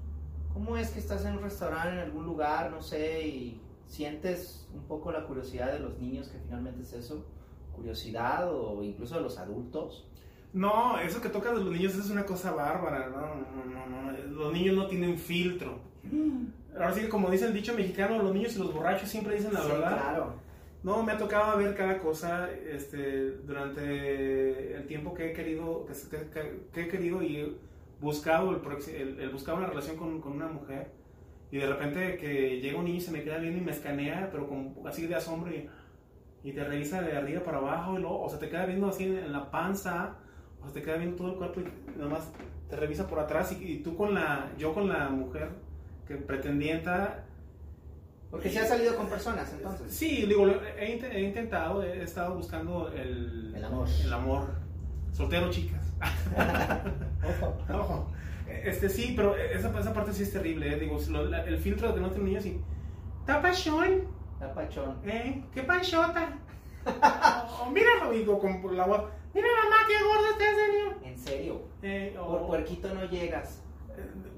¿Cómo 0.53 0.76
es 0.76 0.90
que 0.90 0.99
estás 0.99 1.24
en 1.24 1.36
un 1.36 1.42
restaurante, 1.42 1.92
en 1.92 1.99
algún 2.01 2.24
lugar, 2.24 2.70
no 2.70 2.82
sé, 2.82 3.26
y 3.26 3.61
sientes 3.86 4.66
un 4.74 4.82
poco 4.82 5.12
la 5.12 5.24
curiosidad 5.24 5.72
de 5.72 5.78
los 5.78 5.99
niños, 5.99 6.28
que 6.28 6.38
finalmente 6.38 6.82
es 6.82 6.92
eso? 6.92 7.24
¿Curiosidad 7.74 8.53
o 8.53 8.82
incluso 8.82 9.14
de 9.14 9.20
los 9.20 9.38
adultos? 9.38 10.09
No, 10.53 10.99
eso 10.99 11.20
que 11.20 11.28
tocas 11.28 11.55
de 11.55 11.62
los 11.62 11.72
niños 11.72 11.94
es 11.94 12.11
una 12.11 12.26
cosa 12.26 12.51
bárbara, 12.53 13.09
no, 13.09 13.20
no, 13.20 13.64
no, 13.64 14.12
no. 14.12 14.12
los 14.12 14.53
niños 14.53 14.74
no 14.74 14.86
tienen 14.88 15.16
filtro. 15.18 15.78
Ahora 16.74 16.94
sí 16.94 17.03
que 17.03 17.09
como 17.09 17.30
dice 17.30 17.46
el 17.46 17.55
dicho 17.55 17.74
mexicano, 17.74 18.20
los 18.22 18.34
niños 18.34 18.57
y 18.57 18.59
los 18.59 18.72
borrachos 18.72 19.09
siempre 19.09 19.36
dicen 19.36 19.53
la 19.53 19.62
sí, 19.62 19.68
verdad. 19.68 19.88
claro. 19.90 20.34
No, 20.83 21.03
me 21.03 21.12
ha 21.12 21.18
tocado 21.18 21.59
ver 21.59 21.74
cada 21.74 21.99
cosa 21.99 22.49
este, 22.53 23.33
durante 23.45 24.76
el 24.76 24.87
tiempo 24.87 25.12
que 25.12 25.31
he 25.31 25.33
querido, 25.33 25.85
que, 25.87 26.64
que, 26.72 26.83
he 26.83 26.89
querido 26.89 27.20
y 27.20 27.59
buscado, 28.01 28.53
el, 28.53 28.95
el, 28.95 29.20
el 29.20 29.35
una 29.35 29.66
relación 29.66 29.97
con, 29.97 30.20
con, 30.20 30.33
una 30.33 30.47
mujer. 30.47 30.93
Y 31.51 31.59
de 31.59 31.66
repente 31.66 32.16
que 32.18 32.61
llega 32.61 32.79
un 32.79 32.85
niño 32.85 32.99
y 32.99 33.01
se 33.01 33.11
me 33.11 33.24
queda 33.24 33.39
viendo 33.39 33.59
y 33.59 33.64
me 33.64 33.72
escanea, 33.72 34.29
pero 34.31 34.49
con, 34.49 34.76
así 34.87 35.07
de 35.09 35.16
asombro 35.16 35.53
y, 35.53 35.68
y 36.45 36.53
te 36.53 36.62
revisa 36.62 37.03
de 37.03 37.16
arriba 37.16 37.43
para 37.43 37.59
abajo, 37.59 37.99
y 37.99 38.01
luego, 38.01 38.22
o 38.22 38.29
se 38.29 38.39
te 38.39 38.49
queda 38.49 38.66
viendo 38.66 38.89
así 38.89 39.05
en, 39.05 39.33
la 39.33 39.51
panza, 39.51 40.16
o 40.62 40.68
se 40.68 40.74
te 40.74 40.83
queda 40.83 40.97
viendo 40.97 41.16
todo 41.16 41.33
el 41.33 41.39
cuerpo 41.39 41.61
y 41.61 41.99
nomás 41.99 42.31
te 42.70 42.76
revisa 42.76 43.09
por 43.09 43.18
atrás. 43.18 43.51
Y, 43.51 43.64
y 43.64 43.79
tú 43.83 43.97
con 43.97 44.14
la, 44.14 44.53
yo 44.57 44.72
con 44.74 44.89
la 44.89 45.09
mujer 45.09 45.49
que 46.07 46.14
pretendienta 46.14 47.24
porque 48.31 48.51
se 48.51 48.61
ha 48.61 48.66
salido 48.66 48.95
con 48.97 49.09
personas, 49.09 49.51
entonces. 49.53 49.93
Sí, 49.93 50.26
digo, 50.26 50.47
he, 50.47 51.01
he, 51.12 51.22
intentado, 51.22 51.83
he 51.83 52.03
estado 52.03 52.35
buscando 52.35 52.93
el, 52.93 53.55
el 53.57 53.64
amor. 53.64 53.89
El 54.03 54.12
amor. 54.12 54.49
Soltero, 55.12 55.51
chicas. 55.51 55.83
Ojo. 57.41 57.57
Ojo. 57.72 58.11
Este 58.47 58.89
sí, 58.89 59.14
pero 59.16 59.37
esa, 59.37 59.76
esa 59.79 59.93
parte 59.93 60.12
sí 60.12 60.22
es 60.22 60.33
terrible, 60.33 60.72
¿eh? 60.72 60.79
Digo, 60.79 60.99
lo, 61.11 61.26
la, 61.26 61.45
el 61.45 61.59
filtro 61.59 61.89
de 61.89 61.95
que 61.95 62.01
no 62.01 62.11
tiene 62.11 62.26
niños 62.26 62.47
y. 62.47 62.61
¿Tapachón? 63.24 64.05
Tapachón. 64.39 64.99
¿Eh? 65.05 65.45
¿Qué 65.53 65.62
panchota? 65.62 66.39
oh, 67.61 67.70
míralo, 67.70 68.11
digo, 68.11 68.39
con 68.39 68.76
la 68.76 68.87
voz. 68.87 69.05
Mira, 69.35 69.49
mamá, 69.64 69.76
qué 69.87 69.95
gordo 70.05 70.31
está 70.33 70.45
ese 70.51 70.72
niño. 70.72 70.99
¿En 71.03 71.18
serio? 71.18 71.62
Eh, 71.83 72.16
oh. 72.18 72.39
Por 72.39 72.47
puerquito 72.47 72.93
no 72.95 73.05
llegas. 73.05 73.62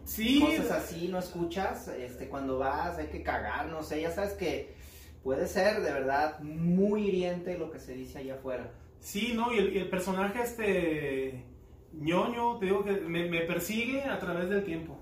Sí. 0.05 0.41
Cosas 0.41 0.71
así 0.71 1.09
no 1.09 1.19
escuchas, 1.19 1.89
este, 1.89 2.29
cuando 2.29 2.59
vas 2.59 2.99
hay 2.99 3.09
que 3.09 3.23
cagar, 3.23 3.67
no 3.67 3.83
sé, 3.83 4.01
ya 4.01 4.11
sabes 4.11 4.33
que 4.33 4.75
puede 5.23 5.47
ser 5.47 5.83
de 5.83 5.93
verdad 5.93 6.41
muy 6.41 7.09
hiriente 7.09 7.59
lo 7.59 7.71
que 7.71 7.79
se 7.79 7.95
dice 7.95 8.19
allá 8.19 8.35
afuera. 8.35 8.73
Sí, 8.99 9.33
no, 9.35 9.53
y 9.53 9.59
el, 9.59 9.75
y 9.75 9.79
el 9.79 9.89
personaje 9.89 10.43
este 10.43 11.45
ñoño, 11.93 12.59
te 12.59 12.67
digo 12.67 12.85
que 12.85 12.93
me, 12.93 13.29
me, 13.29 13.41
persigue 13.41 14.03
a 14.03 14.19
través 14.19 14.49
del 14.49 14.65
tiempo. 14.65 14.99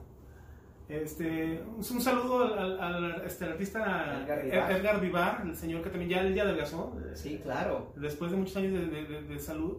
Este, 0.89 1.61
un 1.61 1.83
saludo 2.01 2.55
al, 2.55 2.81
al, 2.81 3.23
este, 3.27 3.45
artista 3.45 4.23
Edgar 4.23 4.43
Vivar. 4.43 4.73
Edgar 4.73 5.01
Vivar, 5.01 5.43
el 5.45 5.55
señor 5.55 5.83
que 5.83 5.91
también 5.91 6.11
ya, 6.11 6.27
ya 6.31 6.45
adelgazó. 6.45 6.97
Sí, 7.15 7.41
claro. 7.43 7.93
Después 7.97 8.31
de 8.31 8.39
muchos 8.39 8.57
años 8.57 8.73
de, 8.73 8.87
de, 8.87 9.23
de 9.23 9.39
salud. 9.39 9.79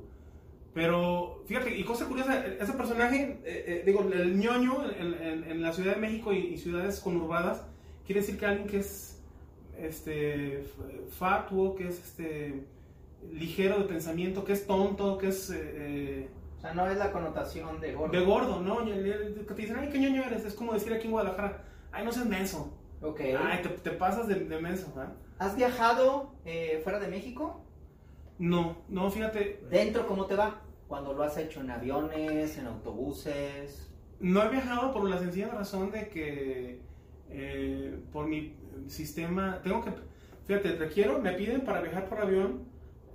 Pero 0.74 1.44
fíjate, 1.48 1.76
y 1.76 1.84
cosa 1.84 2.06
curiosa, 2.06 2.46
ese 2.46 2.74
personaje, 2.74 3.40
eh, 3.44 3.64
eh, 3.68 3.84
digo, 3.86 4.02
el 4.02 4.38
ñoño 4.38 4.92
en, 4.92 5.14
en, 5.16 5.44
en, 5.52 5.62
la 5.62 5.74
Ciudad 5.74 5.96
de 5.96 6.02
México 6.02 6.32
y, 6.32 6.38
y, 6.38 6.58
ciudades 6.58 7.00
conurbadas, 7.00 7.66
quiere 8.06 8.22
decir 8.22 8.38
que 8.38 8.46
alguien 8.46 8.68
que 8.68 8.78
es 8.78 9.20
este, 9.78 10.64
fatuo, 11.10 11.76
que 11.76 11.88
es 11.88 12.00
este, 12.00 12.64
ligero 13.32 13.80
de 13.80 13.86
pensamiento, 13.86 14.44
que 14.46 14.54
es 14.54 14.68
tonto, 14.68 15.18
que 15.18 15.30
es... 15.30 15.50
Eh, 15.54 16.30
o 16.58 16.62
sea, 16.62 16.74
no 16.74 16.88
es 16.88 16.98
la 16.98 17.12
connotación 17.12 17.80
de 17.80 17.94
gordo. 17.94 18.12
De 18.12 18.26
gordo, 18.26 18.62
¿no? 18.62 18.86
Que 18.86 19.54
te 19.54 19.62
dicen, 19.62 19.78
ay, 19.80 19.90
qué 19.90 19.98
ñoño 19.98 20.24
eres. 20.24 20.44
Es 20.46 20.54
como 20.54 20.74
decir 20.74 20.94
aquí 20.94 21.06
en 21.06 21.12
Guadalajara, 21.12 21.64
ay, 21.92 22.04
no 22.04 22.12
seas 22.12 22.26
menso. 22.26 22.78
Ok. 23.02 23.22
Ay, 23.22 23.62
te, 23.64 23.70
te 23.70 23.92
pasas 23.92 24.28
de, 24.28 24.36
de 24.36 24.60
menso, 24.60 24.88
¿eh? 25.02 25.08
¿Has 25.40 25.56
viajado 25.56 26.36
fuera 26.84 27.00
de 27.00 27.08
México? 27.08 27.66
No, 28.40 28.78
no, 28.90 29.10
fíjate. 29.12 29.62
¿Dentro 29.70 30.08
cómo 30.08 30.26
te 30.26 30.36
va? 30.36 30.62
cuando 30.88 31.14
lo 31.14 31.22
has 31.22 31.38
hecho 31.38 31.62
en 31.62 31.70
aviones, 31.70 32.58
en 32.58 32.66
autobuses. 32.66 33.92
No 34.20 34.42
he 34.44 34.50
viajado 34.50 34.92
por 34.92 35.08
la 35.08 35.20
sencilla 35.20 35.50
razón 35.50 35.92
de 35.92 36.08
que 36.10 36.82
eh, 37.30 38.00
por 38.12 38.26
mi 38.28 38.56
sistema, 38.88 39.62
tengo 39.64 39.84
que, 39.86 39.92
fíjate, 40.48 40.78
requiero, 40.78 41.20
me 41.22 41.34
piden 41.34 41.62
para 41.62 41.82
viajar 41.82 42.10
por 42.10 42.18
avión 42.20 42.64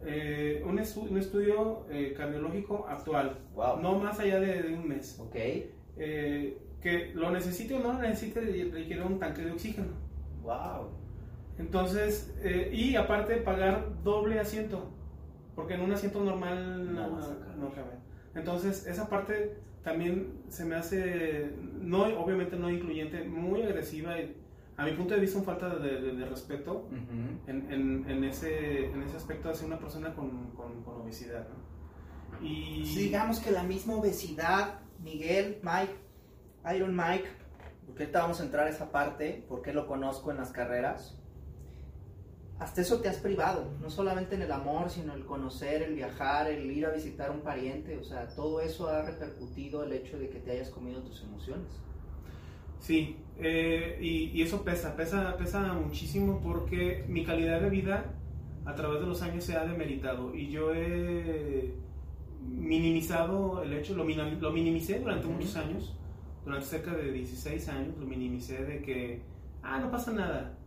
eh, 0.06 0.62
un, 0.64 0.78
estu- 0.78 1.10
un 1.10 1.18
estudio 1.18 1.84
eh, 1.90 2.14
cardiológico 2.16 2.86
actual, 2.88 3.38
Wow. 3.56 3.80
no 3.80 3.98
más 3.98 4.20
allá 4.20 4.38
de, 4.38 4.62
de 4.62 4.72
un 4.72 4.86
mes. 4.86 5.18
Ok. 5.18 5.34
Eh, 5.34 6.56
que 6.80 7.10
lo 7.12 7.32
necesite 7.32 7.74
o 7.74 7.80
no 7.80 7.94
lo 7.94 7.98
necesite, 8.02 8.40
requiere 8.72 9.02
un 9.02 9.18
tanque 9.18 9.42
de 9.42 9.50
oxígeno. 9.50 9.88
Wow. 10.42 10.90
Entonces, 11.58 12.32
eh, 12.44 12.70
y 12.72 12.94
aparte 12.94 13.36
pagar 13.38 14.00
doble 14.04 14.38
asiento, 14.38 14.92
porque 15.54 15.74
en 15.74 15.80
un 15.82 15.92
asiento 15.92 16.22
normal 16.22 16.94
No 16.94 17.08
no, 17.58 17.72
cabe. 17.72 17.92
Entonces, 18.34 18.86
esa 18.86 19.08
parte 19.08 19.56
también 19.82 20.42
se 20.48 20.64
me 20.64 20.74
hace, 20.74 21.52
no, 21.80 22.02
obviamente 22.18 22.56
no 22.56 22.70
incluyente, 22.70 23.22
muy 23.24 23.62
agresiva 23.62 24.18
y 24.18 24.36
a 24.76 24.84
mi 24.84 24.92
punto 24.92 25.14
de 25.14 25.20
vista 25.20 25.38
una 25.38 25.46
falta 25.46 25.76
de, 25.76 26.00
de- 26.00 26.12
de 26.16 26.24
respeto 26.24 26.88
Ujú. 26.90 27.50
en, 27.50 27.70
en- 27.72 28.10
en 28.10 28.24
ese, 28.24 28.86
en 28.86 29.02
ese 29.02 29.16
aspecto 29.16 29.50
hacia 29.50 29.66
una 29.66 29.78
persona 29.78 30.12
con, 30.14 30.50
con- 30.52 30.82
con 30.82 31.02
obesidad. 31.02 31.46
¿no? 31.48 32.44
Y 32.44 32.84
Sí, 32.86 33.04
digamos 33.04 33.38
que 33.38 33.50
la 33.52 33.62
misma 33.62 33.94
obesidad, 33.94 34.80
Miguel, 35.02 35.58
Mike, 35.62 35.94
Iron 36.74 36.96
Mike, 36.96 37.28
porque 37.86 38.02
ahorita 38.04 38.22
vamos 38.22 38.40
a 38.40 38.44
entrar 38.44 38.66
a 38.66 38.70
esa 38.70 38.90
parte, 38.90 39.44
porque 39.48 39.72
lo 39.72 39.86
conozco 39.86 40.30
en 40.32 40.38
las 40.38 40.50
carreras. 40.50 41.20
Hasta 42.58 42.82
eso 42.82 43.00
te 43.00 43.08
has 43.08 43.16
privado, 43.16 43.72
no 43.80 43.90
solamente 43.90 44.36
en 44.36 44.42
el 44.42 44.52
amor, 44.52 44.88
sino 44.88 45.12
el 45.14 45.24
conocer, 45.24 45.82
el 45.82 45.94
viajar, 45.94 46.48
el 46.48 46.70
ir 46.70 46.86
a 46.86 46.90
visitar 46.90 47.30
a 47.30 47.32
un 47.32 47.40
pariente, 47.40 47.98
o 47.98 48.04
sea, 48.04 48.28
todo 48.28 48.60
eso 48.60 48.88
ha 48.88 49.02
repercutido 49.02 49.82
el 49.82 49.92
hecho 49.92 50.18
de 50.18 50.28
que 50.28 50.38
te 50.38 50.52
hayas 50.52 50.70
comido 50.70 51.02
tus 51.02 51.22
emociones. 51.22 51.66
Sí, 52.78 53.16
eh, 53.38 53.98
y, 54.00 54.30
y 54.30 54.42
eso 54.42 54.62
pesa, 54.62 54.94
pesa, 54.94 55.36
pesa 55.36 55.72
muchísimo 55.72 56.40
porque 56.40 57.04
mi 57.08 57.24
calidad 57.24 57.60
de 57.60 57.70
vida 57.70 58.14
a 58.64 58.74
través 58.74 59.00
de 59.00 59.06
los 59.06 59.20
años 59.22 59.44
se 59.44 59.56
ha 59.56 59.64
demeritado 59.64 60.34
y 60.34 60.50
yo 60.50 60.72
he 60.72 61.74
minimizado 62.40 63.62
el 63.62 63.72
hecho, 63.72 63.94
lo, 63.94 64.04
minimicé 64.04 65.00
durante 65.00 65.26
muchos 65.26 65.56
años, 65.56 65.94
durante 66.44 66.66
cerca 66.66 66.94
de 66.94 67.12
16 67.12 67.68
años, 67.68 67.96
lo 67.98 68.06
minimicé 68.06 68.64
de 68.64 68.82
que, 68.82 69.22
ah, 69.62 69.78
no 69.78 69.90
pasa 69.90 70.12
nada. 70.12 70.58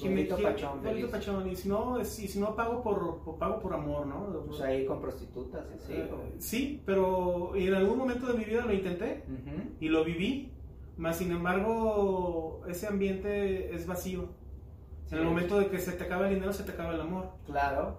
Gordito 0.00 0.36
quiere- 0.36 0.50
pachón, 0.52 0.82
feliz. 0.82 1.06
pachón, 1.06 1.48
y 1.50 1.56
si 1.56 1.68
no, 1.68 2.00
y 2.00 2.04
si 2.04 2.38
no 2.40 2.56
pago 2.56 2.82
por, 2.82 3.18
por- 3.22 3.38
pago 3.38 3.58
por 3.60 3.74
amor, 3.74 4.06
¿no? 4.06 4.44
Pues 4.46 4.60
ahí 4.62 4.86
con 4.86 5.00
prostitutas, 5.00 5.66
así. 5.74 5.92
Eh, 5.92 6.10
o- 6.12 6.40
sí, 6.40 6.82
pero 6.86 7.54
en 7.54 7.74
algún 7.74 7.98
momento 7.98 8.26
de 8.26 8.34
mi 8.38 8.44
vida 8.44 8.64
lo 8.64 8.72
intenté 8.72 9.24
Ujú. 9.28 9.62
y 9.80 9.88
lo 9.88 10.04
viví, 10.04 10.50
más 10.96 11.16
sin 11.18 11.30
embargo 11.32 12.62
ese 12.68 12.86
ambiente 12.86 13.74
es 13.74 13.86
vacío. 13.86 14.28
En 15.10 15.18
el 15.18 15.24
Sí. 15.24 15.28
momento 15.28 15.58
de 15.58 15.66
que 15.68 15.78
se 15.78 15.92
te 15.92 16.04
acaba 16.04 16.28
el 16.28 16.34
dinero, 16.34 16.52
se 16.54 16.62
te 16.64 16.72
acaba 16.72 16.94
el 16.94 17.00
amor. 17.00 17.30
Claro, 17.46 17.98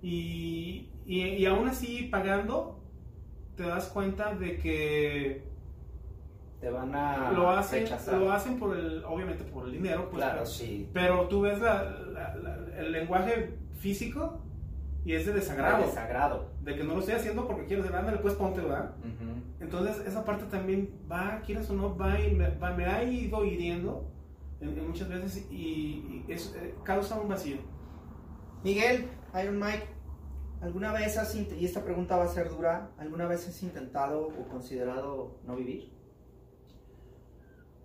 Y, 0.00 0.90
y, 1.06 1.22
y 1.24 1.46
aún 1.46 1.66
así 1.68 2.04
pagando, 2.10 2.78
te 3.56 3.64
das 3.64 3.88
cuenta 3.88 4.34
de 4.36 4.56
que 4.58 5.42
te 6.60 6.70
van 6.70 6.94
a 6.94 7.30
lo, 7.32 7.50
hacen, 7.50 7.82
rechazar. 7.84 8.14
lo 8.18 8.32
hacen 8.32 8.58
por 8.58 8.76
el, 8.76 9.04
obviamente 9.04 9.44
por 9.44 9.66
el 9.66 9.72
dinero, 9.72 10.08
pues, 10.10 10.16
claro, 10.22 10.38
pero, 10.40 10.46
sí. 10.46 10.90
pero 10.92 11.28
tú 11.28 11.42
ves 11.42 11.60
la- 11.60 11.84
la- 11.84 12.34
la- 12.36 12.58
el 12.78 12.90
lenguaje 12.92 13.54
físico 13.78 14.40
y 15.04 15.14
es 15.14 15.24
de 15.26 15.32
desagrado. 15.34 15.86
Desagrado. 15.86 16.50
De 16.62 16.74
que 16.74 16.82
no 16.84 16.94
lo 16.94 17.00
estoy 17.00 17.14
haciendo 17.14 17.46
porque 17.46 17.64
quiero 17.66 17.84
ser, 17.84 17.94
ándale, 17.94 18.18
pues 18.18 18.34
ponte, 18.34 18.60
¿verdad? 18.60 18.94
Ujú. 18.98 19.40
Entonces, 19.60 20.04
esa 20.06 20.24
parte 20.24 20.44
también 20.46 20.90
va, 21.10 21.40
quieras 21.46 21.70
o 21.70 21.74
no, 21.74 21.96
va 21.96 22.20
y 22.20 22.34
me, 22.34 22.48
va- 22.56 22.72
me 22.74 22.84
ha 22.86 23.04
ido 23.04 23.44
hiriendo 23.44 24.10
en, 24.60 24.70
en 24.76 24.86
muchas 24.88 25.08
veces 25.08 25.46
y, 25.50 25.54
y 25.56 26.24
es, 26.28 26.54
eh, 26.56 26.74
causa 26.82 27.20
un 27.20 27.28
vacío. 27.28 27.58
Miguel, 28.64 29.08
Iron 29.40 29.58
Mike, 29.58 29.86
¿alguna 30.60 30.92
vez 30.92 31.16
has, 31.16 31.34
y 31.34 31.64
esta 31.64 31.84
pregunta 31.84 32.16
va 32.16 32.24
a 32.24 32.28
ser 32.28 32.48
dura, 32.50 32.90
¿alguna 32.98 33.26
vez 33.26 33.46
has 33.48 33.62
intentado 33.62 34.26
o 34.26 34.48
considerado 34.48 35.38
no 35.46 35.54
vivir? 35.56 35.92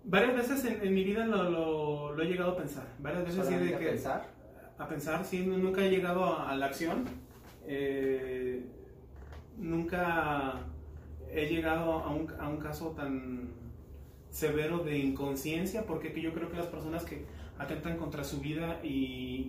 Varias 0.04 0.34
veces 0.36 0.64
en, 0.66 0.86
en 0.86 0.94
mi 0.94 1.02
vida 1.04 1.24
lo, 1.26 1.50
lo- 1.50 2.12
lo 2.14 2.22
he 2.22 2.26
llegado 2.26 2.52
a 2.52 2.56
pensar. 2.56 2.86
Varias 2.98 3.24
veces 3.24 3.46
sí 3.46 3.54
de 3.54 3.58
¿Solamente 3.58 3.74
a 3.74 3.90
pensar? 3.90 4.26
A 4.78 4.88
pensar, 4.88 5.24
sí, 5.24 5.46
nu- 5.46 5.56
nunca 5.58 5.84
he 5.84 5.90
llegado 5.90 6.24
a, 6.24 6.50
a 6.50 6.56
la 6.56 6.66
acción. 6.66 7.04
Eh, 7.66 8.64
nunca 9.56 10.60
he 11.32 11.46
llegado 11.46 11.92
a 11.92 12.10
un, 12.10 12.30
a 12.38 12.48
un 12.48 12.58
caso 12.58 12.90
tan 12.90 13.48
severo 14.30 14.78
de 14.78 14.98
inconsciencia, 14.98 15.86
porque 15.86 16.12
que 16.12 16.20
yo 16.20 16.32
creo 16.34 16.50
que 16.50 16.56
las 16.56 16.66
personas 16.66 17.04
que 17.04 17.24
atentan 17.58 17.96
contra 17.96 18.24
su 18.24 18.40
vida 18.40 18.80
y, 18.82 18.88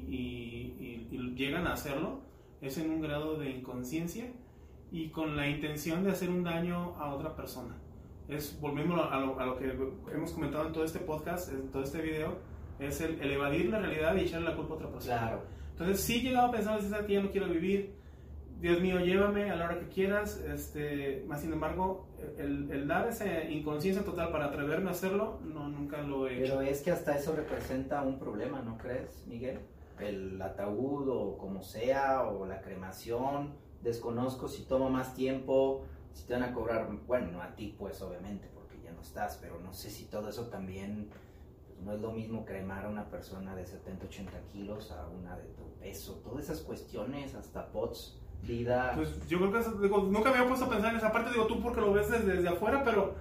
y- 0.08 0.76
y- 0.80 1.16
y 1.16 1.36
llegan 1.36 1.66
a 1.68 1.74
hacerlo 1.74 2.22
es 2.62 2.78
en 2.78 2.90
un 2.92 3.02
grado 3.02 3.38
de 3.38 3.50
inconsciencia 3.50 4.32
y 4.92 5.10
con 5.10 5.36
la 5.36 5.50
intención 5.50 6.04
de 6.04 6.12
hacer 6.12 6.30
un 6.30 6.44
daño 6.44 6.96
a 6.98 7.14
otra 7.14 7.36
persona. 7.36 7.76
Es, 8.28 8.60
volvemos 8.60 9.00
a 9.12 9.20
lo, 9.20 9.40
a 9.40 9.46
lo 9.46 9.58
que 9.58 9.66
hemos 10.14 10.32
comentado 10.32 10.68
en 10.68 10.74
todo 10.74 10.84
este 10.84 11.00
podcast, 11.00 11.52
en 11.52 11.70
todo 11.70 11.84
este 11.84 12.02
video, 12.02 12.38
es 12.80 13.00
el, 13.02 13.20
el 13.22 13.32
evadir 13.32 13.70
la 13.70 13.80
realidad 13.80 14.16
y 14.16 14.22
echarle 14.22 14.50
la 14.50 14.56
culpa 14.56 14.74
a 14.74 14.78
otra 14.78 14.90
persona. 14.92 15.20
Claro. 15.20 15.42
Entonces 15.72 16.00
sí 16.02 16.18
he 16.18 16.22
llegado 16.22 16.48
a 16.48 16.52
pensar, 16.52 16.82
"¿Sabes 16.82 17.06
que 17.06 17.14
ya 17.14 17.22
no 17.22 17.30
quiero 17.30 17.48
vivir, 17.48 17.94
Dios 18.60 18.80
mío, 18.82 19.00
llévame 19.00 19.52
a 19.52 19.56
la 19.56 19.66
hora 19.66 19.80
que 19.80 19.90
quieras, 19.90 20.38
este, 20.38 21.24
más 21.28 21.42
sin 21.42 21.52
embargo, 21.54 22.08
el, 22.38 22.72
el 22.72 22.88
dar 22.88 23.08
esa 23.08 23.44
inconsciencia 23.44 24.04
total 24.04 24.32
para 24.32 24.46
atreverme 24.46 24.88
a 24.88 24.92
hacerlo, 24.92 25.40
no, 25.44 25.68
nunca 25.68 26.02
lo 26.02 26.28
he 26.28 26.42
hecho. 26.44 26.56
Pero 26.56 26.62
es 26.62 26.82
que 26.82 26.92
hasta 26.92 27.18
eso 27.18 27.36
representa 27.36 28.02
un 28.02 28.18
problema, 28.18 28.62
¿no 28.62 28.78
crees, 28.78 29.26
Miguel? 29.28 29.60
El 30.00 30.42
ataúd 30.42 31.08
o 31.10 31.38
como 31.38 31.62
sea, 31.62 32.24
o 32.24 32.46
la 32.46 32.62
cremación, 32.62 33.54
desconozco 33.84 34.48
si 34.48 34.64
toma 34.64 34.90
más 34.90 35.14
tiempo, 35.14 35.84
si 36.16 36.26
te 36.26 36.34
van 36.34 36.44
a 36.44 36.54
cobrar, 36.54 36.90
bueno, 37.06 37.32
no 37.32 37.42
a 37.42 37.56
ti 37.56 37.76
pues 37.78 38.02
obviamente, 38.02 38.50
porque 38.54 38.80
ya 38.84 38.92
no 38.92 39.02
estás, 39.02 39.38
pero 39.42 39.60
no 39.60 39.74
sé 39.74 39.90
si 39.92 40.06
todo 40.06 40.30
eso 40.30 40.48
también, 40.48 41.10
pues, 41.68 41.86
no 41.86 41.94
es 41.94 42.02
lo 42.02 42.12
mismo 42.12 42.46
cremar 42.46 42.86
a 42.86 42.90
una 42.90 43.10
persona 43.10 43.56
de 43.56 43.66
70, 43.66 44.06
80 44.06 44.32
kilos 44.52 44.92
a 44.92 45.08
una 45.10 45.36
de 45.38 45.44
tu 45.50 45.64
peso, 45.80 46.22
todas 46.24 46.46
esas 46.46 46.62
cuestiones, 46.62 47.36
hasta 47.36 47.68
POTS, 47.72 48.18
vida... 48.44 48.94
Pues 48.96 49.28
yo 49.28 49.38
creo 49.40 49.52
que, 49.52 49.60
eso- 49.60 49.74
digo, 49.82 50.04
nunca 50.04 50.32
me 50.32 50.38
había 50.38 50.48
puesto 50.48 50.66
a 50.66 50.70
pensar 50.70 50.92
en 50.92 50.98
esa 50.98 51.12
parte, 51.12 51.32
digo 51.32 51.48
tú 51.48 51.62
porque 51.62 51.82
lo 51.82 51.92
ves 51.94 52.10
desde, 52.10 52.36
desde 52.38 52.48
afuera, 52.50 52.84
pero 52.84 53.16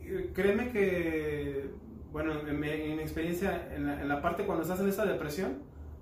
eh, 0.00 0.30
créeme 0.34 0.70
que, 0.72 1.70
bueno, 2.10 2.32
en 2.40 2.58
mi, 2.60 2.68
en 2.68 2.96
mi 2.96 3.02
experiencia, 3.02 3.72
en 3.74 3.86
la, 3.86 4.00
en 4.02 4.08
la 4.08 4.20
parte 4.20 4.44
cuando 4.44 4.62
estás 4.62 4.80
en 4.80 4.88
esa 4.88 5.06
depresión, 5.06 5.58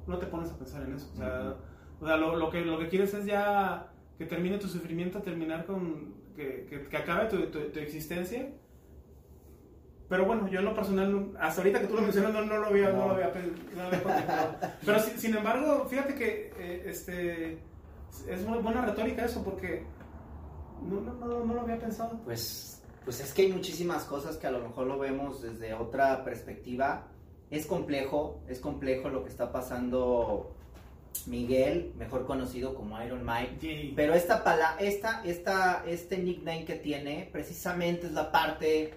no 0.07 0.19
te 0.19 0.27
pones 0.27 0.51
a 0.51 0.57
pensar 0.57 0.83
en 0.85 0.95
eso. 0.95 1.11
O 1.13 1.17
sea, 1.17 1.57
o 2.01 2.07
sea, 2.07 2.17
lo, 2.17 2.37
lo 2.37 2.49
que, 2.51 2.63
lo 2.65 2.79
que 2.79 2.89
quieres 2.89 3.13
es 3.15 3.27
ya 3.27 3.93
que 4.19 4.25
termine 4.27 4.59
tu 4.59 4.69
sufrimiento, 4.69 5.21
terminar 5.23 5.67
con, 5.67 6.15
que, 6.41 6.67
que, 6.69 6.89
que 6.89 6.97
acabe 6.97 7.27
tu, 7.29 7.47
tu, 7.51 7.61
tu 7.71 7.79
existencia. 7.81 8.49
Pero 10.09 10.25
bueno, 10.27 10.49
yo 10.49 10.59
en 10.59 10.65
lo 10.65 10.75
personal, 10.75 11.13
no- 11.13 11.39
hasta 11.39 11.61
ahorita 11.61 11.81
que 11.81 11.87
tú 11.87 11.95
lo 11.95 12.03
mencionas, 12.03 12.33
no, 12.33 12.43
no 12.45 12.57
lo 12.59 12.67
había, 12.67 12.91
no. 12.91 13.09
lo 13.09 13.15
había, 13.15 13.33
no 13.77 13.83
había 13.83 14.03
contemplado. 14.03 14.57
Pero 14.85 14.99
si- 15.01 15.19
sin 15.19 15.37
embargo, 15.37 15.87
fíjate 15.89 16.15
que 16.15 16.53
eh, 16.59 16.83
este, 16.87 17.59
es 18.29 18.45
muy 18.47 18.59
buena 18.59 18.85
retórica 18.85 19.25
eso, 19.25 19.45
porque 19.45 19.85
no, 20.83 21.01
no, 21.01 21.15
no, 21.15 21.45
no 21.45 21.55
lo 21.55 21.61
había 21.61 21.79
pensado. 21.79 22.19
Pues, 22.25 22.83
pues 23.05 23.21
es 23.21 23.33
que 23.33 23.43
hay 23.43 23.53
muchísimas 23.53 24.03
cosas 24.05 24.37
que 24.37 24.49
a 24.49 24.51
lo 24.51 24.61
mejor 24.61 24.87
lo 24.89 24.99
vemos 24.99 25.43
desde 25.43 25.75
otra 25.75 26.25
perspectiva. 26.25 27.07
Es 27.51 27.67
complejo, 27.67 28.43
es 28.49 28.59
complejo 28.61 29.09
lo 29.11 29.23
que 29.23 29.29
está 29.31 29.53
pasando 29.53 30.55
Miguel, 31.27 31.93
mejor 31.97 32.27
conocido 32.27 32.75
como 32.75 33.01
Iron 33.03 33.25
Mike. 33.25 33.93
Pero 33.95 34.15
esta 34.15 34.43
pala 34.43 34.77
esta, 34.81 35.23
esta, 35.25 35.85
este 35.87 36.19
nickname 36.19 36.65
que 36.65 36.77
tiene, 36.77 37.29
precisamente 37.33 38.07
es 38.07 38.13
la 38.13 38.33
parte, 38.33 38.95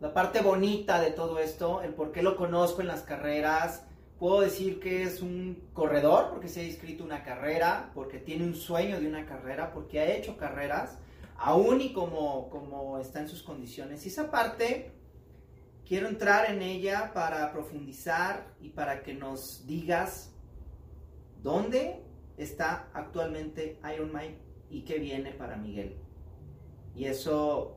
la 0.00 0.12
parte 0.12 0.42
bonita 0.42 1.00
de 1.00 1.10
todo 1.10 1.38
esto, 1.38 1.82
el 1.82 1.94
por 1.94 2.12
qué 2.12 2.22
lo 2.22 2.36
conozco 2.36 2.82
en 2.82 2.88
las 2.88 3.02
carreras. 3.02 3.84
Puedo 4.18 4.40
decir 4.40 4.80
que 4.80 5.02
es 5.02 5.20
un 5.20 5.68
corredor, 5.74 6.30
porque 6.30 6.48
se 6.48 6.60
ha 6.60 6.64
inscrito 6.64 7.04
una 7.04 7.22
carrera, 7.22 7.90
porque 7.94 8.18
tiene 8.18 8.44
un 8.44 8.54
sueño 8.54 8.98
de 8.98 9.06
una 9.06 9.26
carrera, 9.26 9.72
porque 9.72 10.00
ha 10.00 10.14
hecho 10.14 10.36
carreras, 10.38 10.98
aún 11.36 11.82
y 11.82 11.92
como, 11.92 12.48
como 12.48 12.98
está 12.98 13.20
en 13.20 13.28
sus 13.28 13.42
condiciones. 13.42 14.06
Y 14.06 14.08
esa 14.08 14.30
parte, 14.30 14.92
quiero 15.86 16.08
entrar 16.08 16.50
en 16.50 16.62
ella 16.62 17.12
para 17.12 17.52
profundizar 17.52 18.46
y 18.60 18.70
para 18.70 19.02
que 19.02 19.12
nos 19.12 19.66
digas 19.66 20.32
dónde 21.42 22.00
está 22.36 22.88
actualmente 22.92 23.78
Iron 23.94 24.12
Mike 24.12 24.38
y 24.70 24.82
qué 24.82 24.98
viene 24.98 25.32
para 25.32 25.56
Miguel. 25.56 25.96
Y 26.94 27.04
eso, 27.06 27.76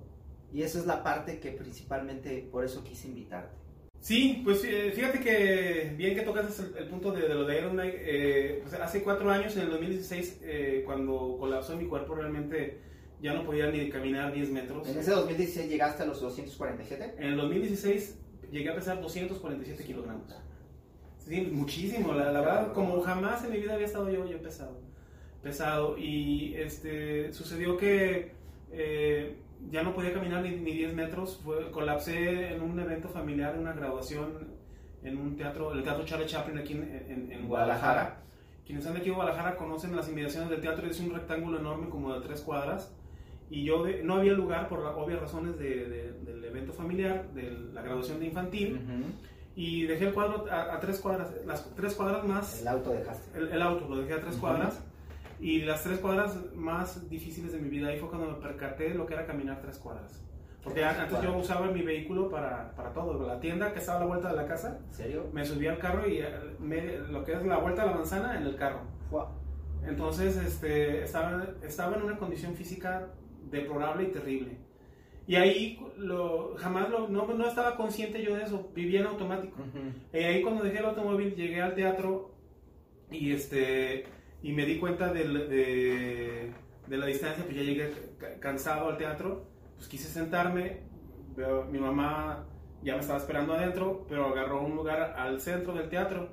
y 0.54 0.62
eso 0.64 0.80
es 0.80 0.86
la 0.86 1.04
parte 1.04 1.40
que 1.40 1.52
principalmente 1.52 2.48
por 2.52 2.64
eso 2.64 2.84
quise 2.84 3.08
invitarte. 3.08 3.58
Sí, 4.00 4.42
pues 4.46 4.64
eh, 4.64 4.92
fíjate 4.96 5.20
que 5.20 5.94
bien 5.98 6.16
que 6.16 6.22
tocas 6.22 6.58
el, 6.60 6.78
el 6.78 6.88
punto 6.88 7.12
de, 7.12 7.28
de 7.28 7.36
lo 7.36 7.44
de 7.44 7.58
Iron 7.58 7.76
Man. 7.76 7.90
eh, 7.92 8.60
pues, 8.62 8.74
hace 8.76 9.04
cuatro 9.04 9.30
años, 9.30 9.56
en 9.58 9.64
el 9.64 9.72
2016, 9.72 10.40
eh, 10.42 10.84
cuando 10.86 11.36
colapsó 11.38 11.76
mi 11.76 11.86
cuerpo, 11.86 12.16
realmente 12.16 12.80
ya 13.22 13.34
no 13.34 13.44
podía 13.46 13.70
ni 13.70 13.90
caminar 13.90 14.34
10 14.34 14.52
metros. 14.52 14.88
¿En 14.88 14.98
ese 14.98 15.12
2016 15.12 15.70
llegaste 15.70 16.04
a 16.04 16.06
los 16.06 16.22
247? 16.22 17.16
En 17.18 17.32
el 17.32 17.38
2016 17.38 18.18
llegué 18.52 18.70
a 18.70 18.76
pesar 18.76 19.02
247 19.02 19.84
kilogramos. 19.84 20.34
Muchísimo, 21.52 22.14
la, 22.14 22.32
la 22.32 22.42
verdad, 22.42 22.74
como 22.74 23.02
jamás 23.02 23.44
en 23.46 23.52
mi 23.52 23.58
vida 23.60 23.74
había 23.76 23.86
estado 23.86 24.10
yo, 24.10 24.26
yo 24.30 24.42
pesado. 24.42 24.80
Pesado. 25.44 25.98
Y 25.98 26.56
este, 26.56 27.32
sucedió 27.34 27.78
que 27.78 28.32
eh, 28.72 29.38
ya 29.70 29.84
no 29.84 29.94
podía 29.94 30.12
caminar 30.14 30.42
ni, 30.44 30.52
ni 30.52 30.72
10 30.74 30.94
metros. 30.96 31.40
Fue, 31.44 31.70
colapsé 31.72 32.54
en 32.54 32.62
un 32.62 32.80
evento 32.80 33.10
familiar, 33.10 33.54
en 33.56 33.62
una 33.62 33.74
graduación 33.74 34.60
en 35.04 35.18
un 35.18 35.38
teatro, 35.38 35.72
el 35.72 35.82
Teatro 35.84 36.04
Charlie 36.04 36.26
Chaplin 36.26 36.58
aquí 36.58 36.74
en, 36.74 37.30
en- 37.32 37.48
Guadalajara. 37.48 38.18
Quienes 38.66 38.86
han 38.86 38.94
de 38.94 39.00
aquí 39.00 39.10
en 39.10 39.16
Guadalajara 39.16 39.56
conocen 39.56 39.96
las 39.96 40.10
inmediaciones 40.10 40.50
del 40.50 40.60
teatro, 40.62 40.88
es 40.88 41.00
un 41.00 41.12
rectángulo 41.14 41.58
enorme 41.60 41.90
como 41.90 42.14
de 42.14 42.22
tres 42.22 42.42
cuadras. 42.42 42.94
Y 43.50 43.64
yo 43.64 43.86
no 44.04 44.16
había 44.16 44.34
lugar 44.34 44.68
por 44.68 44.84
las 44.84 44.94
obvias 44.96 45.22
razones 45.22 45.58
de- 45.58 45.86
de- 45.88 46.14
del 46.26 46.44
evento 46.44 46.74
familiar, 46.74 47.30
de 47.34 47.50
la 47.74 47.82
graduación 47.82 48.20
de 48.20 48.26
infantil. 48.26 48.80
Y 49.56 49.86
dejé 49.88 50.08
el 50.08 50.14
cuadro 50.14 50.46
a, 50.50 50.76
a 50.76 50.80
tres 50.80 51.00
cuadras, 51.00 51.30
las 51.46 51.70
tres 51.76 51.94
cuadras 51.96 52.24
más, 52.26 52.62
El 52.62 52.68
auto 52.70 52.92
dejaste. 52.92 53.38
el, 53.38 53.50
el 53.50 53.62
auto 53.62 53.88
lo 53.90 53.98
dejé 53.98 54.14
a 54.14 54.22
tres 54.22 54.34
Ujú. 54.34 54.42
cuadras. 54.42 54.80
Y 55.42 55.62
las 55.62 55.84
tres 55.84 56.00
cuadras 56.00 56.38
más 56.56 57.10
difíciles 57.10 57.54
de 57.54 57.60
mi 57.60 57.70
vida, 57.70 57.88
ahí 57.90 58.00
fue 58.00 58.10
cuando 58.10 58.28
me 58.28 58.38
percaté 58.42 58.94
lo 58.94 59.06
que 59.06 59.14
era 59.14 59.26
caminar 59.26 59.60
tres 59.62 59.78
cuadras. 59.78 60.22
Porque 60.64 60.84
antes 60.84 61.10
yo 61.10 61.18
cuadras. 61.20 61.44
usaba 61.46 61.68
mi 61.72 61.82
vehículo 61.82 62.30
para, 62.30 62.76
para 62.76 62.92
todo. 62.94 63.26
La 63.26 63.40
tienda 63.40 63.72
que 63.72 63.80
estaba 63.80 64.00
a 64.00 64.02
la 64.02 64.08
vuelta 64.08 64.30
de 64.30 64.36
la 64.36 64.46
casa, 64.46 64.80
¿En 64.90 64.94
serio? 64.94 65.28
me 65.32 65.46
subía 65.46 65.72
al 65.72 65.80
carro 65.80 66.08
y 66.08 66.18
eh, 66.20 66.28
me- 66.60 66.98
lo 66.98 67.24
que 67.24 67.34
es 67.34 67.46
la 67.46 67.58
vuelta 67.58 67.84
a 67.84 67.86
la 67.86 67.94
manzana 67.94 68.38
en 68.38 68.44
el 68.44 68.56
carro. 68.58 68.82
Fua. 69.10 69.32
Entonces 69.88 70.36
este, 70.36 71.04
estaba, 71.04 71.48
estaba 71.64 71.96
en 71.96 72.04
una 72.04 72.18
condición 72.18 72.54
física 72.56 73.08
deplorable 73.50 74.04
y 74.04 74.08
terrible. 74.12 74.58
Y 75.30 75.36
ahí 75.36 75.80
lo, 75.96 76.56
jamás 76.58 76.90
lo, 76.90 77.08
no, 77.08 77.28
no 77.28 77.48
estaba 77.48 77.76
consciente 77.76 78.24
yo 78.24 78.36
de 78.36 78.46
eso, 78.46 78.72
vivía 78.74 79.02
en 79.02 79.06
automático. 79.06 79.56
Ujú. 79.62 80.18
Y 80.18 80.24
ahí 80.24 80.42
cuando 80.42 80.64
dejé 80.64 80.80
el 80.80 80.86
automóvil 80.86 81.36
llegué 81.36 81.62
al 81.62 81.76
teatro 81.76 82.32
y, 83.12 83.32
este, 83.32 84.06
y 84.42 84.54
me 84.54 84.66
di 84.66 84.80
cuenta 84.80 85.14
del- 85.14 85.48
de, 85.48 86.52
de 86.88 86.98
la 86.98 87.06
distancia, 87.06 87.44
pues 87.44 87.56
ya 87.56 87.62
llegué 87.62 87.92
ca- 88.18 88.40
cansado 88.40 88.90
al 88.90 88.98
teatro, 88.98 89.46
pues 89.76 89.88
quise 89.88 90.08
sentarme, 90.10 90.80
mi 91.72 91.78
mamá 91.78 92.46
ya 92.82 92.96
me 92.96 93.02
estaba 93.02 93.20
esperando 93.20 93.54
adentro, 93.54 94.08
pero 94.10 94.26
agarró 94.30 94.62
un 94.64 94.76
lugar 94.76 95.14
al 95.16 95.40
centro 95.42 95.74
del 95.74 95.90
teatro 95.90 96.30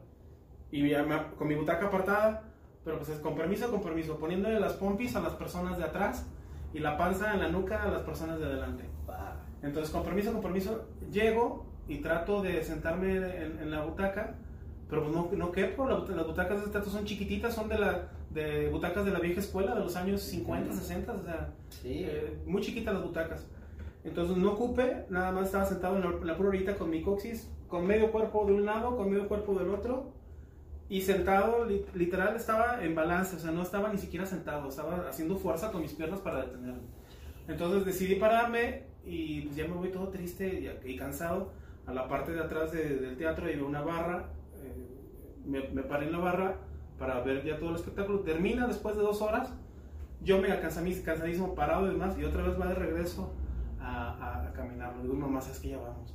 y 0.70 0.88
ya 0.88 1.02
me- 1.02 1.34
con 1.36 1.48
mi 1.48 1.54
butaca 1.54 1.88
apartada, 1.88 2.44
pero 2.82 2.96
pues 2.96 3.10
es 3.10 3.18
con 3.18 3.36
permiso, 3.36 3.70
con 3.70 3.82
permiso, 3.82 4.16
poniéndole 4.18 4.58
las 4.58 4.72
pompis 4.72 5.14
a 5.16 5.20
las 5.20 5.34
personas 5.34 5.76
de 5.76 5.84
atrás 5.84 6.26
y 6.76 6.80
la 6.80 6.98
panza 6.98 7.32
en 7.32 7.40
la 7.40 7.48
nuca 7.48 7.82
a 7.82 7.88
las 7.88 8.02
personas 8.02 8.38
de 8.38 8.44
adelante. 8.44 8.84
Entonces, 9.62 9.90
con 9.90 10.02
permiso, 10.04 10.84
llego 11.10 11.64
y 11.88 11.98
trato 11.98 12.42
de 12.42 12.62
sentarme 12.62 13.16
en, 13.16 13.58
en 13.60 13.70
la 13.70 13.82
butaca, 13.84 14.34
pero 14.88 15.02
pues 15.04 15.14
no, 15.16 15.28
no 15.32 15.50
quepo. 15.52 15.86
La 15.88 15.96
but- 15.96 16.10
las 16.10 16.26
butacas 16.26 16.58
de 16.58 16.64
este 16.66 16.70
teatro 16.72 16.90
son 16.90 17.04
chiquititas, 17.06 17.54
son 17.54 17.68
de, 17.68 17.78
la, 17.78 18.08
de 18.30 18.68
butacas 18.68 19.04
de 19.06 19.10
la 19.10 19.18
vieja 19.20 19.40
escuela, 19.40 19.74
de 19.74 19.80
los 19.80 19.96
años 19.96 20.20
50, 20.22 20.72
60, 20.72 21.12
o 21.12 21.18
sea, 21.22 21.48
Sí. 21.70 22.04
eh, 22.06 22.38
muy 22.46 22.60
chiquitas 22.62 22.94
las 22.94 23.02
butacas. 23.02 23.46
Entonces, 24.04 24.36
no 24.36 24.52
ocupé, 24.52 25.06
nada 25.08 25.32
más 25.32 25.46
estaba 25.46 25.64
sentado 25.64 25.96
en 25.96 26.02
la, 26.02 26.08
en 26.10 26.26
la 26.26 26.36
pura 26.36 26.50
orillita 26.50 26.76
con 26.76 26.90
mi 26.90 27.02
coxis, 27.02 27.50
con 27.68 27.86
medio 27.86 28.12
cuerpo 28.12 28.44
de 28.46 28.52
un 28.52 28.64
lado, 28.66 28.96
con 28.96 29.10
medio 29.10 29.26
cuerpo 29.26 29.54
del 29.58 29.70
otro, 29.70 30.12
y 30.88 31.00
sentado, 31.02 31.64
li- 31.64 31.84
literal, 31.94 32.36
estaba 32.36 32.82
en 32.84 32.94
balance, 32.94 33.36
o 33.36 33.38
sea, 33.38 33.50
no 33.50 33.62
estaba 33.62 33.88
ni 33.92 33.98
siquiera 33.98 34.24
sentado, 34.26 34.68
estaba 34.68 35.08
haciendo 35.08 35.36
fuerza 35.36 35.72
con 35.72 35.82
mis 35.82 35.92
piernas 35.94 36.20
para 36.20 36.42
detenerme. 36.44 36.82
Entonces 37.48 37.84
decidí 37.84 38.16
pararme 38.16 38.84
y 39.04 39.42
pues, 39.42 39.56
ya 39.56 39.66
me 39.68 39.74
voy 39.74 39.90
todo 39.90 40.08
triste 40.08 40.78
y, 40.84 40.90
y 40.92 40.96
cansado 40.96 41.52
a 41.86 41.92
la 41.94 42.08
parte 42.08 42.32
de 42.32 42.40
atrás 42.40 42.72
de- 42.72 42.96
del 42.96 43.16
teatro 43.16 43.50
y 43.50 43.56
veo 43.56 43.66
una 43.66 43.82
barra. 43.82 44.26
eh, 44.62 44.86
me, 45.44 45.68
me 45.68 45.82
paré 45.82 46.06
en 46.06 46.12
la 46.12 46.18
barra 46.18 46.56
para 46.98 47.20
ver 47.20 47.44
ya 47.44 47.58
todo 47.58 47.70
el 47.70 47.76
espectáculo. 47.76 48.20
Termina 48.20 48.66
después 48.66 48.96
de 48.96 49.02
dos 49.02 49.22
horas. 49.22 49.52
Yo 50.22 50.40
me 50.40 50.48
cansadísimo, 50.60 51.04
cansadísimo 51.04 51.54
parado 51.54 51.86
y 51.86 51.90
demás 51.90 52.18
y 52.18 52.24
otra 52.24 52.42
vez 52.42 52.58
va 52.60 52.66
de 52.66 52.74
regreso 52.74 53.32
a, 53.80 54.10
a, 54.14 54.46
a 54.48 54.52
caminar. 54.52 54.96
Le 54.96 55.02
digo, 55.02 55.14
mamá, 55.14 55.40
sabes 55.40 55.60
que 55.60 55.68
ya 55.68 55.78
vamos. 55.78 56.14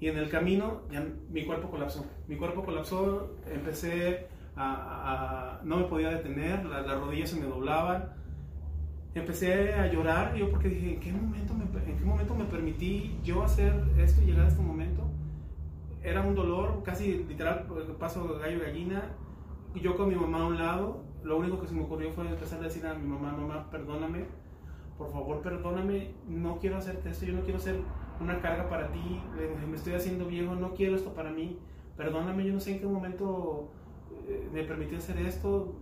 Y 0.00 0.06
en 0.08 0.16
el 0.16 0.28
camino 0.30 0.82
ya 0.90 1.04
mi 1.30 1.44
cuerpo 1.44 1.70
colapsó. 1.70 2.06
Mi 2.28 2.36
cuerpo 2.36 2.64
colapsó, 2.64 3.36
empecé 3.52 4.26
a... 4.56 5.58
a- 5.58 5.64
no 5.64 5.76
me 5.78 5.84
podía 5.84 6.10
detener, 6.10 6.64
la- 6.66 6.82
las 6.82 7.00
rodillas 7.00 7.30
se 7.30 7.40
me 7.40 7.46
doblaban. 7.46 8.12
Empecé 9.14 9.74
a 9.74 9.90
llorar 9.90 10.34
yo 10.36 10.50
porque 10.50 10.68
dije, 10.68 10.94
¿en 10.94 11.00
qué, 11.00 11.12
momento 11.12 11.54
me, 11.54 11.64
¿en 11.64 11.98
qué 11.98 12.04
momento 12.04 12.34
me 12.34 12.44
permití 12.44 13.18
yo 13.24 13.42
hacer 13.42 13.72
esto 13.98 14.22
y 14.22 14.26
llegar 14.26 14.44
a 14.44 14.48
este 14.48 14.62
momento? 14.62 15.02
Era 16.02 16.22
un 16.22 16.34
dolor, 16.36 16.82
casi 16.84 17.24
literal, 17.24 17.66
paso 17.98 18.38
gallo 18.40 18.60
gallina. 18.60 19.02
Y 19.74 19.80
yo 19.80 19.96
con 19.96 20.08
mi 20.08 20.14
mamá 20.14 20.42
a 20.42 20.46
un 20.46 20.58
lado, 20.58 21.02
lo 21.24 21.38
único 21.38 21.60
que 21.60 21.66
se 21.66 21.74
me 21.74 21.82
ocurrió 21.82 22.12
fue 22.12 22.28
empezar 22.28 22.60
a 22.60 22.64
decir 22.64 22.86
a 22.86 22.94
mi 22.94 23.06
mamá, 23.08 23.32
mamá, 23.32 23.68
perdóname, 23.70 24.24
por 24.96 25.10
favor, 25.12 25.40
perdóname, 25.42 26.12
no 26.28 26.58
quiero 26.58 26.76
hacerte 26.76 27.10
esto, 27.10 27.26
yo 27.26 27.34
no 27.34 27.42
quiero 27.42 27.58
ser 27.58 27.80
una 28.20 28.40
carga 28.40 28.68
para 28.68 28.90
ti, 28.92 29.20
me 29.68 29.76
estoy 29.76 29.94
haciendo 29.94 30.26
viejo, 30.26 30.54
no 30.54 30.74
quiero 30.74 30.96
esto 30.96 31.14
para 31.14 31.30
mí, 31.30 31.58
perdóname, 31.96 32.44
yo 32.44 32.52
no 32.52 32.60
sé 32.60 32.72
en 32.72 32.80
qué 32.80 32.86
momento 32.86 33.70
eh, 34.28 34.48
me 34.52 34.64
permitió 34.64 34.98
hacer 34.98 35.18
esto, 35.18 35.74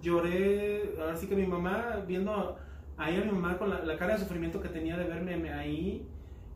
lloré, 0.00 0.94
ahora 1.00 1.16
sí 1.16 1.26
que 1.26 1.34
mi 1.36 1.46
mamá, 1.46 2.04
viendo 2.06 2.56
ahí 2.96 3.16
a 3.16 3.20
mi 3.24 3.32
mamá 3.32 3.58
con 3.58 3.70
la, 3.70 3.80
la 3.84 3.96
cara 3.96 4.14
de 4.14 4.20
sufrimiento 4.20 4.60
que 4.60 4.68
tenía 4.68 4.96
de 4.96 5.04
verme 5.04 5.52
ahí, 5.52 6.06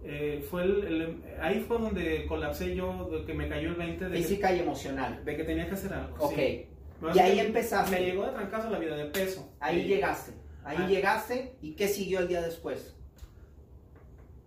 eh, 0.05 0.45
fue 0.49 0.63
el- 0.63 0.85
el- 0.85 1.23
ahí 1.41 1.61
fue 1.61 1.79
donde 1.79 2.27
colapsé 2.27 2.75
yo, 2.77 3.09
de 3.11 3.25
que 3.25 3.35
me 3.35 3.49
cayó 3.49 3.71
el 3.71 3.75
20 3.75 4.05
de, 4.09 4.11
que, 4.13 4.23
Física 4.23 4.55
y 4.55 4.61
emocional. 4.61 5.25
de 5.25 5.37
que 5.37 5.45
tenía 5.45 5.67
que 5.67 5.75
hacer 5.75 5.93
algo. 5.93 6.17
Ok. 6.25 6.35
sí. 6.37 6.67
Y 7.15 7.19
ahí 7.21 7.39
empezaste. 7.41 7.93
Me 7.97 8.05
llegó 8.07 8.25
de 8.27 8.33
trancazo 8.33 8.71
la 8.71 8.79
vida 8.79 8.97
de 8.97 9.05
peso. 9.07 9.49
Ahí 9.61 9.85
llegaste. 9.87 10.33
Ahí 10.65 10.79
Ah. 10.81 10.87
llegaste. 10.89 11.57
¿Y 11.63 11.75
qué 11.75 11.87
siguió 11.89 12.19
el 12.21 12.29
día 12.29 12.43
después? 12.43 12.97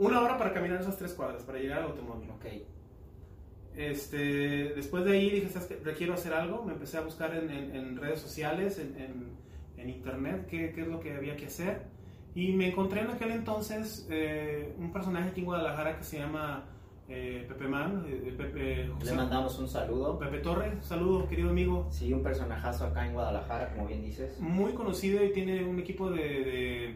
Una 0.02 0.22
hora 0.22 0.38
para 0.38 0.54
caminar 0.54 0.82
esas 0.82 0.98
tres 0.98 1.14
cuadras, 1.14 1.44
para 1.44 1.60
llegar 1.60 1.80
al 1.80 1.86
automóvil. 1.86 2.30
Ok. 2.32 2.46
Este, 3.76 4.74
después 4.76 5.06
de 5.06 5.14
ahí 5.14 5.30
dije, 5.30 5.50
¿sabes 5.50 5.68
qué? 5.70 5.80
Requiero 5.84 6.14
hacer 6.14 6.34
algo. 6.34 6.64
Me 6.64 6.74
empecé 6.74 6.98
a 6.98 7.02
buscar 7.02 7.34
en, 7.36 7.50
en- 7.50 7.76
en 7.76 7.98
redes 7.98 8.20
sociales, 8.20 8.80
en, 8.80 8.96
en- 9.00 9.42
internet, 9.90 10.46
qué, 10.48 10.72
qué 10.76 10.82
es 10.82 10.88
lo 10.88 11.00
que 11.00 11.12
había 11.16 11.36
que 11.36 11.48
hacer. 11.48 11.82
Y 12.36 12.52
me 12.54 12.68
encontré 12.70 13.02
en 13.02 13.08
aquel 13.10 13.32
entonces 13.32 14.06
eh, 14.12 14.76
un 14.78 14.94
personaje 14.94 15.30
aquí 15.30 15.40
en 15.40 15.46
Guadalajara 15.48 15.98
que 15.98 16.04
se 16.04 16.20
llama 16.20 16.66
eh, 17.10 17.46
Pepe 17.50 17.68
Man, 17.68 18.06
eh, 18.08 18.32
Pepe, 18.38 18.76
Le 18.86 18.88
José- 18.90 19.16
mandamos 19.16 19.58
un 19.58 19.68
saludo. 19.68 20.20
Pepe 20.20 20.38
Torre. 20.38 20.78
Saludo, 20.82 21.28
querido 21.28 21.50
amigo. 21.50 21.88
Sí, 21.90 22.14
un 22.14 22.22
personajazo 22.22 22.86
acá 22.86 23.08
en 23.08 23.14
Guadalajara, 23.14 23.74
como 23.74 23.88
bien 23.88 24.04
dices. 24.04 24.40
Muy 24.40 24.74
conocido 24.74 25.24
y 25.26 25.32
tiene 25.34 25.64
un 25.64 25.80
equipo 25.80 26.12
de, 26.12 26.18
de- 26.22 26.96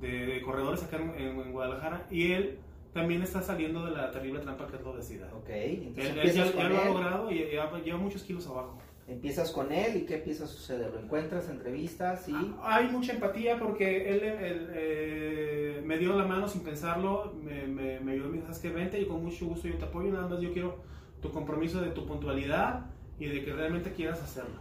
de- 0.00 0.26
de 0.26 0.42
corredores 0.42 0.82
acá 0.82 0.96
en, 0.96 1.10
en- 1.14 1.40
en 1.40 1.52
Guadalajara. 1.52 2.06
Y 2.10 2.32
él 2.32 2.58
también 2.92 3.22
está 3.22 3.42
saliendo 3.42 3.84
de 3.84 3.90
la 3.92 4.10
terrible 4.10 4.40
trampa 4.40 4.66
que 4.68 4.76
es 4.76 4.82
la 4.82 4.88
obesidad. 4.90 5.32
Ok, 5.34 5.48
entonces 5.50 6.12
Él, 6.12 6.18
él 6.20 6.32
ya, 6.32 6.44
ya 6.46 6.68
lo 6.68 6.80
ha 6.80 6.84
logrado 6.84 7.30
y 7.30 7.38
ya 7.52 7.70
lleva 7.84 7.98
muchos 7.98 8.22
kilos 8.22 8.46
abajo. 8.46 8.78
Empiezas 9.06 9.50
con 9.50 9.70
él 9.70 9.96
y 9.98 10.06
¿qué 10.06 10.14
empieza 10.14 10.44
a 10.44 10.46
suceder? 10.46 10.90
¿Lo 10.92 10.98
encuentras, 11.00 11.50
entrevistas 11.50 12.26
y...? 12.28 12.32
Ah, 12.34 12.76
Hay 12.76 12.88
mucha 12.88 13.12
empatía 13.12 13.58
porque 13.58 14.08
él, 14.08 14.22
él, 14.22 14.70
eh, 14.72 15.82
me 15.84 15.98
dio 15.98 16.16
la 16.16 16.24
mano 16.24 16.48
sin 16.48 16.62
pensarlo, 16.62 17.34
me, 17.42 17.66
me, 17.66 18.00
me 18.00 18.12
ayudó, 18.12 18.28
me 18.28 18.34
dijo, 18.36 18.46
¿sabes 18.46 18.60
qué? 18.60 18.70
Vente 18.70 18.98
y 18.98 19.06
con 19.06 19.22
mucho 19.22 19.44
gusto 19.46 19.68
yo 19.68 19.76
te 19.76 19.84
apoyo, 19.84 20.10
nada 20.10 20.26
más 20.28 20.40
yo 20.40 20.52
quiero 20.52 20.78
tu 21.20 21.30
compromiso 21.30 21.82
de 21.82 21.90
tu 21.90 22.06
puntualidad 22.06 22.86
y 23.18 23.26
de 23.26 23.44
que 23.44 23.52
realmente 23.52 23.92
quieras 23.92 24.22
hacerlo. 24.22 24.58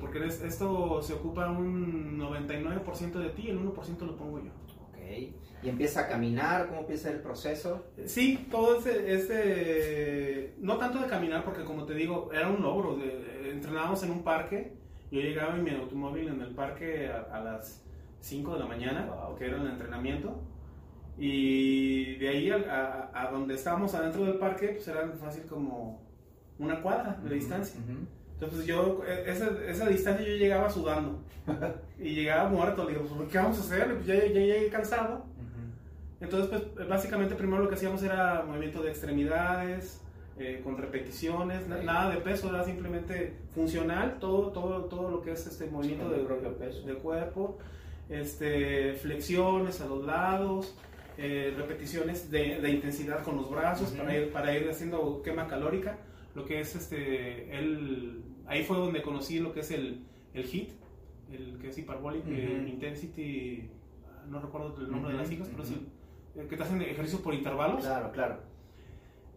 Porque 0.00 0.24
esto 0.26 1.02
se 1.02 1.12
ocupa 1.12 1.50
un 1.50 2.18
99% 2.18 3.12
de 3.18 3.28
ti 3.30 3.42
y 3.46 3.50
el 3.50 3.58
1% 3.58 4.06
lo 4.06 4.16
pongo 4.16 4.38
yo. 4.38 4.50
Ok. 4.88 4.96
Y 5.62 5.68
empieza 5.68 6.00
a 6.02 6.08
caminar, 6.08 6.68
¿cómo 6.68 6.80
empieza 6.80 7.10
el 7.10 7.20
proceso? 7.20 7.84
Sí, 8.06 8.46
todo 8.50 8.78
ese, 8.78 9.12
ese- 9.14 10.54
no 10.58 10.76
tanto 10.78 10.98
de 11.00 11.06
caminar, 11.08 11.44
porque 11.44 11.64
como 11.64 11.84
te 11.84 11.94
digo, 11.94 12.30
era 12.32 12.48
un 12.48 12.62
logro. 12.62 12.98
entrenábamos 13.50 14.02
en 14.02 14.10
un 14.10 14.22
parque, 14.22 14.72
yo 15.10 15.20
llegaba 15.20 15.54
en 15.56 15.64
mi 15.64 15.70
automóvil 15.70 16.28
en 16.28 16.40
el 16.40 16.54
parque 16.54 17.08
a, 17.08 17.20
a 17.36 17.40
las 17.42 17.84
5 18.20 18.54
de 18.54 18.58
la 18.60 18.66
mañana, 18.66 19.06
Wow. 19.06 19.36
que 19.36 19.46
era 19.46 19.56
el 19.60 19.66
entrenamiento, 19.68 20.40
y 21.18 22.16
de 22.16 22.28
ahí 22.28 22.50
a, 22.50 22.56
a- 23.12 23.22
a 23.26 23.30
donde 23.30 23.54
estábamos 23.54 23.94
adentro 23.94 24.24
del 24.24 24.38
parque, 24.38 24.68
pues 24.68 24.86
era 24.88 25.08
fácil 25.20 25.44
como 25.46 26.02
una 26.58 26.80
cuadra 26.82 27.18
de 27.22 27.34
distancia. 27.34 27.80
Ujú. 27.80 28.06
Entonces 28.40 28.66
yo, 28.66 29.02
e- 29.06 29.30
esa, 29.30 29.50
esa 29.66 29.88
distancia 29.88 30.26
yo 30.26 30.34
llegaba 30.36 30.68
sudando, 30.70 31.20
y 31.98 32.14
llegaba 32.14 32.48
muerto, 32.48 32.84
le 32.84 32.92
digo, 32.98 33.04
pues, 33.16 33.28
¿qué 33.30 33.38
vamos 33.38 33.58
a 33.58 33.60
hacer? 33.60 33.94
Pues 33.94 34.06
ya, 34.06 34.14
ya 34.14 34.28
llegué 34.28 34.68
cansado. 34.68 35.16
Ujú. 35.16 36.20
Entonces, 36.20 36.60
pues 36.74 36.88
básicamente 36.88 37.34
primero 37.34 37.62
lo 37.62 37.68
que 37.68 37.76
hacíamos 37.76 38.02
era 38.02 38.44
movimiento 38.46 38.82
de 38.82 38.90
extremidades, 38.90 40.02
eh, 40.38 40.60
con 40.62 40.76
repeticiones, 40.76 41.66
na- 41.66 41.76
Ok. 41.76 41.82
nada 41.84 42.10
de 42.10 42.20
peso, 42.20 42.50
era 42.50 42.62
simplemente 42.62 43.32
funcional, 43.54 44.18
todo, 44.20 44.48
todo, 44.52 44.84
todo 44.84 45.10
lo 45.10 45.22
que 45.22 45.32
es 45.32 45.46
este 45.46 45.66
movimiento 45.66 46.04
Con 46.10 46.42
de, 46.42 46.50
peso. 46.50 46.86
de 46.86 46.94
cuerpo. 46.94 47.58
este, 48.08 48.92
flexiones 48.94 49.80
a 49.80 49.86
los 49.86 50.04
lados, 50.04 50.76
eh, 51.18 51.52
repeticiones 51.56 52.30
de, 52.30 52.60
de 52.60 52.70
intensidad 52.70 53.22
con 53.24 53.36
los 53.36 53.50
brazos 53.50 53.88
Ujú. 53.88 53.96
para, 53.98 54.16
ir, 54.16 54.30
para 54.30 54.56
ir 54.56 54.68
haciendo 54.70 55.22
quema 55.22 55.48
calórica, 55.48 55.98
lo 56.34 56.44
que 56.44 56.60
es 56.60 56.76
este, 56.76 57.50
el, 57.58 58.22
ahí 58.46 58.62
fue 58.64 58.76
donde 58.76 59.02
conocí 59.02 59.38
lo 59.38 59.52
que 59.52 59.60
es 59.60 59.70
el, 59.70 60.04
el 60.34 60.44
HIIT, 60.44 60.70
el 61.32 61.58
que 61.58 61.68
es 61.68 61.78
Hyperbolic 61.78 62.26
eh, 62.26 62.58
Ujú. 62.60 62.68
Intensity, 62.68 63.70
no 64.28 64.40
recuerdo 64.40 64.74
el 64.80 64.90
nombre 64.90 65.12
de 65.12 65.18
las 65.18 65.28
siglas, 65.28 65.48
pero 65.48 65.62
ujú. 65.62 65.72
sí, 65.72 65.86
eh, 66.36 66.46
que 66.48 66.56
te 66.56 66.62
hacen 66.62 66.80
ejercicios 66.82 67.20
por 67.20 67.34
intervalos. 67.34 67.84
Claro, 67.84 68.12
claro. 68.12 68.38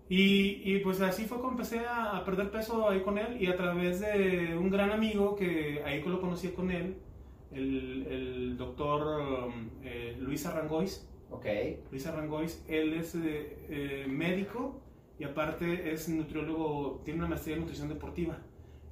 Y, 0.07 0.62
y, 0.64 0.80
pues 0.80 0.99
así 1.01 1.26
fue 1.26 1.38
como 1.38 1.51
empecé 1.51 1.80
a, 1.80 2.18
a 2.18 2.26
perder 2.26 2.49
peso 2.49 2.89
ahí 2.89 3.01
con 3.01 3.20
él 3.20 3.39
y 3.39 3.45
a 3.45 3.55
través 3.55 3.99
de 3.99 4.57
un 4.57 4.72
gran 4.72 4.89
amigo 4.89 5.36
que 5.36 5.84
ahí 5.86 6.01
lo 6.01 6.20
conocí 6.20 6.47
con 6.49 6.72
él, 6.72 6.97
el, 7.51 8.07
el 8.07 8.57
doctor 8.57 9.45
um, 9.47 9.70
eh, 9.84 10.18
Luis 10.20 10.45
Arrangois. 10.47 11.07
Ok. 11.30 11.45
Luis 11.91 12.07
Arrangois, 12.07 12.66
él 12.68 12.93
es 12.93 13.14
eh, 13.14 13.68
eh, 13.70 14.05
médico 14.10 14.82
y 15.20 15.26
aparte 15.26 15.91
es 15.91 16.10
nutriólogo, 16.10 17.01
tiene 17.05 17.20
una 17.20 17.30
maestría 17.30 17.55
en 17.55 17.62
nutrición 17.62 17.88
deportiva 17.89 18.39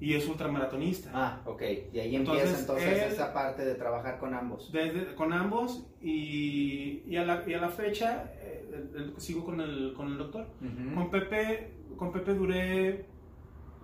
y 0.00 0.14
es 0.14 0.28
ultramaratonista. 0.28 1.10
Ah, 1.12 1.40
ok. 1.44 1.62
Y 1.92 1.98
ahí 1.98 2.14
Entonces, 2.16 2.44
empieza 2.44 2.60
entonces 2.60 3.02
él- 3.06 3.12
esa 3.12 3.32
parte 3.34 3.64
de 3.64 3.74
trabajar 3.74 4.18
con 4.18 4.32
ambos. 4.34 4.70
Desde- 4.72 5.14
con 5.14 5.32
ambos 5.32 5.86
y, 6.00 7.02
y, 7.06 7.16
a 7.16 7.24
la, 7.24 7.42
y 7.46 7.54
a 7.54 7.60
la 7.60 7.68
fecha 7.68 8.32
eh, 8.40 9.12
sigo 9.16 9.44
con 9.44 9.60
el, 9.60 9.92
con 9.96 10.06
el 10.08 10.18
doctor. 10.18 10.46
Con 10.94 11.10
Pepe, 11.10 11.72
con 11.96 12.12
Pepe 12.12 12.34
duré 12.34 13.06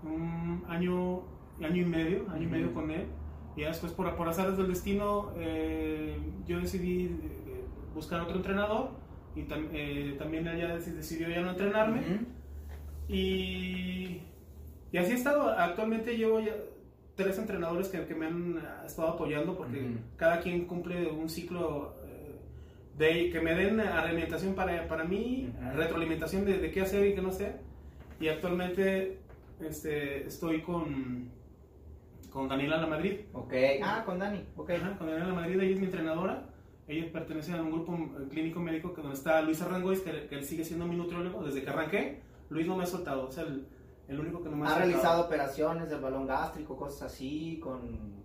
un 0.02 0.62
año, 0.68 1.22
año 1.60 1.82
y 1.82 1.84
medio, 1.84 2.30
año 2.30 2.42
y 2.42 2.46
medio 2.46 2.72
con 2.74 2.90
él. 2.90 3.06
Y 3.56 3.62
después, 3.62 3.92
por, 3.92 4.14
por 4.16 4.28
azares 4.28 4.56
del 4.56 4.68
destino, 4.68 5.32
eh, 5.36 6.16
yo 6.46 6.58
decidí 6.60 7.04
eh, 7.06 7.64
buscar 7.94 8.20
otro 8.20 8.36
entrenador. 8.36 8.90
Y 9.36 9.42
tam- 9.42 9.68
eh, 9.72 10.14
también 10.18 10.46
ella 10.46 10.76
deci- 10.78 10.92
decidió 10.94 11.28
ya 11.28 11.40
no 11.40 11.50
entrenarme. 11.50 12.00
Y, 13.08 14.20
y 14.94 14.96
así 14.96 15.10
he 15.10 15.14
estado. 15.16 15.50
Actualmente 15.50 16.16
llevo 16.16 16.38
ya 16.38 16.54
tres 17.16 17.36
entrenadores 17.36 17.88
que, 17.88 18.06
que 18.06 18.14
me 18.14 18.26
han 18.26 18.62
estado 18.86 19.08
apoyando 19.08 19.56
porque 19.56 19.90
cada 20.16 20.38
quien 20.38 20.66
cumple 20.66 21.10
un 21.10 21.28
ciclo 21.28 21.96
eh, 22.06 22.38
de 22.96 23.28
que 23.28 23.40
me 23.40 23.56
den 23.56 23.80
alimentación 23.80 24.54
para, 24.54 24.86
para 24.86 25.02
mí, 25.02 25.52
retroalimentación 25.74 26.44
de, 26.44 26.58
de 26.58 26.70
qué 26.70 26.82
hacer 26.82 27.04
y 27.08 27.14
qué 27.16 27.22
no 27.22 27.30
hacer. 27.30 27.58
Y 28.20 28.28
actualmente 28.28 29.18
este, 29.58 30.28
estoy 30.28 30.62
con, 30.62 31.28
con 32.30 32.46
Daniela 32.46 32.76
La 32.76 32.86
Madrid. 32.86 33.22
Ok. 33.32 33.52
Ah, 33.82 34.04
con 34.06 34.20
Dani. 34.20 34.44
Ok. 34.54 34.70
Ajá, 34.70 34.96
con 34.96 35.08
Daniela 35.08 35.26
La 35.26 35.34
Madrid, 35.34 35.58
ella 35.60 35.74
es 35.74 35.80
mi 35.80 35.86
entrenadora. 35.86 36.46
Ella 36.86 37.10
pertenece 37.10 37.52
a 37.52 37.60
un 37.60 37.72
grupo 37.72 37.96
eh, 37.96 38.28
clínico 38.30 38.60
médico 38.60 38.94
que 38.94 39.02
donde 39.02 39.16
está 39.16 39.42
Luis 39.42 39.60
Arrangois, 39.60 40.02
que, 40.02 40.28
que 40.28 40.36
él 40.36 40.44
sigue 40.44 40.64
siendo 40.64 40.86
mi 40.86 40.94
nutriólogo 40.94 41.42
desde 41.42 41.64
que 41.64 41.70
arranqué. 41.70 42.20
Luis 42.48 42.64
no 42.64 42.76
me 42.76 42.84
ha 42.84 42.86
soltado, 42.86 43.28
es 43.28 43.38
el, 43.38 43.66
el 44.08 44.20
único 44.20 44.42
que 44.42 44.48
no 44.50 44.56
me 44.56 44.66
ha 44.66 44.74
¿Ha 44.74 44.78
realizado 44.78 45.24
operaciones 45.24 45.88
del 45.90 46.00
balón 46.00 46.26
gástrico, 46.26 46.76
cosas 46.76 47.12
así, 47.12 47.58
con... 47.62 48.22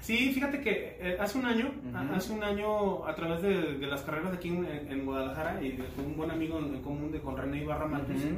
Sí, 0.00 0.32
fíjate 0.32 0.60
que 0.60 0.98
eh, 1.00 1.16
hace 1.20 1.38
un 1.38 1.46
año, 1.46 1.66
Ujú. 1.86 1.96
a- 1.96 2.16
hace 2.16 2.32
un 2.32 2.42
año 2.42 3.06
a 3.06 3.14
través 3.14 3.40
de, 3.40 3.78
de 3.78 3.86
las 3.86 4.02
carreras 4.02 4.32
aquí 4.32 4.48
en, 4.48 4.64
en 4.66 5.06
Guadalajara 5.06 5.62
y 5.62 5.72
de 5.76 5.84
un 6.04 6.16
buen 6.16 6.30
amigo 6.30 6.58
en, 6.58 6.74
en 6.74 6.82
común 6.82 7.12
de 7.12 7.20
con 7.20 7.36
René 7.36 7.62
Ibarra 7.62 7.86
Matus, 7.86 8.16
Ujú. 8.16 8.34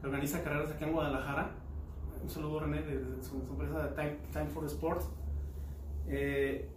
que 0.00 0.06
organiza 0.06 0.42
carreras 0.44 0.70
aquí 0.70 0.84
en 0.84 0.92
Guadalajara. 0.92 1.50
Un 2.22 2.30
saludo 2.30 2.60
René 2.60 2.82
de, 2.82 2.98
de 3.04 3.22
su, 3.22 3.30
su 3.44 3.52
empresa 3.52 3.92
Time, 3.96 4.16
Time 4.32 4.46
for 4.46 4.64
Sports. 4.66 5.08
Eh, 6.08 6.68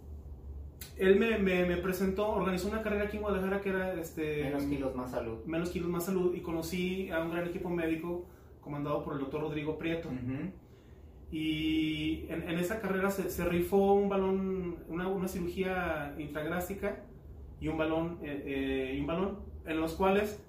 él 0.98 1.18
me, 1.18 1.38
me, 1.38 1.64
me 1.64 1.76
presentó, 1.76 2.28
organizó 2.28 2.68
una 2.68 2.82
carrera 2.82 3.04
aquí 3.04 3.16
en 3.16 3.22
Guadalajara 3.22 3.60
que 3.60 3.68
era 3.70 3.94
este, 3.94 4.42
Menos 4.44 4.64
kilos, 4.64 4.94
más 4.96 5.10
salud. 5.12 5.38
menos 5.46 5.70
kilos, 5.70 5.88
más 5.88 6.04
salud 6.04 6.34
y 6.34 6.40
conocí 6.40 7.10
a 7.10 7.20
un 7.22 7.30
gran 7.30 7.46
equipo 7.46 7.68
médico 7.70 8.26
comandado 8.66 9.02
por 9.04 9.14
el 9.14 9.20
doctor 9.20 9.40
Rodrigo 9.42 9.78
Prieto. 9.78 10.08
Ujú. 10.08 10.50
Y 11.32 12.26
en, 12.28 12.48
en 12.48 12.58
esa 12.58 12.80
carrera 12.80 13.10
se, 13.10 13.30
se 13.30 13.44
rifó 13.44 13.94
un 13.94 14.08
balón, 14.08 14.76
una, 14.88 15.08
una 15.08 15.28
cirugía 15.28 16.14
intragráfica 16.18 17.02
y 17.60 17.68
un 17.68 17.78
balón, 17.78 18.18
eh, 18.22 18.42
eh, 18.46 18.94
y 18.96 19.00
un 19.00 19.06
balón 19.06 19.38
en 19.66 19.80
los 19.80 19.94
cuales 19.94 20.40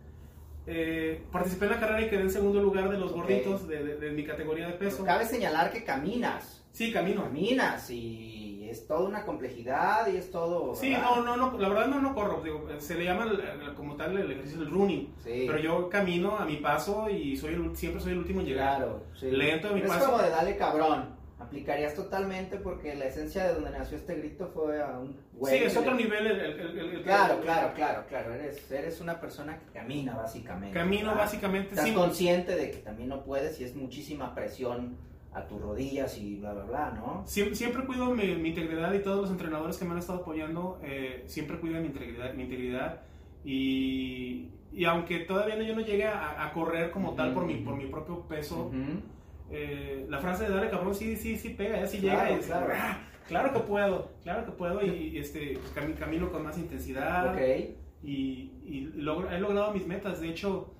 eh, 0.67 1.23
participé 1.31 1.65
en 1.65 1.71
la 1.71 1.79
carrera 1.79 2.01
y 2.01 2.09
quedé 2.09 2.21
en 2.21 2.29
segundo 2.29 2.61
lugar 2.61 2.89
de 2.91 2.97
los 2.99 3.13
gorditos 3.13 3.67
de, 3.67 3.83
de- 3.83 3.95
de 3.97 4.11
mi 4.11 4.23
categoría 4.25 4.67
de 4.67 4.73
peso. 4.73 5.03
Cabe 5.05 5.25
señalar 5.25 5.71
que 5.71 5.83
caminas. 5.83 6.65
Sí, 6.71 6.91
camino. 6.91 7.23
Caminas 7.23 7.89
y 7.89 8.46
es 8.69 8.87
toda 8.87 9.07
una 9.07 9.23
complejidad 9.25 10.07
y 10.07 10.17
es 10.17 10.31
todo... 10.31 10.75
Sí, 10.75 10.91
no, 10.93 11.21
no, 11.23 11.37
no, 11.37 11.57
la 11.57 11.69
verdad 11.69 11.87
no, 11.87 11.99
no 12.01 12.13
corro, 12.13 12.41
digo, 12.43 12.67
se 12.79 12.95
le 12.95 13.05
llama 13.05 13.23
el- 13.23 13.39
el- 13.39 13.73
como 13.75 13.95
tal 13.95 14.17
el 14.17 14.31
ejercicio 14.31 14.59
del 14.61 14.71
running, 14.71 15.13
Sí. 15.23 15.45
pero 15.47 15.57
yo 15.59 15.89
camino 15.89 16.37
a 16.37 16.45
mi 16.45 16.57
paso 16.57 17.09
y 17.09 17.35
soy 17.37 17.53
el, 17.55 17.75
siempre 17.75 18.01
soy 18.01 18.13
el 18.13 18.19
último 18.19 18.41
en 18.41 18.47
llegar. 18.47 18.77
Claro, 18.77 19.03
sí. 19.19 19.31
Lento 19.31 19.69
a 19.69 19.71
mi 19.71 19.81
Pero 19.81 19.93
es 19.93 19.99
paso. 19.99 20.11
como 20.11 20.23
de 20.23 20.29
dale 20.29 20.57
cabrón. 20.57 21.17
Aplicarías 21.39 21.93
totalmente 21.93 22.57
porque 22.57 22.95
la 22.95 23.05
esencia 23.05 23.45
de 23.45 23.53
donde 23.53 23.69
nació 23.69 23.95
este 23.97 24.15
grito 24.15 24.49
fue 24.53 24.81
a 24.81 24.97
un 24.97 25.15
güey. 25.33 25.59
sí, 25.59 25.63
es 25.65 25.77
otro 25.77 25.91
le- 25.93 26.03
nivel 26.03 26.25
el, 26.25 26.39
el- 26.39 26.59
el- 26.59 26.79
el- 26.95 27.03
Claro, 27.03 27.35
el- 27.35 27.39
claro, 27.41 27.73
claro, 27.75 28.03
claro. 28.09 28.33
Eres, 28.33 28.69
eres 28.71 28.99
una 29.01 29.21
persona 29.21 29.59
que 29.59 29.71
camina 29.71 30.15
básicamente. 30.17 30.73
Camino 30.77 31.09
¿verdad? 31.09 31.21
básicamente 31.23 31.69
Estás 31.69 31.85
sí. 31.85 31.93
consciente 31.93 32.55
de 32.55 32.71
que 32.71 32.77
también 32.77 33.09
no 33.09 33.23
puedes 33.23 33.61
y 33.61 33.65
es 33.65 33.75
muchísima 33.75 34.33
presión 34.33 34.97
a 35.37 35.47
tus 35.47 35.61
rodillas 35.61 36.17
y 36.17 36.35
bla, 36.37 36.53
bla, 36.53 36.63
bla, 36.65 36.91
¿no? 36.95 37.23
Siempre, 37.25 37.55
siempre 37.55 37.85
cuido 37.85 38.13
mi, 38.13 38.35
mi 38.35 38.49
integridad 38.49 38.93
y 38.93 38.99
todos 38.99 39.21
los 39.21 39.31
entrenadores 39.31 39.77
que 39.77 39.85
me 39.85 39.91
han 39.91 39.99
estado 39.99 40.19
apoyando 40.19 40.79
eh, 40.83 41.23
siempre 41.27 41.57
cuidan 41.59 41.81
mi 41.83 41.87
integridad, 41.89 42.33
mi 42.33 42.43
integridad 42.43 43.01
y, 43.45 44.49
y 44.73 44.85
aunque 44.85 45.19
todavía 45.19 45.55
no, 45.55 45.63
yo 45.63 45.75
no 45.75 45.81
llegue 45.81 46.05
a, 46.05 46.45
a 46.45 46.51
correr 46.53 46.91
como 46.91 47.13
tal 47.15 47.33
por 47.33 47.45
mi, 47.45 47.55
por 47.55 47.75
mi 47.75 47.85
propio 47.85 48.21
peso, 48.27 48.71
eh, 49.49 50.05
la 50.09 50.19
frase 50.19 50.43
de 50.45 50.49
dale 50.55 50.69
cabrón 50.69 50.93
sí, 50.93 51.15
sí, 51.15 51.37
sí 51.37 51.49
pega, 51.49 51.79
ya 51.79 51.87
sí 51.87 51.99
Claro, 51.99 52.35
llega 52.35 52.47
y. 52.47 52.51
"Ah, 52.75 52.99
claro 53.27 53.53
que 53.53 53.59
puedo, 53.59 54.11
claro 54.23 54.45
que 54.45 54.51
puedo 54.51 54.85
y, 54.85 54.89
y, 54.89 55.17
este, 55.17 55.57
pues, 55.59 55.73
cami- 55.75 55.95
camino 55.97 56.31
con 56.31 56.43
más 56.43 56.57
intensidad 56.57 57.33
Ok. 57.33 57.41
y, 58.03 58.51
y 58.65 58.91
logro- 58.95 59.31
he 59.31 59.39
logrado 59.39 59.73
mis 59.73 59.87
metas. 59.87 60.19
De 60.19 60.29
hecho, 60.29 60.73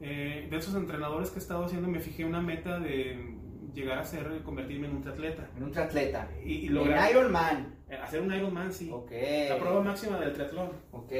eh, 0.00 0.46
de 0.50 0.56
esos 0.56 0.74
entrenadores 0.74 1.30
que 1.30 1.36
he 1.36 1.42
estado 1.42 1.64
haciendo 1.64 1.88
me 1.88 2.00
fijé 2.00 2.24
una 2.24 2.40
meta 2.40 2.78
de 2.80 3.35
llegar 3.76 3.98
a 3.98 4.04
ser, 4.04 4.26
convertirme 4.42 4.88
en 4.88 4.96
un 4.96 5.02
triatleta. 5.02 5.48
En 5.56 5.62
un 5.62 5.70
triatleta. 5.70 6.28
Y, 6.44 6.54
y 6.54 6.66
En 6.66 6.74
lograr 6.74 7.10
Ironman. 7.10 7.74
eh, 7.88 7.94
hacer 7.96 8.20
un 8.22 8.32
Ironman, 8.34 8.72
sí. 8.72 8.90
Ok. 8.92 9.12
La 9.50 9.58
prueba 9.58 9.82
máxima 9.82 10.18
del 10.18 10.32
triatlón. 10.32 10.70
Ok. 10.90 11.12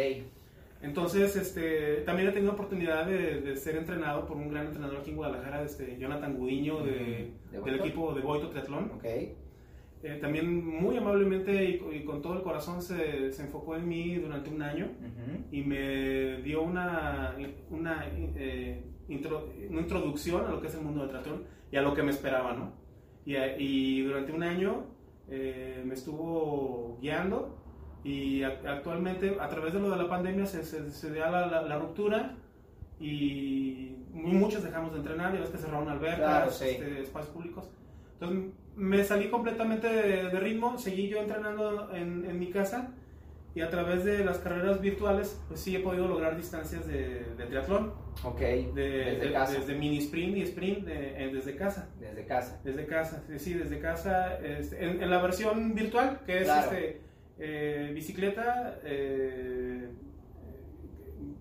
Entonces, 0.82 1.36
este, 1.36 1.96
también 2.04 2.28
he 2.28 2.32
tenido 2.32 2.52
oportunidad 2.52 3.06
de, 3.06 3.40
de 3.40 3.56
ser 3.56 3.76
entrenado 3.76 4.26
por 4.26 4.36
un 4.36 4.50
gran 4.50 4.66
entrenador 4.66 4.98
aquí 4.98 5.10
en 5.10 5.16
Guadalajara, 5.16 5.62
este, 5.62 5.96
Jonathan 5.98 6.34
Gudiño, 6.36 6.84
de, 6.84 7.32
¿De 7.50 7.60
del 7.64 7.76
equipo 7.80 8.12
de 8.14 8.20
Boito 8.22 8.50
Triatlón. 8.50 8.92
Ok. 8.96 9.04
Eh, 9.04 10.18
también 10.20 10.64
muy 10.64 10.96
amablemente 10.98 11.64
y, 11.64 11.80
y 11.96 12.04
con 12.04 12.20
todo 12.20 12.34
el 12.34 12.42
corazón 12.42 12.82
se, 12.82 13.32
se 13.32 13.42
enfocó 13.42 13.76
en 13.76 13.88
mí 13.88 14.14
durante 14.16 14.50
un 14.50 14.60
año 14.62 14.84
Ujú. 14.84 15.46
y 15.50 15.62
me 15.62 16.42
dio 16.42 16.62
una, 16.62 17.34
una, 17.70 18.06
eh, 18.36 18.82
intro- 19.08 19.48
una 19.70 19.80
introducción 19.80 20.44
a 20.46 20.50
lo 20.50 20.60
que 20.60 20.68
es 20.68 20.74
el 20.74 20.82
mundo 20.82 21.00
del 21.00 21.08
triatlón 21.08 21.44
y 21.70 21.76
a 21.76 21.82
lo 21.82 21.94
que 21.94 22.02
me 22.02 22.10
esperaba, 22.10 22.52
¿no? 22.52 22.72
Y, 23.24 23.36
a- 23.36 23.58
y 23.58 24.02
durante 24.02 24.32
un 24.32 24.42
año 24.42 24.84
eh, 25.28 25.82
me 25.84 25.94
estuvo 25.94 26.98
guiando 27.00 27.56
y 28.04 28.42
a- 28.44 28.60
actualmente 28.66 29.36
a 29.40 29.48
través 29.48 29.72
de 29.72 29.80
lo 29.80 29.90
de 29.90 29.96
la 29.96 30.08
pandemia 30.08 30.46
se, 30.46 30.64
se, 30.64 30.90
se 30.92 31.12
da 31.12 31.30
la, 31.30 31.46
la- 31.46 31.62
la 31.62 31.78
ruptura 31.78 32.36
y 33.00 33.96
muy, 34.12 34.32
muchos 34.32 34.62
dejamos 34.62 34.92
de 34.92 34.98
entrenar, 34.98 35.34
ya 35.34 35.40
ves 35.40 35.50
que 35.50 35.58
cerraron 35.58 35.88
albercas, 35.88 36.18
Claro, 36.18 36.50
sí. 36.50 36.64
este, 36.68 37.02
espacios 37.02 37.34
públicos. 37.34 37.68
Entonces 38.14 38.52
me 38.76 39.04
salí 39.04 39.28
completamente 39.28 39.88
de, 39.88 40.28
de 40.30 40.40
ritmo, 40.40 40.78
seguí 40.78 41.08
yo 41.08 41.18
entrenando 41.18 41.90
en, 41.94 42.24
en 42.24 42.38
mi 42.38 42.50
casa 42.50 42.92
y 43.56 43.62
a 43.62 43.70
través 43.70 44.04
de 44.04 44.22
las 44.22 44.36
carreras 44.36 44.82
virtuales, 44.82 45.40
pues 45.48 45.60
sí 45.60 45.74
he 45.74 45.80
podido 45.80 46.06
lograr 46.06 46.36
distancias 46.36 46.86
de, 46.86 47.24
de 47.38 47.46
triatlón, 47.46 47.94
Ok. 48.22 48.38
de- 48.38 48.70
Desde 48.74 49.16
de- 49.28 49.32
casa. 49.32 49.52
desde 49.54 49.74
mini 49.74 49.96
sprint 49.96 50.36
y 50.36 50.42
sprint 50.42 50.86
eh, 50.88 51.30
desde 51.32 51.56
casa. 51.56 51.88
Desde 51.98 52.26
casa. 52.26 52.60
Desde 52.62 52.84
casa, 52.86 53.24
sí, 53.38 53.54
desde 53.54 53.80
casa, 53.80 54.38
este, 54.40 54.84
en, 54.84 55.02
en 55.02 55.08
la 55.08 55.22
versión 55.22 55.74
virtual, 55.74 56.20
que 56.26 56.36
es 56.40 56.44
Claro. 56.44 56.70
este, 56.70 57.00
eh, 57.38 57.92
bicicleta, 57.94 58.78
eh, 58.84 59.88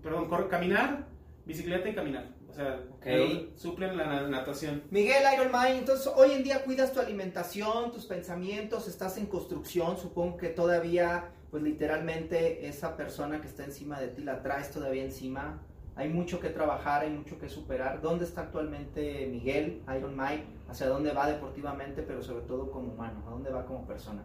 perdón, 0.02 0.30
cor- 0.30 0.48
caminar, 0.48 1.08
bicicleta 1.46 1.90
y 1.90 1.96
caminar. 1.96 2.34
O 2.50 2.54
sea, 2.54 2.80
Ok. 2.92 3.06
el- 3.08 3.52
suplen 3.58 3.98
la 3.98 4.06
na- 4.06 4.28
natación. 4.30 4.84
Miguel 4.90 5.22
Ironman, 5.34 5.74
entonces 5.74 6.10
hoy 6.16 6.32
en 6.32 6.44
día 6.44 6.64
cuidas 6.64 6.94
tu 6.94 7.02
alimentación, 7.02 7.92
tus 7.92 8.06
pensamientos, 8.06 8.88
estás 8.88 9.18
en 9.18 9.26
construcción, 9.26 9.98
supongo 9.98 10.38
que 10.38 10.48
todavía, 10.48 11.32
pues 11.56 11.64
literalmente 11.64 12.68
esa 12.68 12.98
persona 12.98 13.40
que 13.40 13.48
está 13.48 13.64
encima 13.64 13.98
de 13.98 14.10
ti 14.10 14.24
la 14.24 14.42
traes 14.42 14.72
todavía 14.72 15.06
encima. 15.06 15.62
Hay 15.96 16.10
mucho 16.10 16.42
que 16.42 16.50
trabajar, 16.50 17.04
hay 17.04 17.12
mucho 17.12 17.40
que 17.40 17.48
superar. 17.48 18.02
¿Dónde 18.02 18.26
está 18.26 18.42
actualmente 18.42 19.26
Miguel 19.32 19.82
Iron 19.98 20.18
Mike? 20.18 20.44
¿Hacia 20.68 20.90
dónde 20.90 21.14
va 21.14 21.28
deportivamente, 21.32 22.02
pero 22.02 22.22
sobre 22.22 22.46
todo 22.46 22.70
como 22.70 22.92
humano? 22.92 23.24
¿A 23.26 23.30
dónde 23.30 23.52
va 23.52 23.66
como 23.66 23.88
persona? 23.88 24.22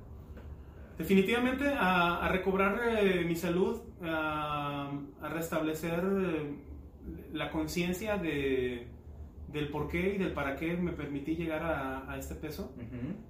Definitivamente 0.99 1.69
a, 1.69 2.17
a 2.17 2.29
recobrar 2.31 2.81
eh, 2.99 3.25
mi 3.25 3.37
salud, 3.37 3.81
a, 4.03 4.91
a 5.23 5.29
restablecer 5.29 6.03
eh, 6.03 6.57
la 7.33 7.53
conciencia 7.53 8.17
de, 8.17 8.89
del 9.47 9.69
por 9.69 9.87
qué 9.87 10.15
y 10.17 10.19
del 10.19 10.33
para 10.33 10.57
qué 10.57 10.77
me 10.77 10.91
permití 10.91 11.37
llegar 11.37 11.63
a, 11.63 12.11
a 12.11 12.19
este 12.19 12.35
peso. 12.35 12.75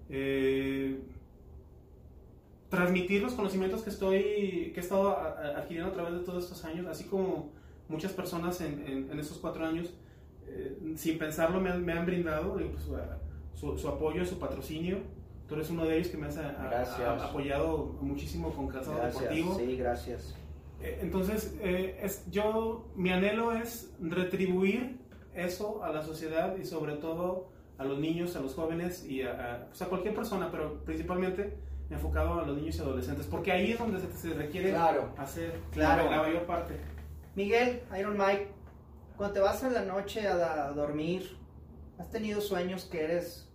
Eh, 0.08 1.02
transmitir 2.70 3.20
los 3.22 3.34
conocimientos 3.34 3.82
que 3.82 3.90
estoy 3.90 4.70
que 4.72 4.74
he 4.76 4.80
estado 4.80 5.10
adquiriendo 5.18 5.90
a 5.90 5.94
través 5.94 6.14
de 6.14 6.20
todos 6.20 6.44
estos 6.44 6.64
años, 6.64 6.86
así 6.86 7.04
como 7.04 7.50
muchas 7.88 8.12
personas 8.12 8.60
en, 8.60 8.86
en, 8.86 9.10
en 9.10 9.18
estos 9.18 9.38
cuatro 9.38 9.66
años, 9.66 9.92
eh, 10.46 10.78
sin 10.96 11.18
pensarlo, 11.18 11.60
me 11.60 11.70
han, 11.70 11.84
me 11.84 11.92
han 11.92 12.06
brindado 12.06 12.58
eh, 12.60 12.70
pues, 12.72 12.84
su, 13.54 13.76
su 13.76 13.88
apoyo, 13.88 14.24
su 14.24 14.38
patrocinio. 14.38 14.98
Tú 15.48 15.56
eres 15.56 15.68
uno 15.70 15.84
de 15.84 15.96
ellos 15.96 16.08
que 16.08 16.16
me 16.16 16.28
has 16.28 16.36
a- 16.38 16.50
a- 16.50 16.68
a- 17.06 17.28
apoyado 17.28 17.96
muchísimo 18.00 18.52
con 18.54 18.68
calzado 18.68 19.04
deportivo. 19.04 19.48
Gracias, 19.50 19.68
sí, 19.70 19.76
gracias. 19.76 20.34
Eh, 20.80 20.98
Entonces, 21.02 21.56
eh, 21.60 21.98
es, 22.02 22.24
yo, 22.30 22.86
mi 22.94 23.10
anhelo 23.10 23.52
es 23.52 23.92
retribuir 24.00 24.98
eso 25.34 25.82
a 25.82 25.90
la 25.92 26.02
sociedad 26.02 26.56
y 26.56 26.64
sobre 26.64 26.94
todo 26.94 27.48
a 27.78 27.84
los 27.84 27.98
niños, 27.98 28.36
a 28.36 28.40
los 28.40 28.54
jóvenes 28.54 29.04
y 29.06 29.22
a, 29.22 29.54
a, 29.54 29.66
pues, 29.66 29.82
a 29.82 29.86
cualquier 29.86 30.14
persona, 30.14 30.50
pero 30.52 30.84
principalmente 30.84 31.56
enfocado 31.90 32.40
a 32.40 32.46
los 32.46 32.56
niños 32.56 32.76
y 32.76 32.80
adolescentes, 32.80 33.26
porque 33.26 33.52
ahí 33.52 33.72
es 33.72 33.78
donde 33.78 34.00
se, 34.00 34.12
se 34.12 34.34
requiere 34.34 34.70
Claro. 34.70 35.12
hacer 35.18 35.58
Claro. 35.72 36.04
la, 36.10 36.16
la 36.18 36.22
mayor 36.22 36.46
parte. 36.46 36.74
Miguel, 37.34 37.82
Iron 37.98 38.16
Mike, 38.16 38.48
cuando 39.16 39.34
te 39.34 39.40
vas 39.40 39.62
en 39.64 39.74
la 39.74 39.84
noche 39.84 40.26
a, 40.28 40.66
a 40.68 40.72
dormir, 40.72 41.36
¿has 41.98 42.08
tenido 42.10 42.40
sueños 42.40 42.84
que 42.84 43.02
eres, 43.04 43.48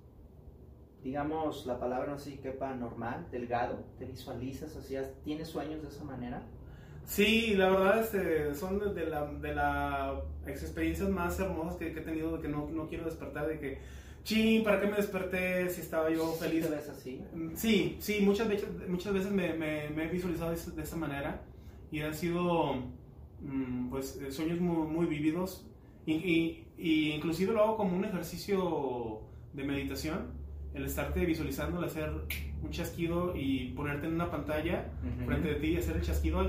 digamos, 1.03 1.65
la 1.65 1.79
palabra 1.79 2.11
no 2.11 2.17
sé 2.17 2.31
si 2.31 2.37
quepa, 2.37 2.73
normal, 2.73 3.27
delgado? 3.31 3.83
¿Te 3.99 4.05
visualizas 4.05 4.75
así? 4.75 4.95
¿Has- 4.95 5.13
¿Tienes 5.23 5.47
sueños 5.47 5.81
de 5.81 5.87
esa 5.89 6.03
manera? 6.03 6.41
Sí, 7.05 7.53
la 7.55 7.69
verdad 7.69 7.99
este, 7.99 8.55
son 8.55 8.79
de, 8.79 8.93
de 8.93 9.05
la, 9.05 9.25
de 9.31 9.53
las 9.53 10.17
experiencias 10.47 11.07
más 11.09 11.39
hermosas 11.39 11.75
que, 11.77 11.93
que 11.93 11.99
he 11.99 12.03
tenido, 12.03 12.35
de 12.35 12.41
que 12.41 12.47
no, 12.47 12.67
no 12.71 12.87
quiero 12.87 13.05
despertar, 13.05 13.47
de 13.47 13.59
que, 13.59 13.79
chin, 14.25 14.63
¿para 14.63 14.81
qué 14.81 14.87
me 14.87 14.97
desperté 14.97 15.69
si 15.69 15.79
estaba 15.81 16.09
yo 16.09 16.33
¿Sí 16.33 16.43
feliz? 16.43 16.67
¿Te 16.67 16.75
ves 16.75 16.89
así? 16.89 17.21
Sí, 17.55 17.95
sí, 17.99 18.19
muchas 18.21 18.49
veces, 18.49 18.67
muchas 18.89 19.13
veces 19.13 19.31
me, 19.31 19.53
me- 19.53 19.89
me 19.91 20.03
he 20.03 20.07
visualizado 20.07 20.49
de, 20.49 20.57
esa- 20.57 20.71
de 20.71 20.81
esa 20.83 20.97
manera 20.97 21.41
y 21.91 22.01
han 22.01 22.13
sido 22.13 22.73
mm, 23.41 23.89
pues 23.89 24.17
eh, 24.21 24.31
sueños 24.31 24.59
muy, 24.59 24.87
muy 24.87 25.05
vívidos 25.05 25.65
y, 26.05 26.13
y- 26.15 26.67
y 26.77 27.11
inclusive 27.11 27.53
lo 27.53 27.61
hago 27.63 27.77
como 27.77 27.95
un 27.95 28.03
ejercicio 28.03 29.21
de 29.53 29.63
meditación, 29.63 30.33
el 30.73 30.83
estarte 30.85 31.23
visualizando, 31.25 31.79
el 31.79 31.85
hacer 31.85 32.09
un 32.61 32.69
chasquido 32.71 33.33
y 33.35 33.69
ponerte 33.75 34.07
en 34.07 34.15
una 34.15 34.29
pantalla 34.29 34.91
Ujú. 35.17 35.25
frente 35.27 35.47
de 35.49 35.55
ti 35.55 35.67
y 35.67 35.77
hacer 35.77 35.95
el 35.97 36.01
chasquido 36.01 36.45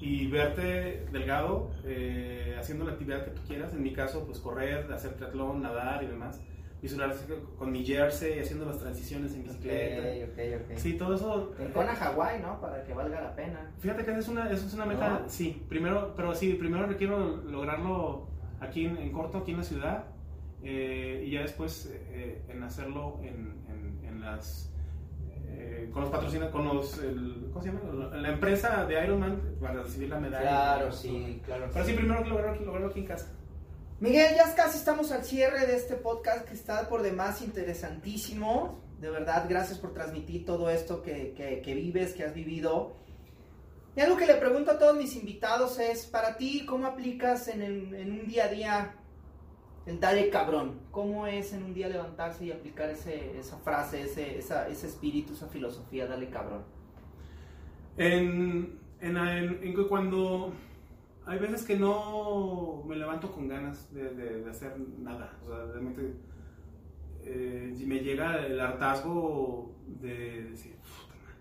y 0.00 0.26
verte 0.26 1.06
delgado 1.12 1.70
eh, 1.84 2.56
haciendo 2.58 2.84
la 2.84 2.92
actividad 2.92 3.24
que 3.24 3.30
tú 3.30 3.42
quieras, 3.46 3.72
en 3.72 3.82
mi 3.82 3.92
caso 3.92 4.24
pues 4.26 4.38
correr, 4.38 4.90
hacer 4.92 5.14
triatlón, 5.14 5.62
nadar 5.62 6.02
y 6.02 6.06
demás, 6.06 6.40
visualizar 6.82 7.24
con 7.58 7.72
mi 7.72 7.84
jersey, 7.84 8.38
haciendo 8.40 8.66
las 8.66 8.78
transiciones 8.78 9.32
en 9.34 9.44
bicicleta. 9.44 10.02
Ok, 10.26 10.30
ok, 10.60 10.70
ok. 10.72 10.76
Sí, 10.78 10.94
todo 10.98 11.14
eso. 11.14 11.54
Te 11.56 11.80
a 11.80 11.94
Hawái, 11.94 12.42
¿no? 12.42 12.60
Para 12.60 12.84
que 12.84 12.92
valga 12.92 13.20
la 13.22 13.34
pena. 13.34 13.70
Fíjate 13.78 14.04
que 14.04 14.10
esa 14.10 14.20
es 14.20 14.28
una, 14.28 14.50
esa 14.50 14.66
es 14.66 14.74
una 14.74 14.84
meta, 14.84 15.20
¿No? 15.22 15.28
sí, 15.30 15.64
primero, 15.68 16.12
pero 16.14 16.34
sí, 16.34 16.52
primero 16.54 16.86
requiero 16.86 17.36
lograrlo 17.42 18.28
aquí 18.60 18.84
en, 18.84 18.98
en 18.98 19.12
corto, 19.12 19.38
aquí 19.38 19.52
en 19.52 19.56
la 19.58 19.64
ciudad, 19.64 20.04
eh, 20.62 21.24
y 21.26 21.30
ya 21.30 21.40
después 21.42 21.90
eh, 22.10 22.42
en 22.48 22.62
hacerlo 22.62 23.18
en, 23.22 23.62
en- 23.68 24.04
en 24.06 24.20
las, 24.20 24.73
eh, 25.64 25.90
con 25.92 26.02
los 26.02 26.10
patrocina, 26.10 26.50
con 26.50 26.64
los, 26.66 26.98
el- 26.98 27.48
¿cómo 27.52 27.62
se 27.64 27.70
llama? 27.72 28.16
La 28.16 28.28
empresa 28.30 28.84
de 28.86 29.02
Ironman 29.04 29.56
para 29.60 29.82
recibir 29.82 30.08
la 30.10 30.20
medalla. 30.20 30.42
Claro, 30.48 30.92
sí, 30.92 31.40
claro. 31.44 31.68
Pero 31.72 31.84
sí, 31.84 31.92
primero 31.94 32.22
que 32.22 32.28
lograrlo, 32.28 32.54
aquí- 32.54 32.64
lograrlo 32.64 32.88
aquí 32.90 33.00
en 33.00 33.06
casa. 33.06 33.32
Miguel, 34.00 34.34
ya 34.36 34.54
casi 34.54 34.78
estamos 34.78 35.12
al 35.12 35.24
cierre 35.24 35.66
de 35.66 35.76
este 35.76 35.94
podcast 35.94 36.46
que 36.46 36.54
está 36.54 36.88
por 36.88 37.02
demás 37.02 37.40
interesantísimo. 37.42 38.80
De 39.00 39.10
verdad, 39.10 39.46
gracias 39.48 39.78
por 39.78 39.92
transmitir 39.92 40.44
todo 40.44 40.70
esto 40.70 41.02
que, 41.02 41.32
que- 41.36 41.60
que 41.62 41.74
vives, 41.74 42.12
que 42.14 42.24
has 42.24 42.34
vivido. 42.34 42.96
Y 43.96 44.00
algo 44.00 44.16
que 44.16 44.26
le 44.26 44.34
pregunto 44.34 44.72
a 44.72 44.78
todos 44.78 44.96
mis 44.96 45.14
invitados 45.14 45.78
es, 45.78 46.06
para 46.06 46.36
ti, 46.36 46.64
¿cómo 46.66 46.86
aplicas 46.86 47.46
en, 47.48 47.62
el- 47.62 47.94
en 47.94 48.12
un 48.12 48.26
día 48.26 48.44
a 48.46 48.48
día 48.48 48.94
dale 50.00 50.30
cabrón? 50.30 50.80
¿Cómo 50.90 51.26
es 51.26 51.52
en 51.52 51.62
un 51.64 51.74
día 51.74 51.88
levantarse 51.88 52.46
y 52.46 52.52
aplicar 52.52 52.88
ese- 52.90 53.38
esa 53.38 53.58
frase, 53.58 54.02
ese, 54.02 54.38
esa- 54.38 54.68
ese 54.68 54.86
espíritu, 54.86 55.34
esa 55.34 55.46
filosofía, 55.48 56.06
dale 56.06 56.28
cabrón? 56.30 56.62
En, 57.96 58.78
cuando 59.88 60.52
hay 61.26 61.38
veces 61.38 61.64
que 61.64 61.76
no 61.76 62.82
me 62.86 62.96
levanto 62.96 63.30
con 63.30 63.46
ganas 63.48 63.92
de, 63.94 64.14
de- 64.14 64.42
de 64.42 64.50
hacer 64.50 64.78
nada, 64.98 65.38
o 65.44 65.48
sea, 65.48 65.64
realmente 65.66 66.14
eh, 67.26 67.74
me 67.86 68.00
llega 68.00 68.44
el 68.46 68.58
hartazgo 68.60 69.74
de 69.86 70.44
decir, 70.50 70.76
"Puta 70.76 71.14
madre, 71.18 71.34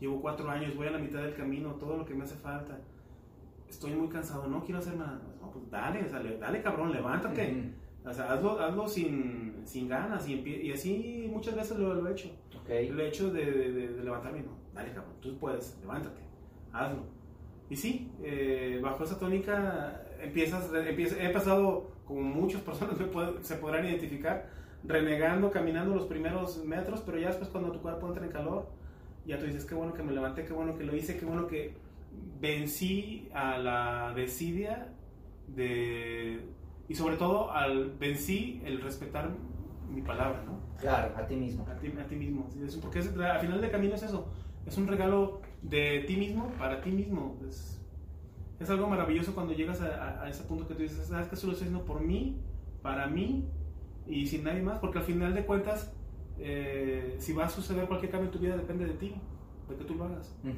llevo 0.00 0.20
cuatro 0.20 0.48
años, 0.50 0.74
voy 0.76 0.86
a 0.88 0.90
la 0.92 0.98
mitad 0.98 1.20
del 1.22 1.34
camino, 1.34 1.74
todo 1.74 1.96
lo 1.96 2.04
que 2.04 2.14
me 2.14 2.24
hace 2.24 2.36
falta, 2.36 2.78
estoy 3.68 3.92
muy 3.92 4.08
cansado, 4.08 4.48
no 4.48 4.64
quiero 4.64 4.78
hacer 4.80 4.96
nada, 4.96 5.20
no, 5.40 5.50
pues 5.52 5.70
dale, 5.70 6.04
o 6.04 6.08
sea, 6.08 6.20
le- 6.20 6.38
dale 6.38 6.62
cabrón, 6.62 6.90
levántate. 6.92 7.42
O 8.04 8.12
sea, 8.12 8.32
hazlo, 8.32 8.58
hazlo 8.60 8.88
sin, 8.88 9.62
sin 9.64 9.88
ganas 9.88 10.28
y, 10.28 10.34
y 10.34 10.72
así 10.72 11.28
muchas 11.30 11.54
veces 11.56 11.78
lo, 11.78 11.94
lo 11.94 12.08
he 12.08 12.12
hecho. 12.12 12.30
Ok. 12.60 12.70
El 12.70 13.00
hecho 13.00 13.30
de, 13.30 13.44
de- 13.44 13.72
de- 13.72 14.04
levantarme, 14.04 14.40
no, 14.42 14.56
dale 14.74 14.92
cabrón, 14.92 15.14
tú 15.20 15.36
puedes, 15.38 15.76
levántate, 15.80 16.20
hazlo. 16.72 17.02
Y 17.70 17.76
sí, 17.76 18.10
eh, 18.22 18.80
bajo 18.82 19.04
esa 19.04 19.18
tónica 19.18 20.02
empiezas, 20.22 20.70
empieza- 20.74 21.22
he 21.22 21.28
pasado, 21.30 21.90
como 22.06 22.20
muchas 22.22 22.60
personas 22.68 22.96
se 23.42 23.56
podrán 23.56 23.84
identificar, 23.84 24.48
renegando, 24.84 25.50
caminando 25.50 25.94
los 25.94 26.06
primeros 26.06 26.64
metros, 26.64 27.02
pero 27.04 27.18
ya 27.18 27.28
después 27.28 27.50
cuando 27.50 27.72
tu 27.72 27.80
cuerpo 27.80 28.06
entra 28.08 28.24
en 28.24 28.30
calor, 28.32 28.70
ya 29.26 29.38
tú 29.38 29.44
dices, 29.44 29.66
qué 29.66 29.74
bueno 29.74 29.92
que 29.92 30.02
me 30.02 30.12
levanté, 30.12 30.44
qué 30.44 30.52
bueno 30.54 30.76
que 30.78 30.84
lo 30.84 30.96
hice, 30.96 31.18
qué 31.18 31.26
bueno 31.26 31.46
que 31.46 31.74
vencí 32.40 33.28
a 33.34 33.58
la 33.58 34.12
desidia 34.14 34.88
de... 35.48 36.40
Y 36.88 36.94
sobre 36.94 37.16
todo 37.16 37.50
al 37.50 37.90
vencí 37.98 38.62
el 38.64 38.80
respetar 38.80 39.30
mi 39.90 40.02
palabra, 40.02 40.42
¿no? 40.46 40.58
Claro, 40.78 41.14
a 41.16 41.26
ti 41.26 41.36
mismo. 41.36 41.66
A 41.68 41.74
ti, 41.78 41.92
a 41.98 42.06
ti 42.06 42.16
mismo. 42.16 42.46
Sí, 42.50 42.78
porque 42.80 43.00
es- 43.00 43.16
al 43.16 43.40
final 43.40 43.60
del 43.60 43.70
camino 43.70 43.94
es 43.94 44.02
eso. 44.02 44.28
Es 44.66 44.76
un 44.78 44.86
regalo 44.86 45.40
de 45.62 46.04
ti 46.06 46.16
mismo 46.16 46.48
para 46.58 46.80
ti 46.80 46.90
mismo. 46.90 47.36
Es, 47.48 47.80
es 48.60 48.70
algo 48.70 48.88
maravilloso 48.88 49.34
cuando 49.34 49.52
llegas 49.52 49.80
a, 49.80 49.86
a- 49.86 50.22
a 50.24 50.28
ese 50.30 50.44
punto 50.44 50.66
que 50.68 50.74
tú 50.74 50.82
dices, 50.82 51.06
sabes 51.08 51.28
que 51.28 51.34
eso 51.34 51.46
lo 51.46 51.52
estoy 51.52 51.68
haciendo 51.68 51.84
por 51.84 52.00
mí, 52.00 52.40
para 52.82 53.06
mí 53.06 53.46
y 54.06 54.26
sin 54.26 54.44
nadie 54.44 54.62
más. 54.62 54.78
Porque 54.78 54.98
al 54.98 55.04
final 55.04 55.34
de 55.34 55.44
cuentas, 55.44 55.92
eh, 56.38 57.16
si 57.18 57.32
va 57.32 57.46
a 57.46 57.48
suceder 57.48 57.86
cualquier 57.86 58.10
cambio 58.12 58.26
en 58.28 58.32
tu 58.32 58.38
vida, 58.38 58.56
depende 58.56 58.86
de 58.86 58.94
ti, 58.94 59.14
de 59.68 59.76
que 59.76 59.84
tú 59.84 59.94
lo 59.94 60.04
hagas. 60.04 60.34
Ujú. 60.44 60.52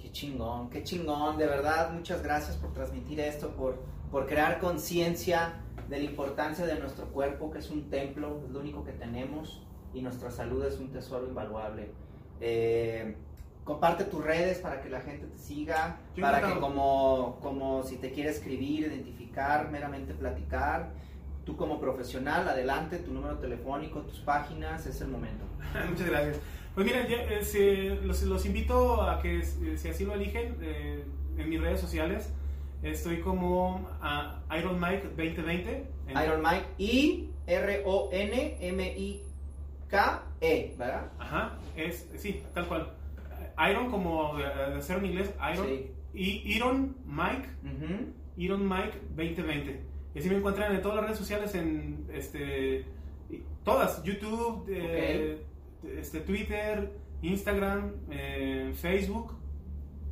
Qué 0.00 0.10
chingón, 0.12 0.70
qué 0.70 0.82
chingón, 0.84 1.36
de 1.38 1.46
verdad, 1.46 1.92
muchas 1.92 2.22
gracias 2.22 2.56
por 2.56 2.72
transmitir 2.72 3.18
esto, 3.20 3.50
por, 3.50 3.82
por 4.10 4.26
crear 4.26 4.58
conciencia 4.58 5.54
de 5.88 5.98
la 5.98 6.04
importancia 6.04 6.66
de 6.66 6.78
nuestro 6.78 7.06
cuerpo, 7.06 7.50
que 7.50 7.58
es 7.58 7.70
un 7.70 7.90
templo, 7.90 8.42
es 8.44 8.50
lo 8.50 8.60
único 8.60 8.84
que 8.84 8.92
tenemos, 8.92 9.62
y 9.94 10.02
nuestra 10.02 10.30
salud 10.30 10.64
es 10.64 10.78
un 10.78 10.90
tesoro 10.90 11.26
invaluable. 11.26 11.90
Eh, 12.40 13.16
comparte 13.64 14.04
tus 14.04 14.24
redes 14.24 14.58
para 14.58 14.80
que 14.80 14.88
la 14.88 15.00
gente 15.00 15.26
te 15.26 15.38
siga, 15.38 15.98
Yo 16.16 16.22
para 16.22 16.40
que 16.40 16.58
como, 16.58 17.38
como 17.42 17.82
si 17.82 17.96
te 17.96 18.12
quiere 18.12 18.30
escribir, 18.30 18.86
identificar, 18.86 19.70
meramente 19.70 20.14
platicar, 20.14 20.90
tú 21.44 21.56
como 21.56 21.80
profesional, 21.80 22.48
adelante, 22.48 22.98
tu 22.98 23.12
número 23.12 23.38
telefónico, 23.38 24.00
tus 24.02 24.20
páginas, 24.20 24.86
es 24.86 25.00
el 25.00 25.08
momento. 25.08 25.44
Muchas 25.90 26.08
gracias. 26.08 26.40
Pues 26.74 26.86
miren, 26.86 27.08
ya, 27.08 27.16
eh, 27.28 28.00
los, 28.04 28.22
los 28.22 28.46
invito 28.46 29.02
a 29.02 29.20
que, 29.20 29.40
eh, 29.40 29.76
si 29.76 29.88
así 29.88 30.04
lo 30.04 30.14
eligen, 30.14 30.56
eh, 30.60 31.04
en 31.36 31.48
mis 31.48 31.60
redes 31.60 31.80
sociales, 31.80 32.30
estoy 32.82 33.20
como 33.20 33.88
ah, 34.00 34.40
Iron 34.58 34.80
Mike 34.80 35.08
2020. 35.16 35.86
en- 36.08 36.18
Iron 36.24 36.42
Mike 36.42 36.66
I 36.78 37.30
R 37.46 37.82
O 37.86 38.08
N 38.12 38.56
M 38.60 38.82
I 38.98 39.22
K 39.88 40.22
E, 40.40 40.74
¿verdad? 40.78 41.10
Ajá, 41.18 41.58
es, 41.76 42.08
sí, 42.16 42.42
tal 42.54 42.66
cual. 42.66 42.92
Iron 43.70 43.90
como 43.90 44.36
de, 44.36 44.44
de 44.44 44.74
hacer 44.76 44.98
en 44.98 45.06
inglés, 45.06 45.30
Iron. 45.52 45.66
Sí. 45.66 45.90
Y 46.14 46.52
Iron 46.56 46.96
Mike. 47.06 47.48
Iron 48.36 48.68
Mike 48.68 48.98
2020. 49.16 49.80
Y 50.14 50.18
así 50.20 50.28
me 50.28 50.36
encuentran 50.36 50.74
en 50.74 50.80
todas 50.80 50.96
las 50.96 51.04
redes 51.06 51.18
sociales, 51.18 51.54
en 51.54 52.06
este, 52.12 52.84
y- 53.30 53.42
todas, 53.64 54.02
YouTube, 54.04 54.64
eh, 54.68 55.42
este, 55.96 56.20
Twitter, 56.20 56.90
Instagram, 57.22 57.92
eh, 58.10 58.72
Facebook. 58.74 59.34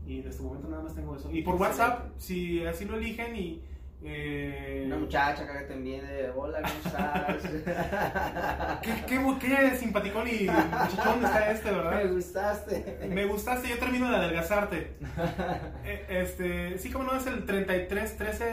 Y 0.06 0.20
en 0.20 0.28
este 0.28 0.42
momento 0.42 0.68
nada 0.68 0.82
más 0.82 0.94
tengo 0.94 1.16
eso. 1.16 1.30
Y 1.32 1.42
por. 1.42 1.56
WhatsApp, 1.56 2.10
si 2.16 2.64
así 2.64 2.84
lo 2.84 2.96
eligen 2.96 3.34
y, 3.36 3.62
Eh, 4.02 4.84
Una 4.86 4.98
muchacha 4.98 5.46
que 5.46 5.64
te 5.64 5.72
envíe 5.72 6.00
de 6.00 6.30
hola, 6.30 6.60
¿cómo 6.60 6.74
estás? 6.84 7.42
¿Qué, 8.82 8.92
qué, 9.06 9.36
qué 9.40 9.76
simpaticón 9.76 10.28
y 10.28 10.44
muchachón 10.44 11.24
está 11.24 11.50
este, 11.50 11.70
Me 11.72 11.76
¿verdad? 11.78 12.12
gustaste. 12.12 13.08
Me 13.08 13.24
gustaste, 13.24 13.68
yo 13.70 13.78
termino 13.78 14.08
de 14.10 14.16
adelgazarte. 14.16 14.96
Eh, 15.84 16.06
este, 16.08 16.78
sí, 16.78 16.90
como 16.90 17.04
no 17.04 17.16
es 17.16 17.26
el 17.26 17.46
33, 17.46 18.16
13, 18.16 18.44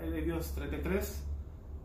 ay, 0.00 0.10
de 0.10 0.22
Dios, 0.22 0.52
33, 0.54 1.24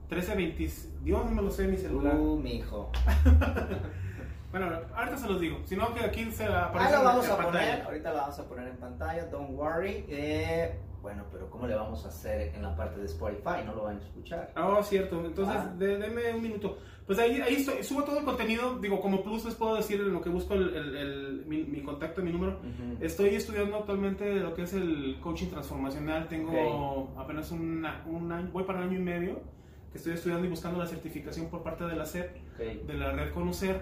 13, 0.10 0.36
20, 0.36 0.70
Dios, 1.04 1.26
no 1.26 1.32
me 1.32 1.42
lo 1.42 1.50
sé 1.52 1.64
en 1.64 1.72
mi 1.72 1.78
celular. 1.78 2.16
Uh, 2.16 2.38
mijo. 2.38 2.92
Bueno, 4.52 4.68
ahorita 4.96 5.18
se 5.18 5.28
los 5.28 5.40
digo, 5.40 5.60
si 5.66 5.76
no 5.76 5.94
que 5.94 6.02
aquí 6.02 6.30
se 6.32 6.44
Ahí 6.46 6.54
aparece 6.54 6.98
lo 6.98 7.04
vamos 7.04 7.26
en 7.26 7.32
a 7.32 7.38
pantalla. 7.38 7.60
poner, 7.72 7.82
ahorita 7.86 8.10
lo 8.12 8.18
vamos 8.18 8.40
a 8.40 8.44
poner 8.50 8.68
en 8.68 8.78
pantalla, 8.78 9.26
don't 9.28 9.52
worry. 9.52 10.06
Eh, 10.10 10.76
bueno, 11.02 11.24
pero 11.32 11.50
¿cómo 11.50 11.68
le 11.68 11.76
vamos 11.76 12.06
a 12.06 12.10
hacer 12.10 12.54
en 12.54 12.62
la 12.62 12.76
parte 12.76 13.00
de 13.00 13.06
Spotify? 13.06 13.64
No 13.66 13.74
lo 13.74 13.84
van 13.84 13.98
a 13.98 14.00
escuchar. 14.02 14.52
Ah, 14.56 14.80
cierto. 14.84 15.26
Entonces, 15.26 15.56
Ah. 15.58 15.74
de- 15.78 15.98
deme 15.98 16.34
un 16.36 16.42
minuto. 16.42 16.78
Pues 17.08 17.18
ahí, 17.18 17.42
ahí 17.42 17.64
subo 17.84 18.04
todo 18.04 18.20
el 18.20 18.26
contenido. 18.26 18.78
Digo, 18.78 19.02
como 19.02 19.24
plus 19.24 19.44
les 19.46 19.56
puedo 19.56 19.76
decir 19.76 20.00
en 20.00 20.14
lo 20.14 20.22
que 20.22 20.30
busco 20.30 20.54
el, 20.54 20.76
el- 20.76 20.96
el- 20.98 21.46
mi, 21.48 21.64
mi 21.64 21.82
contacto, 21.82 22.22
mi 22.22 22.32
número. 22.32 22.60
Ujú. 22.60 22.98
Estoy 23.04 23.30
estudiando 23.36 23.78
actualmente 23.78 24.36
lo 24.36 24.54
que 24.54 24.64
es 24.64 24.74
el 24.74 25.18
coaching 25.22 25.48
transformacional. 25.48 26.28
Tengo 26.28 27.14
apenas 27.18 27.52
una- 27.52 28.04
un 28.06 28.32
año, 28.32 28.50
voy 28.52 28.64
para 28.66 28.80
un 28.80 28.90
año 28.90 29.00
y 29.00 29.02
medio 29.04 29.40
que 29.92 29.98
estoy 29.98 30.14
estudiando 30.14 30.46
y 30.46 30.50
buscando 30.50 30.78
la 30.80 30.86
certificación 30.88 31.48
por 31.50 31.64
parte 31.64 31.84
de 31.86 31.96
la 31.96 32.06
SEP, 32.06 32.38
Ok. 32.54 32.86
de 32.88 32.94
la 32.94 33.12
red 33.12 33.34
Conocer, 33.34 33.82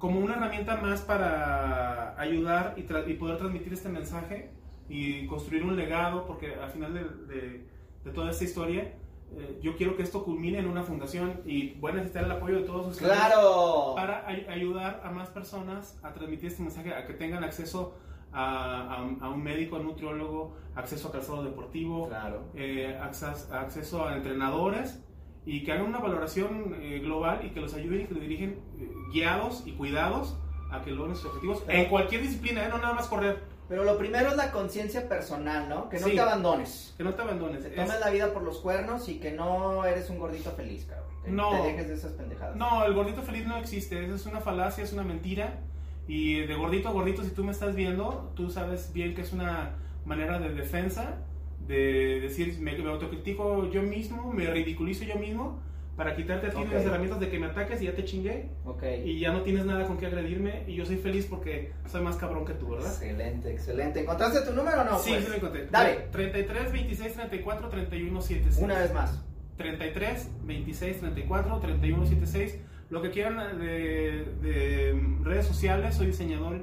como 0.00 0.18
una 0.18 0.34
herramienta 0.34 0.76
más 0.78 1.02
para 1.02 2.18
ayudar 2.20 2.74
y, 2.76 2.82
tra- 2.82 3.08
y 3.08 3.14
poder 3.14 3.36
transmitir 3.36 3.72
este 3.72 3.88
mensaje 3.88 4.50
y 4.88 5.26
construir 5.28 5.62
un 5.62 5.76
legado, 5.76 6.26
porque 6.26 6.54
al 6.56 6.70
final 6.70 6.92
de, 6.94 7.04
de- 7.32 7.66
de 8.04 8.10
toda 8.12 8.30
esta 8.30 8.42
historia, 8.44 8.94
eh, 9.36 9.60
yo 9.62 9.76
quiero 9.76 9.94
que 9.96 10.02
esto 10.02 10.24
culmine 10.24 10.58
en 10.58 10.66
una 10.66 10.82
fundación 10.82 11.42
y 11.44 11.74
voy 11.74 11.92
a 11.92 11.94
necesitar 11.96 12.24
el 12.24 12.30
apoyo 12.32 12.56
de 12.56 12.62
todos 12.64 12.86
ustedes 12.88 13.12
¡Claro! 13.12 13.92
para 13.94 14.26
ay- 14.26 14.46
ayudar 14.48 15.02
a 15.04 15.10
más 15.10 15.28
personas 15.28 16.00
a 16.02 16.12
transmitir 16.14 16.46
este 16.48 16.62
mensaje, 16.62 16.92
a 16.94 17.06
que 17.06 17.12
tengan 17.12 17.44
acceso 17.44 17.94
a, 18.32 18.94
a- 18.94 19.26
a 19.26 19.28
un 19.28 19.42
médico, 19.44 19.76
a 19.76 19.80
un 19.80 19.86
nutriólogo, 19.88 20.56
acceso 20.74 21.08
a 21.08 21.12
calzado 21.12 21.44
deportivo, 21.44 22.08
Claro. 22.08 22.46
eh, 22.54 22.98
access- 23.02 23.50
acceso 23.52 24.08
a 24.08 24.16
entrenadores 24.16 25.04
y 25.46 25.64
que 25.64 25.72
hagan 25.72 25.86
una 25.86 25.98
valoración 25.98 26.76
eh, 26.80 27.00
global 27.00 27.40
y 27.44 27.50
que 27.50 27.60
los 27.60 27.74
ayuden 27.74 28.02
y 28.02 28.04
que 28.06 28.14
los 28.14 28.22
dirigen 28.22 28.60
eh, 28.78 28.90
guiados 29.12 29.62
y 29.66 29.72
cuidados 29.72 30.36
a 30.70 30.82
que 30.82 30.90
logren 30.92 31.16
sus 31.16 31.26
objetivos 31.26 31.62
Pero- 31.66 31.78
en 31.78 31.88
cualquier 31.88 32.22
disciplina, 32.22 32.64
¿eh? 32.64 32.68
no 32.68 32.78
nada 32.78 32.94
más 32.94 33.06
correr, 33.08 33.38
Pero 33.68 33.84
lo 33.84 33.96
primero 33.98 34.30
es 34.30 34.36
la 34.36 34.50
conciencia 34.50 35.08
personal, 35.08 35.68
¿no? 35.68 35.88
Que 35.88 36.00
no 36.00 36.06
Sí. 36.08 36.14
te 36.14 36.20
abandones. 36.20 36.92
que 36.96 37.04
no 37.04 37.14
te 37.14 37.22
abandones. 37.22 37.62
Que 37.62 37.68
Es- 37.68 37.76
tomes 37.76 38.00
la 38.00 38.10
vida 38.10 38.32
por 38.32 38.42
los 38.42 38.58
cuernos 38.58 39.08
y 39.08 39.20
que 39.20 39.30
no 39.30 39.84
eres 39.84 40.10
un 40.10 40.18
gordito 40.18 40.50
feliz, 40.50 40.86
cabrón. 40.86 41.06
Que 41.24 41.30
No. 41.30 41.50
te 41.50 41.68
dejes 41.68 41.86
de 41.88 41.94
esas 41.94 42.12
pendejadas. 42.14 42.56
No, 42.56 42.84
el 42.84 42.94
gordito 42.94 43.22
feliz 43.22 43.46
no 43.46 43.56
existe, 43.58 44.04
eso 44.04 44.16
es 44.16 44.26
una 44.26 44.40
falacia, 44.40 44.82
es 44.82 44.92
una 44.92 45.04
mentira. 45.04 45.60
Y 46.08 46.40
de 46.46 46.54
gordito 46.56 46.88
a 46.88 46.92
gordito, 46.92 47.22
si 47.22 47.30
tú 47.30 47.44
me 47.44 47.52
estás 47.52 47.76
viendo, 47.76 48.32
tú 48.34 48.50
sabes 48.50 48.92
bien 48.92 49.14
que 49.14 49.22
es 49.22 49.32
una 49.32 49.76
manera 50.04 50.40
de 50.40 50.52
defensa, 50.52 51.18
de 51.66 52.20
decir, 52.20 52.58
me, 52.60 52.76
me 52.76 52.90
autocritico 52.90 53.70
yo 53.70 53.82
mismo, 53.82 54.32
me 54.32 54.46
ridiculizo 54.50 55.04
yo 55.04 55.16
mismo, 55.16 55.60
para 55.96 56.16
quitarte 56.16 56.46
a 56.46 56.50
ti 56.50 56.56
Ok. 56.62 56.72
las 56.72 56.84
herramientas 56.84 57.20
de 57.20 57.28
que 57.28 57.38
me 57.38 57.46
ataques 57.46 57.82
y 57.82 57.84
ya 57.84 57.92
te 57.94 58.04
chingué, 58.04 58.48
Ok. 58.64 58.82
y 59.04 59.20
ya 59.20 59.32
no 59.32 59.42
tienes 59.42 59.66
nada 59.66 59.86
con 59.86 59.98
qué 59.98 60.06
agredirme, 60.06 60.64
y 60.66 60.74
yo 60.74 60.86
soy 60.86 60.96
feliz 60.96 61.26
porque 61.26 61.72
soy 61.86 62.00
más 62.00 62.16
cabrón 62.16 62.46
que 62.46 62.54
tú, 62.54 62.70
¿verdad? 62.70 62.90
Excelente, 62.90 63.50
excelente. 63.52 64.00
¿Encontraste 64.00 64.40
tu 64.48 64.54
número 64.54 64.80
o 64.80 64.84
no? 64.84 64.98
sí, 64.98 65.10
pues? 65.10 65.24
sí 65.24 65.30
lo 65.30 65.36
encontré. 65.36 65.66
Dale. 65.70 66.08
33, 66.10 66.72
26, 66.72 67.12
34, 67.14 67.68
31, 67.68 68.20
76. 68.22 68.64
Una 68.64 68.78
vez 68.78 68.94
más. 68.94 69.22
33, 69.58 70.30
26, 70.44 71.00
34, 71.00 71.58
31, 71.60 72.06
76. 72.06 72.58
Lo 72.88 73.02
que 73.02 73.10
quieran 73.10 73.58
de, 73.60 74.24
de 74.40 75.00
redes 75.22 75.46
sociales, 75.46 75.94
soy 75.96 76.06
diseñador 76.06 76.62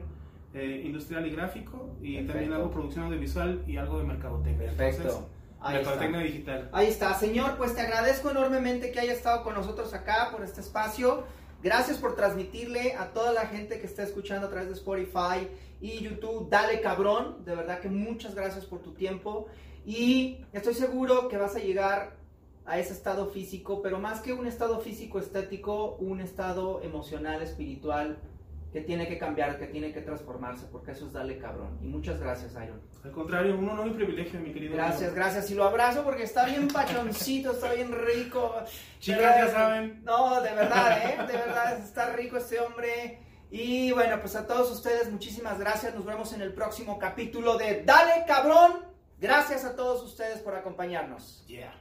eh, 0.58 0.82
industrial 0.86 1.28
y 1.28 1.32
gráfico 1.32 1.96
y 2.02 2.14
Perfecto. 2.16 2.34
también 2.34 2.54
hago 2.54 2.72
producción 2.72 3.06
audiovisual 3.06 3.64
y 3.68 3.78
algo 3.78 4.00
de 4.00 4.06
mercadotecnia. 4.06 4.68
Perfecto. 4.72 5.02
Entonces, 5.04 5.26
Ahí 5.60 5.76
está. 5.76 5.90
mercadotecnia 5.90 6.20
digital. 6.22 6.70
Ahí 6.72 6.88
está, 6.88 7.14
señor, 7.14 7.58
pues 7.58 7.76
te 7.76 7.82
agradezco 7.82 8.32
enormemente 8.32 8.92
que 8.92 9.00
haya 9.00 9.14
estado 9.14 9.44
con 9.44 9.54
nosotros 9.54 9.94
acá 9.94 10.30
por 10.32 10.44
este 10.44 10.62
espacio. 10.62 11.24
Gracias 11.62 11.98
por 11.98 12.16
transmitirle 12.16 12.94
a 12.94 13.14
toda 13.14 13.34
la 13.34 13.48
gente 13.48 13.80
que 13.80 13.86
está 13.88 14.04
escuchando 14.04 14.48
a 14.48 14.50
través 14.50 14.70
de 14.70 14.76
Spotify 14.76 15.48
y 15.82 16.00
YouTube. 16.00 16.50
Dale 16.50 16.82
cabrón, 16.82 17.44
de 17.46 17.56
verdad 17.56 17.80
que 17.80 17.90
muchas 17.90 18.36
gracias 18.36 18.66
por 18.66 18.80
tu 18.80 18.94
tiempo 18.94 19.48
y 19.86 20.40
estoy 20.54 20.74
seguro 20.74 21.28
que 21.30 21.38
vas 21.38 21.56
a 21.56 21.60
llegar 21.60 22.18
a 22.66 22.78
ese 22.80 22.94
estado 22.94 23.28
físico, 23.28 23.82
pero 23.82 24.00
más 24.00 24.22
que 24.22 24.34
un 24.34 24.46
estado 24.46 24.80
físico 24.82 25.20
estético, 25.20 25.96
un 26.00 26.20
estado 26.20 26.82
emocional, 26.84 27.42
espiritual 27.42 28.18
que 28.72 28.82
tiene 28.82 29.08
que 29.08 29.18
cambiar, 29.18 29.58
que 29.58 29.68
tiene 29.68 29.94
que 29.94 30.02
transformarse, 30.02 30.68
porque 30.72 30.92
eso 30.92 31.08
es 31.08 31.14
dale 31.14 31.38
cabrón. 31.38 31.78
Y 31.82 31.86
muchas 31.88 32.20
gracias, 32.20 32.52
Iron. 32.54 32.82
Al 33.04 33.12
contrario, 33.12 33.58
un 33.58 33.70
honor 33.70 33.88
y 33.88 33.92
privilegio, 33.92 34.40
mi 34.40 34.52
querido. 34.52 34.76
Gracias, 34.76 35.02
amigo. 35.04 35.16
gracias. 35.16 35.52
Y 35.52 35.56
lo 35.56 35.64
abrazo 35.64 36.04
porque 36.04 36.24
está 36.24 36.46
bien 36.46 36.68
pachoncito, 36.68 37.52
está 37.52 37.74
bien 37.74 37.92
rico. 37.92 38.54
Chicas, 39.00 39.22
verdad, 39.22 39.46
ya 39.46 39.52
saben. 39.52 40.04
No, 40.04 40.42
de 40.42 40.54
verdad, 40.54 40.98
¿eh? 41.04 41.18
De 41.28 41.38
verdad, 41.38 41.78
está 41.80 42.14
rico 42.14 42.38
este 42.38 42.60
hombre. 42.60 43.20
Y 43.50 43.92
bueno, 43.94 44.20
pues 44.20 44.36
a 44.36 44.46
todos 44.46 44.70
ustedes, 44.72 45.10
muchísimas 45.10 45.58
gracias. 45.60 45.96
Nos 45.96 46.06
vemos 46.06 46.34
en 46.34 46.42
el 46.42 46.54
próximo 46.54 47.00
capítulo 47.00 47.58
de 47.58 47.84
Dale 47.84 48.26
Cabrón. 48.28 48.86
Gracias 49.20 49.64
a 49.64 49.76
todos 49.76 50.04
ustedes 50.04 50.40
por 50.40 50.54
acompañarnos. 50.54 51.46
Yeah. 51.48 51.74